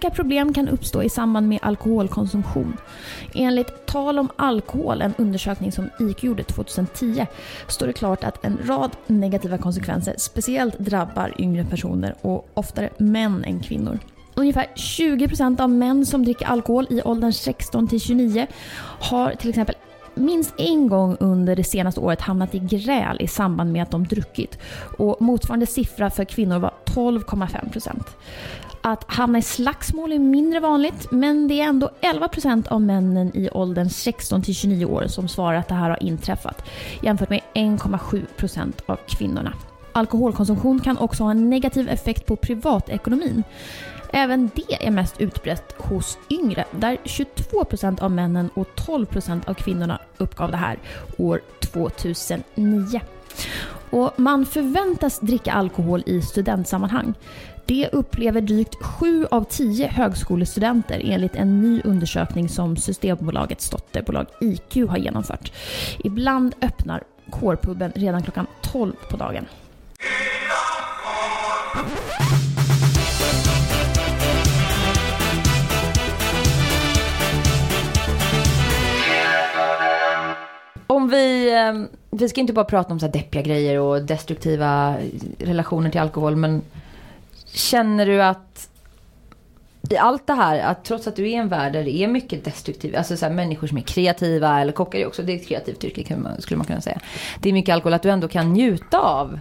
Olika 0.00 0.16
problem 0.16 0.52
kan 0.52 0.68
uppstå 0.68 1.02
i 1.02 1.08
samband 1.08 1.48
med 1.48 1.58
alkoholkonsumtion. 1.62 2.76
Enligt 3.34 3.86
Tal 3.86 4.18
om 4.18 4.28
alkohol, 4.36 5.02
en 5.02 5.14
undersökning 5.18 5.72
som 5.72 5.90
IQ 6.00 6.24
gjorde 6.24 6.42
2010, 6.42 7.26
står 7.68 7.86
det 7.86 7.92
klart 7.92 8.24
att 8.24 8.44
en 8.44 8.58
rad 8.64 8.90
negativa 9.06 9.58
konsekvenser 9.58 10.14
speciellt 10.18 10.78
drabbar 10.78 11.34
yngre 11.38 11.64
personer 11.64 12.14
och 12.20 12.48
oftare 12.54 12.90
män 12.98 13.44
än 13.44 13.60
kvinnor. 13.60 13.98
Ungefär 14.34 14.66
20% 14.74 15.60
av 15.60 15.70
män 15.70 16.06
som 16.06 16.24
dricker 16.24 16.46
alkohol 16.46 16.86
i 16.90 17.02
åldern 17.02 17.32
16 17.32 17.88
till 17.88 18.00
29 18.00 18.46
har 19.00 19.34
till 19.34 19.48
exempel 19.50 19.74
minst 20.14 20.54
en 20.56 20.88
gång 20.88 21.16
under 21.20 21.56
det 21.56 21.64
senaste 21.64 22.00
året 22.00 22.20
hamnat 22.20 22.54
i 22.54 22.58
gräl 22.58 23.16
i 23.20 23.28
samband 23.28 23.72
med 23.72 23.82
att 23.82 23.90
de 23.90 24.04
druckit. 24.04 24.58
Och 24.98 25.22
motsvarande 25.22 25.66
siffra 25.66 26.10
för 26.10 26.24
kvinnor 26.24 26.58
var 26.58 26.74
12,5%. 26.84 28.02
Att 28.82 29.04
hamna 29.06 29.38
i 29.38 29.42
slagsmål 29.42 30.12
är 30.12 30.18
mindre 30.18 30.60
vanligt, 30.60 31.10
men 31.10 31.48
det 31.48 31.60
är 31.60 31.64
ändå 31.64 31.90
11% 32.00 32.68
av 32.68 32.80
männen 32.80 33.36
i 33.36 33.50
åldern 33.50 33.90
16 33.90 34.42
till 34.42 34.54
29 34.54 34.84
år 34.84 35.06
som 35.06 35.28
svarar 35.28 35.58
att 35.58 35.68
det 35.68 35.74
här 35.74 35.90
har 35.90 36.02
inträffat, 36.02 36.64
jämfört 37.02 37.30
med 37.30 37.40
1,7% 37.54 38.72
av 38.86 38.98
kvinnorna. 39.08 39.52
Alkoholkonsumtion 39.92 40.80
kan 40.80 40.98
också 40.98 41.24
ha 41.24 41.30
en 41.30 41.50
negativ 41.50 41.88
effekt 41.88 42.26
på 42.26 42.36
privatekonomin. 42.36 43.42
Även 44.12 44.50
det 44.54 44.86
är 44.86 44.90
mest 44.90 45.20
utbrett 45.20 45.74
hos 45.78 46.18
yngre, 46.30 46.64
där 46.70 46.96
22% 47.04 48.02
av 48.02 48.10
männen 48.10 48.50
och 48.54 48.68
12% 48.74 49.48
av 49.48 49.54
kvinnorna 49.54 50.00
uppgav 50.18 50.50
det 50.50 50.56
här 50.56 50.78
år 51.16 51.40
2009. 51.60 53.00
Och 53.90 54.12
man 54.16 54.46
förväntas 54.46 55.20
dricka 55.20 55.52
alkohol 55.52 56.02
i 56.06 56.22
studentsammanhang. 56.22 57.14
Det 57.70 57.88
upplever 57.92 58.40
drygt 58.40 58.74
7 58.82 59.26
av 59.30 59.44
10 59.44 59.86
högskolestudenter 59.86 61.02
enligt 61.04 61.36
en 61.36 61.60
ny 61.60 61.80
undersökning 61.84 62.48
som 62.48 62.76
Systembolagets 62.76 63.70
dotterbolag 63.70 64.26
IQ 64.40 64.88
har 64.88 64.98
genomfört. 64.98 65.52
Ibland 66.04 66.54
öppnar 66.62 67.02
kårpuben 67.30 67.92
redan 67.94 68.22
klockan 68.22 68.46
12 68.60 68.92
på 69.10 69.16
dagen. 69.16 69.44
Om 80.86 81.08
vi, 81.08 81.52
eh, 81.54 81.98
vi 82.10 82.28
ska 82.28 82.40
inte 82.40 82.52
bara 82.52 82.64
prata 82.64 82.92
om 82.92 83.00
så 83.00 83.06
här 83.06 83.12
deppiga 83.12 83.42
grejer 83.42 83.80
och 83.80 84.02
destruktiva 84.02 84.96
relationer 85.38 85.90
till 85.90 86.00
alkohol, 86.00 86.36
men 86.36 86.62
känner 87.52 88.06
du 88.06 88.22
att 88.22 88.70
i 89.90 89.96
allt 89.96 90.26
det 90.26 90.32
här, 90.32 90.58
att 90.58 90.84
trots 90.84 91.06
att 91.06 91.16
du 91.16 91.22
är 91.22 91.26
i 91.26 91.34
en 91.34 91.48
värld 91.48 91.72
där 91.72 91.84
det 91.84 91.96
är 91.96 92.08
mycket 92.08 92.44
destruktivt, 92.44 92.96
alltså 92.96 93.16
så 93.16 93.26
här, 93.26 93.32
människor 93.32 93.66
som 93.66 93.78
är 93.78 93.82
kreativa, 93.82 94.60
eller 94.60 94.72
kockar 94.72 94.98
är 94.98 95.06
också, 95.06 95.22
det 95.22 95.32
är 95.32 95.36
ett 95.36 95.48
kreativt 95.48 95.84
yrke 95.84 96.16
man, 96.16 96.42
skulle 96.42 96.58
man 96.58 96.66
kunna 96.66 96.80
säga. 96.80 97.00
Det 97.40 97.48
är 97.48 97.52
mycket 97.52 97.72
alkohol, 97.72 97.94
att 97.94 98.02
du 98.02 98.10
ändå 98.10 98.28
kan 98.28 98.52
njuta 98.52 98.98
av 98.98 99.38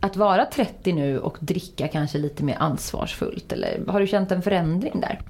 att 0.00 0.16
vara 0.16 0.44
30 0.44 0.92
nu 0.92 1.18
och 1.18 1.36
dricka 1.40 1.88
kanske 1.88 2.18
lite 2.18 2.44
mer 2.44 2.56
ansvarsfullt, 2.58 3.52
eller 3.52 3.80
har 3.88 4.00
du 4.00 4.06
känt 4.06 4.32
en 4.32 4.42
förändring 4.42 5.00
där? 5.00 5.20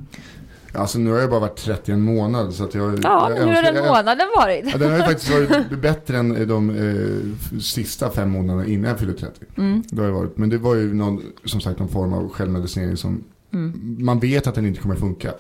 Alltså 0.72 0.98
nu 0.98 1.10
har 1.10 1.18
jag 1.18 1.30
bara 1.30 1.40
varit 1.40 1.56
30 1.56 1.92
en 1.92 2.02
månad 2.02 2.54
så 2.54 2.64
att 2.64 2.74
jag... 2.74 3.00
Ja, 3.02 3.30
jag 3.30 3.46
hur 3.46 3.54
har 3.54 3.62
den 3.62 3.84
månaden 3.86 4.28
varit? 4.36 4.64
Ja, 4.72 4.78
den 4.78 4.90
har 4.90 4.98
ju 4.98 5.04
faktiskt 5.12 5.30
varit 5.30 5.80
bättre 5.80 6.16
än 6.18 6.48
de 6.48 6.70
eh, 6.70 7.58
sista 7.60 8.10
fem 8.10 8.30
månaderna 8.30 8.66
innan 8.66 8.90
jag 8.90 8.98
fyllde 8.98 9.14
30. 9.14 9.44
Mm. 9.56 9.82
Det 9.88 10.00
har 10.00 10.08
det 10.08 10.14
varit. 10.14 10.36
Men 10.38 10.48
det 10.48 10.58
var 10.58 10.74
ju 10.74 10.94
någon, 10.94 11.22
som 11.44 11.60
sagt 11.60 11.78
någon 11.78 11.88
form 11.88 12.12
av 12.12 12.28
självmedicinering 12.28 12.96
som 12.96 13.24
Mm. 13.52 13.96
man 14.00 14.20
vet 14.20 14.46
att 14.46 14.54
den 14.54 14.66
inte 14.66 14.80
kommer 14.80 14.94
funka. 14.94 15.32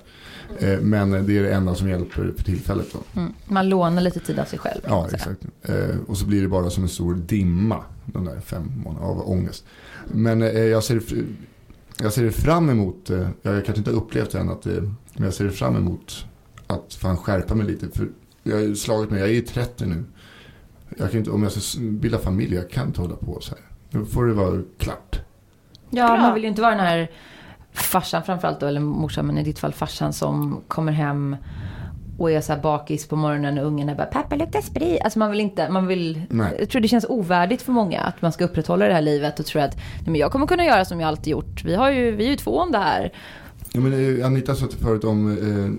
Eh, 0.58 0.80
men 0.80 1.10
det 1.10 1.38
är 1.38 1.42
det 1.42 1.52
enda 1.52 1.74
som 1.74 1.88
hjälper 1.88 2.32
för 2.36 2.44
tillfället. 2.44 2.86
Då. 2.92 3.20
Mm. 3.20 3.32
Man 3.44 3.68
lånar 3.68 4.02
lite 4.02 4.20
tid 4.20 4.38
av 4.38 4.44
sig 4.44 4.58
själv. 4.58 4.80
Ja, 4.86 5.08
exakt. 5.12 5.40
Eh, 5.62 5.96
och 6.06 6.16
så 6.16 6.26
blir 6.26 6.42
det 6.42 6.48
bara 6.48 6.70
som 6.70 6.82
en 6.82 6.88
stor 6.88 7.14
dimma, 7.14 7.84
de 8.04 8.24
där 8.24 8.40
fem 8.40 8.72
månaderna 8.84 9.06
av 9.06 9.30
ångest. 9.30 9.64
Men 10.12 10.42
eh, 10.42 10.48
jag, 10.48 10.84
ser, 10.84 11.02
jag 12.02 12.12
ser 12.12 12.30
fram 12.30 12.70
emot, 12.70 13.10
eh, 13.10 13.28
jag 13.42 13.52
har 13.52 13.60
kanske 13.60 13.78
inte 13.78 13.90
upplevt 13.90 14.30
det 14.30 14.38
än, 14.38 14.48
att, 14.50 14.66
eh, 14.66 14.82
men 15.18 15.24
jag 15.24 15.34
ser 15.34 15.50
fram 15.50 15.76
emot 15.76 16.24
att 16.66 16.94
fan 16.94 17.16
skärpa 17.16 17.54
mig 17.54 17.66
lite. 17.66 17.88
För 17.98 18.08
jag 18.42 18.56
har 18.56 18.62
ju 18.62 18.76
slagit 18.76 19.10
mig, 19.10 19.20
jag 19.20 19.28
är 19.28 19.32
ju 19.32 19.40
30 19.40 19.86
nu. 19.86 20.04
Jag 20.98 21.10
kan 21.10 21.18
inte, 21.18 21.30
om 21.30 21.42
jag 21.42 21.52
ska 21.52 21.80
bilda 21.80 22.18
familj, 22.18 22.54
jag 22.54 22.70
kan 22.70 22.86
inte 22.86 23.00
hålla 23.00 23.16
på 23.16 23.40
så 23.40 23.54
här. 23.54 23.64
Nu 23.90 24.04
får 24.06 24.26
det 24.26 24.34
vara 24.34 24.62
klart. 24.78 25.20
Ja, 25.90 26.06
Bra. 26.06 26.16
man 26.16 26.34
vill 26.34 26.42
ju 26.42 26.48
inte 26.48 26.62
vara 26.62 26.74
den 26.74 26.86
här 26.86 27.10
farsan 27.72 28.22
framförallt 28.22 28.60
då, 28.60 28.66
eller 28.66 28.80
morsan, 28.80 29.26
men 29.26 29.38
i 29.38 29.44
ditt 29.44 29.58
fall 29.58 29.72
farsan 29.72 30.12
som 30.12 30.60
kommer 30.68 30.92
hem 30.92 31.36
och 32.18 32.30
är 32.30 32.40
så 32.40 32.52
här 32.52 32.60
bakis 32.60 33.08
på 33.08 33.16
morgonen 33.16 33.58
och 33.58 33.66
ungen 33.66 33.88
är 33.88 33.94
bara 33.94 34.06
pappa 34.06 34.36
luktar 34.36 34.60
sprit. 34.60 35.00
Alltså 35.02 35.18
man 35.18 35.30
vill 35.30 35.40
inte, 35.40 35.68
man 35.68 35.86
vill, 35.86 36.22
Nej. 36.30 36.56
jag 36.58 36.70
tror 36.70 36.82
det 36.82 36.88
känns 36.88 37.06
ovärdigt 37.08 37.62
för 37.62 37.72
många 37.72 38.00
att 38.00 38.22
man 38.22 38.32
ska 38.32 38.44
upprätthålla 38.44 38.86
det 38.88 38.94
här 38.94 39.02
livet 39.02 39.40
och 39.40 39.46
tro 39.46 39.60
att 39.60 39.76
nej, 39.76 40.04
men 40.04 40.14
jag 40.14 40.32
kommer 40.32 40.46
kunna 40.46 40.64
göra 40.64 40.84
som 40.84 41.00
jag 41.00 41.08
alltid 41.08 41.30
gjort. 41.30 41.64
Vi, 41.64 41.74
har 41.74 41.90
ju, 41.90 42.10
vi 42.10 42.26
är 42.26 42.30
ju 42.30 42.36
två 42.36 42.58
om 42.58 42.72
det 42.72 42.78
här. 42.78 43.12
Ja, 43.72 43.80
men, 43.80 44.18
eh, 44.20 44.26
Anita 44.26 44.54
sa 44.54 44.66
förut 44.82 45.04
om 45.04 45.30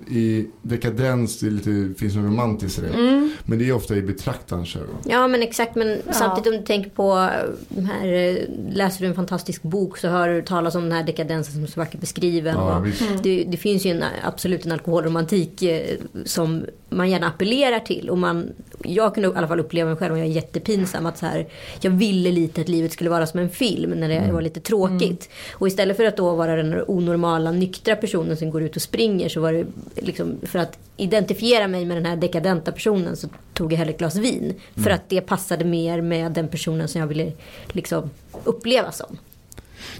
eh, 0.08 0.16
i 0.16 0.46
dekadens, 0.62 1.40
det 1.40 1.50
lite, 1.50 1.94
finns 1.98 2.14
något 2.14 2.24
romantiskt 2.24 2.78
i 2.78 2.82
det. 2.82 2.88
Mm. 2.88 3.30
Men 3.44 3.58
det 3.58 3.68
är 3.68 3.72
ofta 3.72 3.96
i 3.96 4.02
betraktarens 4.02 4.76
ögon. 4.76 4.96
Ja 5.04 5.28
men 5.28 5.42
exakt 5.42 5.74
men 5.74 5.98
samtidigt 6.10 6.52
om 6.52 6.60
du 6.60 6.66
tänker 6.66 6.90
på 6.90 7.12
eh, 7.12 7.50
de 7.68 7.84
här, 7.84 8.06
eh, 8.06 8.36
läser 8.72 9.00
du 9.00 9.06
en 9.06 9.14
fantastisk 9.14 9.62
bok 9.62 9.98
så 9.98 10.08
hör 10.08 10.28
du 10.28 10.42
talas 10.42 10.74
om 10.74 10.82
den 10.82 10.92
här 10.92 11.04
dekadensen 11.04 11.54
som 11.54 11.62
är 11.62 11.66
så 11.66 11.80
vackert 11.80 12.00
beskriven. 12.00 12.54
Ja, 12.54 12.78
och 12.78 12.86
visst. 12.86 13.02
det, 13.22 13.44
det 13.44 13.56
finns 13.56 13.86
ju 13.86 13.90
en, 13.90 14.04
absolut 14.22 14.66
en 14.66 14.72
alkoholromantik 14.72 15.62
eh, 15.62 15.96
som 16.24 16.64
man 16.88 17.10
gärna 17.10 17.28
appellerar 17.28 17.78
till. 17.78 18.10
Och 18.10 18.18
man, 18.18 18.52
jag 18.84 19.14
kunde 19.14 19.28
i 19.28 19.32
alla 19.34 19.48
fall 19.48 19.60
uppleva 19.60 19.88
mig 19.88 19.98
själv, 19.98 20.12
och 20.12 20.18
jag 20.18 20.26
är 20.26 20.30
jättepinsam, 20.30 21.06
att 21.06 21.18
så 21.18 21.26
här, 21.26 21.48
jag 21.80 21.90
ville 21.90 22.32
lite 22.32 22.60
att 22.60 22.68
livet 22.68 22.92
skulle 22.92 23.10
vara 23.10 23.26
som 23.26 23.40
en 23.40 23.50
film 23.50 23.90
när 23.90 24.08
det 24.08 24.32
var 24.32 24.42
lite 24.42 24.60
tråkigt. 24.60 25.28
Och 25.52 25.68
istället 25.68 25.96
för 25.96 26.04
att 26.04 26.16
då 26.16 26.34
vara 26.34 26.56
den 26.56 26.84
onormala, 26.86 27.52
nyktra 27.52 27.96
personen 27.96 28.36
som 28.36 28.50
går 28.50 28.62
ut 28.62 28.76
och 28.76 28.82
springer 28.82 29.28
så 29.28 29.40
var 29.40 29.52
det 29.52 29.66
liksom 29.94 30.38
för 30.42 30.58
att 30.58 30.78
identifiera 30.96 31.68
mig 31.68 31.84
med 31.84 31.96
den 31.96 32.06
här 32.06 32.16
dekadenta 32.16 32.72
personen 32.72 33.16
så 33.16 33.28
tog 33.54 33.72
jag 33.72 33.78
hellre 33.78 33.92
ett 33.92 33.98
glas 33.98 34.16
vin. 34.16 34.54
För 34.74 34.90
att 34.90 35.08
det 35.08 35.20
passade 35.20 35.64
mer 35.64 36.00
med 36.00 36.32
den 36.32 36.48
personen 36.48 36.88
som 36.88 37.00
jag 37.00 37.08
ville 37.08 37.32
liksom 37.72 38.10
uppleva 38.44 38.92
som. 38.92 39.18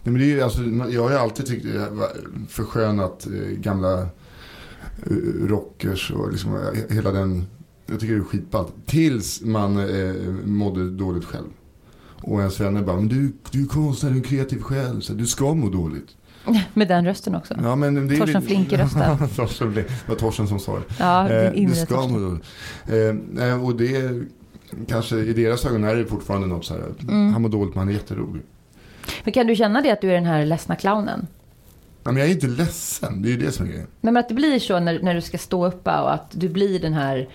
Nej, 0.02 0.12
men 0.12 0.18
det 0.18 0.32
är, 0.32 0.44
alltså, 0.44 0.62
jag 0.90 1.02
har 1.02 1.10
ju 1.10 1.16
alltid 1.16 1.46
tyckt 1.46 1.64
det 1.64 1.90
var 1.90 2.08
förskönat 2.48 3.26
eh, 3.26 3.32
gamla 3.32 4.00
eh, 4.02 5.46
rockers 5.46 6.10
och 6.10 6.32
liksom, 6.32 6.54
eh, 6.54 6.94
hela 6.96 7.12
den. 7.12 7.46
Jag 7.90 8.00
tycker 8.00 8.14
det 8.14 8.20
är 8.20 8.24
skitballt. 8.24 8.72
Tills 8.86 9.40
man 9.40 9.76
eh, 9.78 10.14
mådde 10.44 10.90
dåligt 10.90 11.24
själv. 11.24 11.46
Och 12.22 12.38
ens 12.38 12.60
vänner 12.60 12.82
bara, 12.82 12.96
men 12.96 13.08
du, 13.08 13.32
du 13.50 13.62
är 13.62 13.66
konstnär, 13.66 14.10
du 14.10 14.18
är 14.18 14.22
kreativ 14.22 14.62
själv, 14.62 15.00
så 15.00 15.12
du 15.12 15.26
ska 15.26 15.54
må 15.54 15.68
dåligt. 15.68 16.16
Med 16.74 16.88
den 16.88 17.04
rösten 17.04 17.34
också. 17.34 17.54
Ja, 17.62 17.76
men 17.76 18.08
det 18.08 18.16
Torsten 18.16 18.42
Flink-rösten. 18.42 19.28
Torsten 19.36 19.72
Flink. 19.72 19.88
Det 19.88 20.08
var 20.08 20.16
Torsten 20.16 20.48
som 20.48 20.60
sa 20.60 20.76
det. 20.76 20.84
Ja, 20.98 21.28
din 21.52 21.64
Eh, 21.64 21.70
du 21.70 21.74
ska 21.74 22.06
må 22.06 22.18
dåligt. 22.18 22.44
Eh, 22.86 23.14
nej, 23.32 23.52
och 23.52 23.76
det 23.76 24.22
kanske 24.88 25.16
i 25.16 25.32
deras 25.32 25.66
ögon 25.66 25.84
är 25.84 25.96
det 25.96 26.06
fortfarande 26.06 26.46
något 26.46 26.64
så 26.64 26.74
här. 26.74 26.82
Mm. 27.00 27.32
Han 27.32 27.42
mår 27.42 27.48
dåligt 27.48 27.74
men 27.74 27.78
han 27.78 27.88
är 27.88 27.92
jätterolig. 27.92 28.42
Men 29.24 29.32
kan 29.32 29.46
du 29.46 29.56
känna 29.56 29.80
det 29.80 29.90
att 29.90 30.00
du 30.00 30.10
är 30.10 30.14
den 30.14 30.24
här 30.24 30.46
ledsna 30.46 30.76
clownen? 30.76 31.26
Nej, 32.10 32.14
men 32.14 32.20
jag 32.20 32.30
är 32.30 32.34
inte 32.34 32.62
ledsen, 32.62 33.22
det 33.22 33.28
är 33.28 33.30
ju 33.30 33.36
det 33.36 33.52
som 33.52 33.66
är 33.66 33.70
grejen. 33.70 33.86
Nej, 34.00 34.12
men 34.12 34.20
att 34.20 34.28
det 34.28 34.34
blir 34.34 34.58
så 34.58 34.80
när, 34.80 34.98
när 35.02 35.14
du 35.14 35.20
ska 35.20 35.38
stå 35.38 35.66
upp 35.66 35.86
och 35.86 36.12
att 36.14 36.26
du 36.30 36.48
blir 36.48 36.78
den 36.80 36.92
här... 36.92 37.28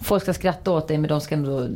Folk 0.00 0.22
ska 0.22 0.34
skratta 0.34 0.70
åt 0.70 0.88
dig 0.88 0.98
men 0.98 1.08
de 1.08 1.20
ska 1.20 1.34
ändå... 1.34 1.68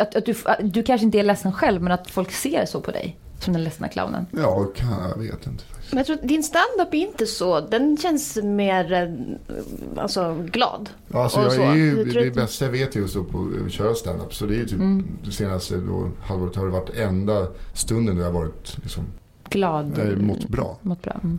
Att, 0.00 0.16
att 0.16 0.26
du, 0.26 0.34
att 0.44 0.58
du 0.74 0.82
kanske 0.82 1.04
inte 1.04 1.18
är 1.18 1.22
ledsen 1.22 1.52
själv 1.52 1.82
men 1.82 1.92
att 1.92 2.10
folk 2.10 2.32
ser 2.32 2.66
så 2.66 2.80
på 2.80 2.90
dig. 2.90 3.16
Som 3.40 3.52
den 3.52 3.64
ledsna 3.64 3.88
clownen. 3.88 4.26
Ja, 4.30 4.64
kan, 4.76 4.88
jag 5.08 5.18
vet 5.18 5.46
inte. 5.46 5.64
faktiskt. 5.64 5.92
Men 5.92 5.98
jag 5.98 6.06
tror 6.06 6.18
din 6.22 6.42
standup 6.42 6.94
är 6.94 6.98
inte 6.98 7.26
så, 7.26 7.60
den 7.60 7.96
känns 7.96 8.36
mer 8.42 8.92
eh, 8.92 10.02
alltså, 10.02 10.34
glad. 10.50 10.90
Ja, 11.08 11.22
Alltså, 11.22 11.40
jag 11.40 11.52
så. 11.52 11.62
är 11.62 11.74
ju, 11.74 12.04
det 12.04 12.28
att- 12.28 12.34
bästa 12.34 12.64
jag 12.64 12.72
vet 12.72 12.96
är 12.96 13.00
just 13.00 13.16
att 13.16 13.72
köra 13.72 13.94
stand-up. 13.94 14.34
Så 14.34 14.46
det 14.46 14.54
är 14.54 14.58
ju 14.58 14.64
typ 14.66 14.78
Mm. 14.80 15.06
det 15.24 15.32
senaste 15.32 15.76
då, 15.76 16.10
halvåret 16.22 16.56
har 16.56 16.64
det 16.66 16.72
varit 16.72 16.96
enda 16.96 17.46
stunden 17.74 18.16
då 18.16 18.22
jag 18.22 18.32
har 18.32 18.40
varit 18.40 18.76
liksom, 18.82 19.04
Glad. 19.50 19.98
har 19.98 20.16
mått 20.16 20.48
bra. 20.48 20.76
Mått 20.82 21.02
bra. 21.02 21.20
Mm. 21.24 21.38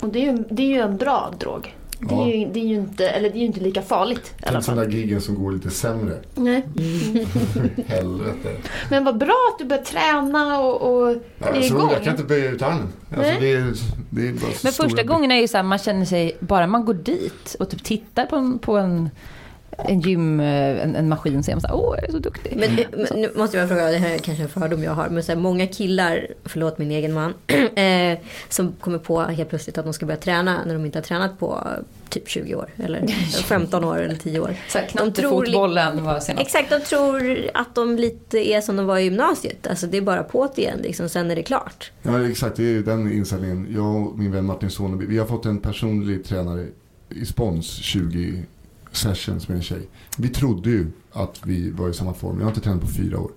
Och 0.00 0.08
det 0.08 0.18
är 0.28 0.32
ju, 0.32 0.44
det 0.50 0.62
är 0.62 0.66
ju 0.66 0.80
en 0.80 0.96
bra 0.96 1.34
drog. 1.40 1.76
Det 2.02 2.14
är, 2.14 2.18
Ja. 2.18 2.26
ju, 2.28 2.46
det 2.52 2.60
är 2.60 2.64
ju 2.64 2.74
inte, 2.74 3.08
eller 3.08 3.30
det 3.30 3.36
är 3.36 3.40
ju 3.40 3.46
inte 3.46 3.60
lika 3.60 3.82
farligt 3.82 4.32
Tänk 4.40 4.64
sådana 4.64 4.82
där 4.84 4.90
giggen 4.90 5.20
som 5.20 5.34
går 5.34 5.52
lite 5.52 5.70
sämre. 5.70 6.14
Nej. 6.34 6.66
Helvete. 7.86 8.56
Men 8.90 9.04
vad 9.04 9.18
bra 9.18 9.36
att 9.52 9.58
du 9.58 9.64
börjar 9.64 9.82
träna 9.82 10.58
och, 10.60 10.82
och 10.92 11.16
Ja, 11.38 11.46
är 11.46 11.54
jag, 11.54 11.64
så, 11.64 11.74
igång. 11.74 11.90
jag 11.92 12.02
kan 12.04 12.12
inte 12.12 12.24
böja 12.24 12.50
ut 12.50 12.62
armen. 12.62 12.88
Alltså, 13.08 13.22
Nej. 13.22 13.36
det, 13.40 13.52
är, 13.52 13.72
det 14.10 14.28
är 14.28 14.32
Men 14.64 14.72
första 14.72 15.02
gången 15.02 15.30
är 15.30 15.40
ju 15.40 15.48
så 15.48 15.56
här, 15.56 15.64
man 15.64 15.78
känner 15.78 16.04
sig, 16.04 16.36
bara 16.40 16.66
man 16.66 16.84
går 16.84 16.94
dit 16.94 17.56
och 17.60 17.70
typ 17.70 17.84
tittar 17.84 18.26
på 18.26 18.36
en, 18.36 18.58
på 18.58 18.78
en, 18.78 19.10
en 19.84 20.00
gym, 20.00 20.40
eh, 20.40 20.82
en, 20.82 20.96
en 20.96 21.08
maskin 21.08 21.42
så 21.42 21.50
är 21.50 21.54
man 21.54 21.60
så 21.60 21.68
här, 21.68 21.76
åh 21.76 21.96
jag 21.96 22.08
är 22.08 22.12
så 22.12 22.18
duktig. 22.18 22.56
Men, 22.56 22.76
men 22.96 23.20
nu 23.20 23.30
måste 23.36 23.56
jag 23.56 23.68
fråga, 23.68 23.90
det 23.90 23.96
här 23.96 24.14
är 24.14 24.18
kanske 24.18 24.42
en 24.42 24.48
fördom 24.48 24.82
jag 24.82 24.92
har. 24.92 25.08
Men 25.08 25.22
så 25.22 25.32
här, 25.32 25.38
många 25.38 25.66
killar, 25.66 26.26
förlåt 26.44 26.78
min 26.78 26.90
egen 26.90 27.12
man, 27.12 27.34
eh, 27.74 28.18
som 28.48 28.72
kommer 28.80 28.98
på 28.98 29.20
helt 29.20 29.48
plötsligt 29.48 29.78
att 29.78 29.84
de 29.84 29.92
ska 29.92 30.06
börja 30.06 30.20
träna 30.20 30.64
när 30.66 30.74
de 30.74 30.84
inte 30.84 30.98
har 30.98 31.02
tränat 31.02 31.38
på 31.38 31.68
typ 32.08 32.28
20 32.28 32.54
år. 32.54 32.66
Eller 32.76 33.06
15 33.42 33.84
år 33.84 33.98
eller 33.98 34.14
10 34.14 34.40
år. 34.40 34.56
Så 34.68 34.78
här, 34.78 34.88
De 34.92 35.12
tror 35.12 35.30
fotbollen 35.30 36.04
var 36.04 36.20
senast. 36.20 36.46
Exakt, 36.46 36.70
de 36.70 36.80
tror 36.80 37.50
att 37.54 37.74
de 37.74 37.96
lite 37.96 38.38
är 38.38 38.60
som 38.60 38.76
de 38.76 38.86
var 38.86 38.98
i 38.98 39.04
gymnasiet. 39.04 39.66
Alltså 39.66 39.86
det 39.86 39.96
är 39.96 40.02
bara 40.02 40.22
på 40.22 40.48
igen, 40.56 40.78
liksom, 40.82 41.08
sen 41.08 41.30
är 41.30 41.36
det 41.36 41.42
klart. 41.42 41.92
Ja, 42.02 42.28
exakt. 42.28 42.56
Det 42.56 42.62
är 42.62 42.72
ju 42.72 42.82
den 42.82 43.12
inställningen. 43.12 43.66
Jag 43.74 43.96
och 43.96 44.18
min 44.18 44.32
vän 44.32 44.44
Martin 44.44 44.70
Soneby, 44.70 45.06
vi 45.06 45.18
har 45.18 45.26
fått 45.26 45.46
en 45.46 45.58
personlig 45.58 46.24
tränare 46.24 46.66
i 47.08 47.26
spons 47.26 47.66
20 47.66 48.42
sessions 48.92 49.48
med 49.48 49.56
en 49.56 49.62
tjej. 49.62 49.88
Vi 50.18 50.28
trodde 50.28 50.70
ju 50.70 50.86
att 51.12 51.40
vi 51.44 51.70
var 51.70 51.88
i 51.88 51.94
samma 51.94 52.14
form. 52.14 52.36
Jag 52.38 52.44
har 52.44 52.50
inte 52.50 52.60
tränat 52.60 52.80
på 52.80 52.86
fyra 52.86 53.18
år. 53.20 53.30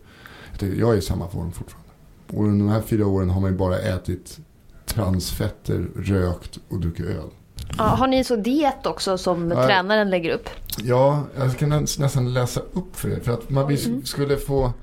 Jag, 0.51 0.59
tänkte, 0.59 0.79
jag 0.79 0.93
är 0.93 0.97
i 0.97 1.01
samma 1.01 1.27
form 1.27 1.51
fortfarande. 1.51 1.89
Och 2.33 2.43
under 2.43 2.65
de 2.65 2.71
här 2.71 2.81
fyra 2.81 3.07
åren 3.07 3.29
har 3.29 3.41
man 3.41 3.51
ju 3.51 3.57
bara 3.57 3.79
ätit 3.79 4.39
transfetter, 4.85 5.87
rökt 5.95 6.59
och 6.69 6.79
druckit 6.79 7.05
öl. 7.05 7.29
Ja, 7.77 7.83
har 7.83 8.07
ni 8.07 8.23
så 8.23 8.35
diet 8.35 8.85
också 8.85 9.17
som 9.17 9.51
Ja. 9.51 9.65
tränaren 9.67 10.09
lägger 10.09 10.33
upp? 10.35 10.49
Ja, 10.83 11.23
jag 11.37 11.57
kan 11.57 11.73
näs- 11.73 11.99
nästan 12.01 12.33
läsa 12.33 12.59
upp 12.73 12.95
för 12.95 13.09
er. 13.09 13.19
För 13.19 13.31
att 13.33 13.49
man, 13.49 13.67
vi 13.67 14.01
skulle 14.05 14.37
få... 14.37 14.73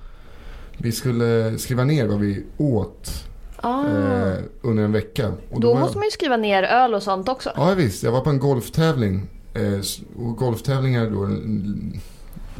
Vi 0.78 0.92
skulle 0.92 1.58
skriva 1.58 1.84
ner 1.84 2.06
vad 2.06 2.18
vi 2.20 2.44
åt 2.56 3.24
Ah. 3.62 3.84
eh, 3.86 4.34
under 4.62 4.82
en 4.84 4.92
vecka. 4.92 5.32
Och 5.50 5.60
Då 5.60 5.74
var- 5.74 5.80
måste 5.80 5.98
man 5.98 6.04
ju 6.04 6.10
skriva 6.10 6.36
ner 6.36 6.62
öl 6.62 6.94
och 6.94 7.02
sånt 7.02 7.28
också. 7.28 7.50
Ja 7.56 7.74
visst, 7.74 8.02
jag 8.02 8.12
var 8.12 8.20
på 8.20 8.30
en 8.30 8.38
golftävling. 8.38 9.28
Eh, 9.60 9.80
och 10.26 10.36
golftävlingar 10.36 11.10
då, 11.10 11.26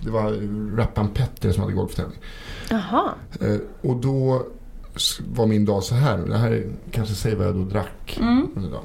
Det 0.04 0.10
var 0.10 0.32
rapparen 0.76 1.08
Petter 1.08 1.52
som 1.52 1.62
hade 1.62 1.74
golftävling. 1.74 2.18
Jaha. 2.70 3.10
Eh, 3.40 3.56
och 3.90 3.96
då 3.96 4.46
var 5.34 5.46
min 5.46 5.64
dag 5.64 5.82
så 5.82 5.94
här. 5.94 6.18
Det 6.18 6.36
här 6.38 6.50
är- 6.50 6.66
kanske 6.90 7.14
säger 7.14 7.36
vad 7.36 7.46
jag 7.46 7.54
då 7.54 7.64
drack 7.64 8.18
Mm. 8.20 8.46
under 8.56 8.70
dagen. 8.70 8.84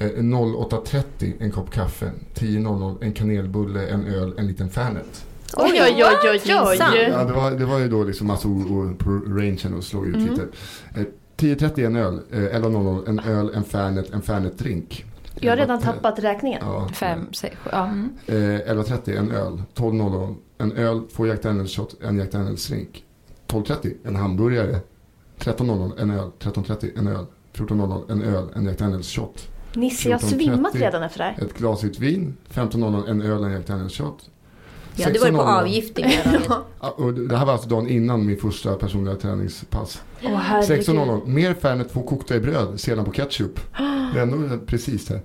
Eh, 0.00 0.22
08.30 0.22 1.32
en 1.40 1.50
kopp 1.50 1.70
kaffe. 1.70 2.10
10.00 2.34 2.98
en 3.00 3.12
kanelbulle, 3.12 3.86
en 3.86 4.06
öl, 4.06 4.34
en 4.38 4.46
liten 4.46 4.70
Fernet. 4.70 5.24
Oj, 5.56 5.70
oj, 5.72 6.04
oj, 6.04 6.30
oj, 6.30 6.40
oj. 6.64 6.76
Ja, 7.12 7.24
det, 7.24 7.32
var, 7.32 7.50
det 7.50 7.64
var 7.66 7.78
ju 7.78 7.88
då 7.88 8.04
liksom 8.04 8.30
ord 8.30 8.98
på 8.98 9.10
rangen 9.10 9.74
och 9.74 9.84
slog 9.84 10.06
ut 10.06 10.14
Mm. 10.16 10.28
lite. 10.30 10.42
Eh, 10.94 11.04
10.30 11.36 11.84
en 11.86 11.96
öl, 11.96 12.20
eh, 12.32 12.38
11.00 12.56 13.04
en 13.08 13.18
öl, 13.20 13.50
en 13.54 13.64
Fernet, 13.64 14.10
en 14.10 14.22
Fernet-drink. 14.22 15.04
Jag 15.40 15.52
har 15.52 15.56
redan 15.56 15.80
tappat 15.80 16.18
räkningen. 16.18 16.62
Ja, 16.64 16.88
Fem, 16.92 17.32
sex, 17.32 17.56
sju, 17.56 17.70
ja. 17.72 17.84
Mm. 17.84 18.14
Eh, 18.26 18.34
11.30 18.34 19.18
en 19.18 19.30
öl, 19.30 19.62
12.00 19.74 20.34
en 20.58 20.72
öl, 20.72 21.02
två 21.16 21.26
Jack 21.26 21.42
Daniels 21.42 21.70
shot, 21.76 21.96
en 22.02 22.18
Jack 22.18 22.32
Daniels 22.32 22.68
drink. 22.68 23.04
12.30 23.46 23.94
en 24.04 24.16
hamburgare, 24.16 24.80
13.00 25.38 26.00
en 26.00 26.10
öl, 26.10 26.30
13.30 26.38 26.98
en 26.98 27.06
öl, 27.06 27.26
14.00 27.54 28.12
en 28.12 28.22
öl, 28.22 28.48
en 28.56 28.64
Jack 28.64 28.78
Daniels 28.78 29.08
shot. 29.08 29.48
Nisse, 29.74 30.08
jag 30.08 30.18
har 30.18 30.28
14.30. 30.28 30.34
svimmat 30.34 30.74
redan 30.74 31.02
efter 31.02 31.18
det 31.18 31.24
här. 31.24 31.44
Ett 31.44 31.58
glas 31.58 31.84
vitt 31.84 31.98
vin, 31.98 32.36
15.00 32.50 33.10
en 33.10 33.22
öl, 33.22 33.44
en 33.44 33.52
Jack 33.52 33.66
Daniels 33.66 33.92
shot. 33.92 34.30
Ja, 34.98 35.10
det 35.10 35.18
var 35.18 35.26
ju 35.26 35.32
på 35.32 35.38
16.00 35.42 35.60
avgiftning. 35.60 36.06
Ja, 36.80 36.90
och 36.96 37.14
det 37.14 37.36
här 37.36 37.46
var 37.46 37.52
alltså 37.52 37.68
dagen 37.68 37.88
innan 37.88 38.26
min 38.26 38.36
första 38.36 38.74
personliga 38.74 39.14
träningspass. 39.16 40.02
Herregud. 40.20 40.86
16.00 40.88 41.26
mer 41.26 41.54
Fernet, 41.54 41.92
två 41.92 42.02
kokta 42.02 42.36
i 42.36 42.40
bröd, 42.40 42.80
sedan 42.80 43.04
på 43.04 43.12
ketchup. 43.12 43.60
Det 44.14 44.18
är 44.18 44.22
ändå 44.22 44.58
precis 44.66 45.06
där. 45.06 45.20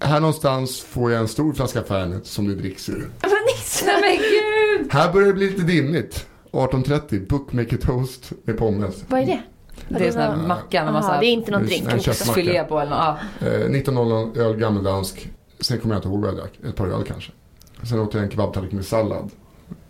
Här 0.00 0.20
någonstans 0.20 0.80
får 0.80 1.12
jag 1.12 1.20
en 1.20 1.28
stor 1.28 1.52
flaska 1.52 1.82
Fernet 1.82 2.26
som 2.26 2.48
det 2.48 2.54
dricks 2.54 2.88
ur. 2.88 3.10
Men 3.22 3.30
Nisse! 3.56 3.86
Nej 3.86 4.00
men 4.02 4.16
gud! 4.82 4.92
Här 4.92 5.12
börjar 5.12 5.26
det 5.28 5.34
bli 5.34 5.50
lite 5.50 5.62
dimmigt. 5.62 6.26
18.30 6.52 7.28
bookmaker 7.28 7.76
toast 7.76 8.32
med 8.44 8.58
pommes. 8.58 9.04
Vad 9.08 9.20
är 9.20 9.26
det? 9.26 9.42
Det 9.88 10.06
är 10.06 10.12
sån 10.12 10.20
här 10.20 10.36
macka 10.36 10.84
med 10.84 10.88
Aha, 10.88 10.92
massa 10.92 11.20
det 11.20 11.26
är 11.26 11.30
inte 11.32 11.50
någon 11.50 11.66
drink. 11.66 11.92
en 11.92 12.00
köttmacka. 12.00 12.32
filé 12.40 12.64
på 12.64 12.80
eller 12.80 12.90
något. 12.90 13.16
Ja. 13.40 13.46
Eh, 13.46 13.68
19.00 13.68 14.38
öl 14.38 14.56
gammeldansk. 14.56 15.30
Sen 15.60 15.78
kommer 15.78 15.94
jag 15.94 15.98
inte 15.98 16.08
ihåg 16.08 16.20
vad 16.20 16.28
jag 16.30 16.36
drack. 16.36 16.52
Ett 16.68 16.76
par 16.76 16.86
öl 16.86 17.04
kanske. 17.06 17.32
Sen 17.82 17.98
åt 18.00 18.14
jag 18.14 18.22
en 18.22 18.30
kebabtallrik 18.30 18.72
med 18.72 18.84
sallad. 18.84 19.30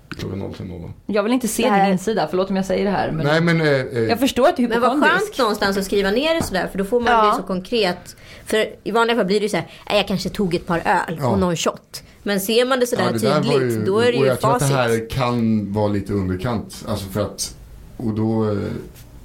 Klockan 0.09 0.43
03.00. 0.43 0.91
Jag 1.07 1.23
vill 1.23 1.33
inte 1.33 1.49
se 1.49 1.63
Det 1.63 1.69
här- 1.69 1.85
din 1.85 1.93
insida, 1.93 2.27
förlåt 2.31 2.51
om 2.51 2.57
jag 2.57 2.65
säger 2.65 2.85
det 2.85 2.91
här. 2.91 3.11
Men 3.13 3.27
Nej 3.27 3.41
men... 3.41 3.61
Eh, 3.61 3.67
eh, 3.69 3.99
Jag 3.99 4.19
förstår 4.21 4.49
att 4.49 4.57
du 4.57 4.65
är 4.65 4.69
Men 4.69 4.81
vad 4.81 4.91
skönt 4.91 5.39
någonstans 5.39 5.77
att 5.77 5.85
skriva 5.85 6.11
ner 6.11 6.35
det 6.35 6.43
sådär 6.43 6.69
för 6.73 6.79
då 6.79 6.85
får 6.85 7.01
man 7.01 7.13
Ja. 7.13 7.31
bli 7.33 7.43
så 7.43 7.47
konkret. 7.47 8.17
För 8.45 8.67
i 8.85 8.91
vanliga 8.91 9.17
fall 9.17 9.27
blir 9.27 9.41
det 9.41 9.45
ju 9.45 9.49
såhär, 9.49 9.67
"Nej, 9.89 9.97
jag 9.99 10.09
kanske 10.09 10.29
tog 10.29 10.55
ett 10.55 10.67
par 10.67 10.79
öl 10.79 11.19
Ja. 11.21 11.29
och 11.29 11.39
någon 11.39 11.57
shot. 11.57 12.03
Men 12.23 12.41
ser 12.41 12.65
man 12.67 12.81
det 12.81 12.87
sådär 12.87 13.13
det 13.13 13.19
där 13.19 13.43
tydligt, 13.43 13.73
ju- 13.73 13.85
då 13.85 13.99
är 14.01 14.13
det 14.13 14.19
och 14.19 14.25
ju 14.25 14.27
jag 14.31 14.41
tror 14.41 14.53
att 14.57 14.61
det 14.61 14.67
här 14.67 15.11
kan 15.11 15.73
vara 15.73 15.89
lite 15.89 16.13
underkant. 16.13 16.85
Alltså 16.89 17.07
för 17.09 17.21
att... 17.21 17.57
Och 17.97 18.15
då... 18.15 18.51
eh, 18.51 18.59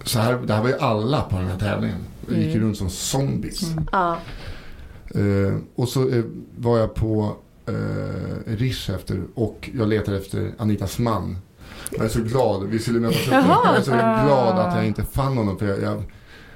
Så 0.04 0.19
här, 0.19 0.34
det 0.45 0.54
här 0.54 0.62
var 0.62 0.69
ju 0.69 0.78
alla 0.80 1.21
på 1.21 1.36
den 1.36 1.47
här 1.47 1.60
tävlingen. 1.60 1.97
Vi 2.28 2.36
gick 2.36 2.45
ju 2.45 2.52
Mm. 2.52 2.63
runt 2.63 2.78
som 2.78 2.89
zombies. 2.89 3.62
Ja. 3.91 4.17
Eh, 5.15 5.56
och 5.76 5.88
så 5.89 6.10
eh, 6.10 6.24
var 6.58 6.78
jag 6.80 6.93
på 6.95 7.36
eh, 7.65 8.56
Rish 8.58 8.89
efter 8.89 9.24
och 9.36 9.69
jag 9.74 9.88
letade 9.88 10.17
efter 10.17 10.52
Anitas 10.58 11.00
man. 11.00 11.38
Jag 11.91 12.06
är 12.06 12.10
så 12.10 12.21
glad. 12.21 12.63
Vi 12.63 12.80
skulle 12.80 13.00
mötas 13.00 13.28
upp. 13.28 13.34
Jag 13.34 13.76
är 13.78 13.82
så 13.82 13.91
glad 13.91 14.60
att 14.60 14.76
jag 14.76 14.88
inte 14.88 15.04
fann 15.04 15.38
honom. 15.38 15.58
För 15.58 15.67
jag, 15.67 15.82
jag, 15.82 16.04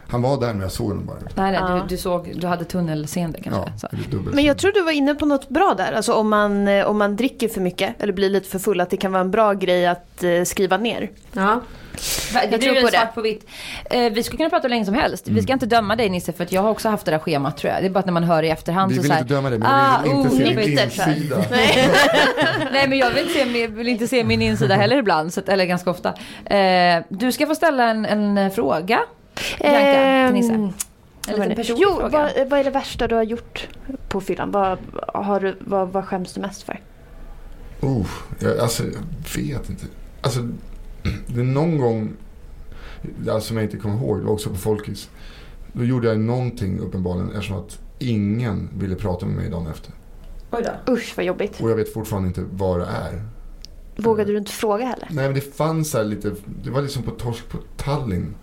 han 0.08 0.22
var 0.22 0.39
där 0.39 0.54
men 0.54 0.62
jag 0.62 0.72
såg 0.72 0.88
honom 0.88 1.06
bara. 1.06 1.18
Nej, 1.22 1.30
nej, 1.36 1.54
Ja. 1.54 1.74
du, 1.76 1.96
du 1.96 1.98
såg, 1.98 2.32
du 2.36 2.48
hade 2.48 2.65
tunnelseende 2.65 3.39
kanske. 3.41 3.72
Ja. 3.82 3.89
Men 4.34 4.44
jag 4.46 4.58
tror 4.58 4.72
du 4.72 4.82
var 4.82 4.91
inne 4.91 5.15
på 5.15 5.26
något 5.26 5.50
bra 5.50 5.74
där. 5.78 5.94
Alltså 5.94 6.13
om 6.13 6.30
man, 6.30 6.68
eh, 6.68 6.86
om 6.86 6.98
man 6.98 7.15
dricker 7.15 7.48
för 7.48 7.62
mycket 7.62 8.02
eller 8.04 8.13
blir 8.13 8.30
lite 8.30 8.50
för 8.50 8.60
full. 8.60 8.82
Att 8.82 8.89
det 8.89 8.98
kan 8.98 9.12
vara 9.12 9.22
en 9.22 9.32
bra 9.32 9.54
grej 9.54 9.88
att 9.88 10.24
eh, 10.24 10.44
skriva 10.44 10.78
ner. 10.78 11.10
Ja. 11.34 11.62
Det 12.34 12.39
Jag 12.41 12.50
blir 12.50 12.60
tror 12.60 12.82
på 12.82 12.88
svart 12.88 13.02
det. 13.02 13.12
på 13.15 13.22
vitt. 13.22 13.48
Eh, 13.86 14.13
vi 14.13 14.24
skulle 14.24 14.38
kunna 14.38 14.50
prata 14.50 14.62
hur 14.62 14.70
länge 14.70 14.86
som 14.86 14.94
helst. 14.94 15.28
Mm. 15.28 15.36
Vi 15.36 15.41
ska 15.41 15.54
inte 15.54 15.65
döma 15.65 15.96
dig 15.96 16.10
Nisse 16.10 16.34
för 16.34 16.44
att 16.44 16.52
jag 16.52 16.62
har 16.62 16.70
också 16.70 16.89
haft 16.89 17.06
det 17.06 17.12
där 17.12 17.20
schemat 17.20 17.58
tror 17.58 17.74
jag. 17.74 17.84
Det 17.84 17.88
är 17.88 17.89
bara 17.89 18.00
att 18.00 18.06
när 18.06 18.13
man 18.13 18.24
hör 18.24 18.44
i 18.44 18.50
efterhand 18.50 18.91
Vi 18.91 18.96
så 18.96 19.02
vill 19.02 19.10
så 19.10 19.13
här, 19.13 19.22
inte 19.22 19.34
döma 19.34 19.50
dig 19.50 19.60
men 19.60 19.68
ah, 19.72 20.00
vi 20.04 20.10
vill 20.10 20.18
inte 20.18 20.30
oh, 20.30 20.38
se 20.38 20.44
din 20.54 20.80
insida. 20.80 21.38
Nej 22.72 22.88
men 22.89 22.98
jag 22.98 23.12
vill, 23.12 23.30
se, 23.34 23.68
vill 23.68 23.88
inte 23.88 24.08
se 24.08 24.24
min 24.24 24.41
insida 24.41 24.76
heller 24.76 24.98
ibland, 24.98 25.34
så 25.34 25.39
att, 25.39 25.50
eller 25.50 25.65
ganska 25.65 25.89
ofta. 25.89 26.13
Eh, 26.56 27.04
du 27.10 27.32
ska 27.32 27.48
få 27.48 27.56
ställa 27.56 27.89
en, 27.89 28.06
en 28.06 28.38
eh, 28.38 28.52
fråga. 28.52 29.00
Bianca, 29.60 30.28
till 30.28 30.34
Nisse. 30.34 30.54
Ehm, 30.54 30.74
jo, 31.78 31.89
fråga. 32.00 32.10
vad, 32.10 32.50
vad 32.50 32.60
är 32.60 32.63
det 32.63 32.69
värsta 32.69 33.08
du 33.08 33.15
har 33.15 33.24
gjort 33.24 33.67
på 34.08 34.21
fyllan? 34.21 34.52
Vad, 34.52 34.78
har 35.08 35.39
du, 35.39 35.56
vad, 35.60 35.89
vad 35.89 36.06
skäms 36.06 36.34
du 36.34 36.41
mest 36.41 36.63
för? 36.63 36.82
Oh, 37.82 38.08
jag, 38.39 38.60
alltså, 38.60 38.84
jag 38.84 39.41
vet 39.43 39.69
inte. 39.69 39.86
Alltså, 40.21 40.39
det 41.28 41.39
är 41.39 41.43
någon 41.43 41.78
gång, 41.78 42.13
alltså, 43.30 43.48
som 43.48 43.58
jag 43.58 43.65
inte 43.65 43.78
kommer 43.78 43.95
ihåg, 43.98 44.19
det 44.19 44.26
var 44.26 44.34
också 44.34 44.50
på 44.50 44.56
Folkis. 44.56 45.10
Då 45.74 45.84
gjorde 45.84 46.08
jag 46.08 46.19
någonting 46.19 46.80
uppenbarligen 46.80 47.32
eftersom 47.32 47.58
att 47.58 47.80
ingen 48.00 48.69
ville 48.78 48.95
prata 48.95 49.26
med 49.26 49.36
mig 49.36 49.50
dagen 49.50 49.67
efter. 49.67 49.91
Oj 50.52 50.63
då. 50.63 50.93
Usch 50.93 51.13
vad 51.17 51.26
jobbigt. 51.26 51.62
Och 51.62 51.69
jag 51.69 51.76
vet 51.76 51.93
fortfarande 51.93 52.28
inte 52.28 52.43
vad 52.52 52.80
det 52.80 52.86
är. 52.86 53.21
Vågade 53.96 54.32
du 54.32 54.38
inte 54.38 54.52
fråga 54.52 54.86
heller? 54.86 55.08
Nej 55.12 55.26
men 55.26 55.34
det 55.34 55.56
fanns 55.56 55.92
så 55.92 55.98
här 55.98 56.06
lite, 56.06 56.36
det 56.64 56.70
var 56.70 56.82
liksom 56.82 57.04
på 57.04 57.12
Torsk 57.12 57.50
på 57.50 57.58
Tallinn. 57.78 58.36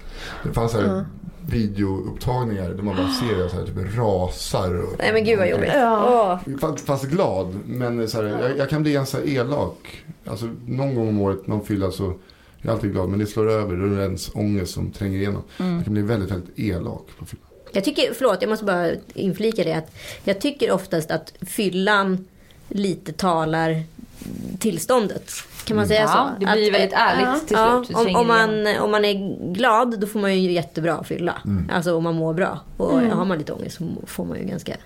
Det 0.45 0.53
fanns 0.53 0.73
så 0.73 0.79
här 0.81 0.89
Mm. 0.89 1.05
videoupptagningar 1.51 2.71
där 2.71 2.83
man 2.83 2.97
bara 2.97 3.09
ser 3.09 3.39
det 3.39 3.49
så 3.51 3.57
här, 3.57 3.67
typ 3.67 3.97
rasar. 3.99 4.75
Och, 4.83 4.95
Nej 4.99 5.13
men 5.13 5.25
gud 5.25 5.39
vad 5.39 5.49
jobbigt. 5.49 5.71
Ja. 5.75 6.41
Fast, 6.61 6.87
fast 6.87 7.05
glad, 7.05 7.61
men 7.67 8.09
så 8.09 8.23
här, 8.23 8.29
jag, 8.43 8.59
jag 8.59 8.69
kan 8.71 8.83
bli 8.83 8.97
här 8.97 9.29
elak. 9.29 10.05
Alltså 10.27 10.49
någon 10.67 10.95
gång 10.95 11.09
om 11.09 11.21
året, 11.21 11.47
någon 11.47 11.65
fylla 11.67 11.91
så 11.91 12.15
jag 12.59 12.69
är 12.71 12.75
alltid 12.75 12.93
glad. 12.93 13.09
Men 13.09 13.19
det 13.19 13.27
slår 13.27 13.51
över, 13.51 13.77
då 13.77 13.85
är 13.87 13.97
det 13.97 14.03
ens 14.03 14.31
ångest 14.35 14.75
som 14.75 14.91
tränger 14.91 15.19
igenom. 15.19 15.43
Mm. 15.59 15.75
Jag 15.77 15.85
kan 15.85 15.93
bli 15.93 16.03
väldigt, 16.03 16.31
väldigt 16.31 16.59
elak 16.59 17.07
på. 17.19 17.25
Jag 17.73 17.85
tycker, 17.85 18.15
förlåt 18.15 18.39
jag 18.43 18.49
måste 18.49 18.65
bara 18.65 18.91
inflika 19.15 19.65
det 19.65 19.73
att 19.73 19.95
jag 20.25 20.41
tycker 20.41 20.71
oftast 20.73 21.11
att 21.11 21.33
fyllan 21.41 22.25
lite 22.69 23.13
talar 23.13 23.83
tillståndet. 24.59 25.31
Kan 25.65 25.77
man 25.77 25.87
säga 25.89 26.01
Ja, 26.01 26.09
så? 26.09 26.31
det 26.47 26.53
blir 26.53 26.69
Att, 26.69 26.75
väldigt 26.75 26.93
ärligt 26.99 27.27
ja. 27.27 27.39
till 27.47 27.57
Ja, 27.57 27.85
slut. 27.87 27.97
Om, 27.99 28.17
om, 28.17 28.27
man, 28.27 28.67
om 28.81 28.91
man 28.91 29.05
är 29.05 29.53
glad 29.53 30.01
då 30.01 30.07
får 30.07 30.21
man 30.21 30.35
ju 30.41 30.53
jättebra 30.53 31.05
fylla. 31.05 31.35
Mm. 31.45 31.71
Alltså 31.75 31.97
om 31.97 32.05
man 32.05 32.15
mår 32.15 32.35
bra. 32.35 32.61
Och 32.77 32.99
Mm. 32.99 33.11
har 33.19 33.25
man 33.25 33.39
lite 33.39 33.53
ångest 33.53 33.77
så 33.79 33.85
får 34.07 34.25
man 34.25 34.39
ju 34.39 34.45
ganska 34.45 34.77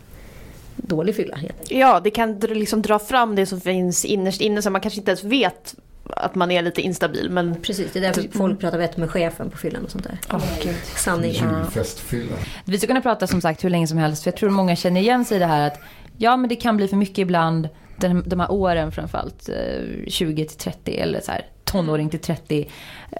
dålig 0.76 1.16
fylla. 1.16 1.38
Ja, 1.68 2.00
det 2.04 2.10
kan 2.10 2.40
dra- 2.40 2.54
liksom 2.54 2.82
dra 2.82 2.98
fram 2.98 3.34
det 3.36 3.46
som 3.46 3.60
finns 3.60 4.04
innerst 4.04 4.40
inne 4.40 4.62
så 4.62 4.70
man 4.70 4.80
kanske 4.80 5.00
inte 5.00 5.10
ens 5.10 5.24
vet 5.24 5.74
att 6.10 6.34
man 6.34 6.50
är 6.50 6.62
lite 6.62 6.80
instabil. 6.82 7.30
Men 7.30 7.60
Precis, 7.62 7.86
det 7.92 7.98
är 7.98 8.00
därför 8.00 8.38
folk 8.38 8.60
pratar 8.60 8.78
vett 8.78 8.96
med 8.96 9.10
chefen 9.10 9.50
på 9.50 9.56
fyllan 9.58 9.84
och 9.84 9.90
sånt 9.90 10.04
där. 10.04 10.18
Sanningen. 10.96 11.54
Julfestfylla. 11.58 12.32
Vi 12.64 12.78
ska 12.78 12.86
kunna 12.86 13.00
prata 13.00 13.26
som 13.26 13.40
sagt 13.40 13.64
hur 13.64 13.70
länge 13.70 13.86
som 13.86 13.98
helst. 13.98 14.22
För 14.22 14.30
jag 14.30 14.36
tror 14.38 14.50
många 14.50 14.76
känner 14.76 15.00
igen 15.00 15.24
sig 15.24 15.36
i 15.36 15.40
det 15.40 15.46
här 15.46 15.66
att 15.66 15.78
ja 16.18 16.36
men 16.36 16.48
det 16.48 16.56
kan 16.56 16.76
bli 16.76 16.88
för 16.88 16.96
mycket 16.96 17.18
ibland. 17.18 17.68
Den, 17.96 18.22
de 18.26 18.40
här 18.40 18.52
åren 18.52 18.92
framförallt. 18.92 19.48
Eh, 19.48 20.08
20 20.08 20.44
till 20.44 20.58
30 20.58 20.96
eller 20.96 21.20
så 21.20 21.32
här 21.32 21.46
tonåring 21.66 22.08
till 22.08 22.20
30. 22.20 22.68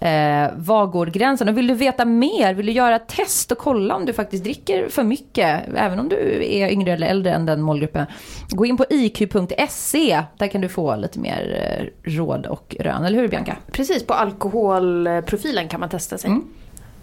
Eh, 0.01 0.49
var 0.57 0.87
går 0.87 1.07
gränsen? 1.07 1.49
Och 1.49 1.59
vill 1.59 1.67
du 1.67 1.75
veta 1.75 2.05
mer? 2.05 2.55
Vill 2.55 2.67
du 2.67 2.73
göra 2.73 2.97
ett 2.97 3.09
test 3.09 3.53
och 3.53 3.59
kolla 3.59 3.95
om 3.95 4.07
du 4.07 4.12
faktiskt 4.12 4.45
dricker 4.45 4.89
för 4.89 5.05
mycket? 5.05 5.62
Även 5.77 5.99
om 5.99 6.09
du 6.09 6.47
är 6.47 6.69
yngre 6.69 6.93
eller 6.93 7.07
äldre 7.07 7.33
än 7.33 7.47
den 7.47 7.62
målgruppen. 7.62 8.07
Gå 8.51 8.67
in 8.67 8.77
på 8.77 8.85
iq.se. 8.91 10.23
Där 10.37 10.49
kan 10.49 10.61
du 10.61 10.69
få 10.69 10.97
lite 10.97 11.19
mer 11.19 11.79
eh, 12.05 12.11
råd 12.11 12.47
och 12.47 12.77
rön. 12.81 13.05
Eller 13.05 13.19
hur 13.19 13.29
Bianca? 13.29 13.57
precis 13.73 14.07
på 14.07 14.15
alkoholprofilen 14.15 15.69
kan 15.69 15.81
man 15.81 15.89
testa 15.89 16.19
sig. 16.19 16.31
Mm. 16.31 16.45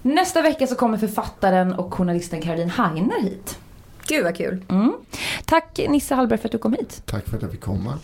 Nästa 0.01 0.41
vecka 0.41 0.67
så 0.67 0.75
kommer 0.75 0.97
författaren 0.97 1.73
och 1.73 1.93
journalisten 1.93 2.41
Caroline 2.41 2.69
Heiner 2.69 3.21
hit. 3.21 3.59
Gud 4.07 4.23
vad 4.23 4.37
kul. 4.37 4.65
Mm. 4.69 4.93
Tack 5.45 5.79
Nisse 5.89 6.15
Hallberg 6.15 6.39
för 6.39 6.47
att 6.47 6.51
du 6.51 6.57
kom 6.57 6.73
hit. 6.73 7.01
Tack 7.05 7.29
för 7.29 7.35
att 7.37 7.41
jag 7.41 7.51
fick 7.51 7.61
komma. 7.61 7.99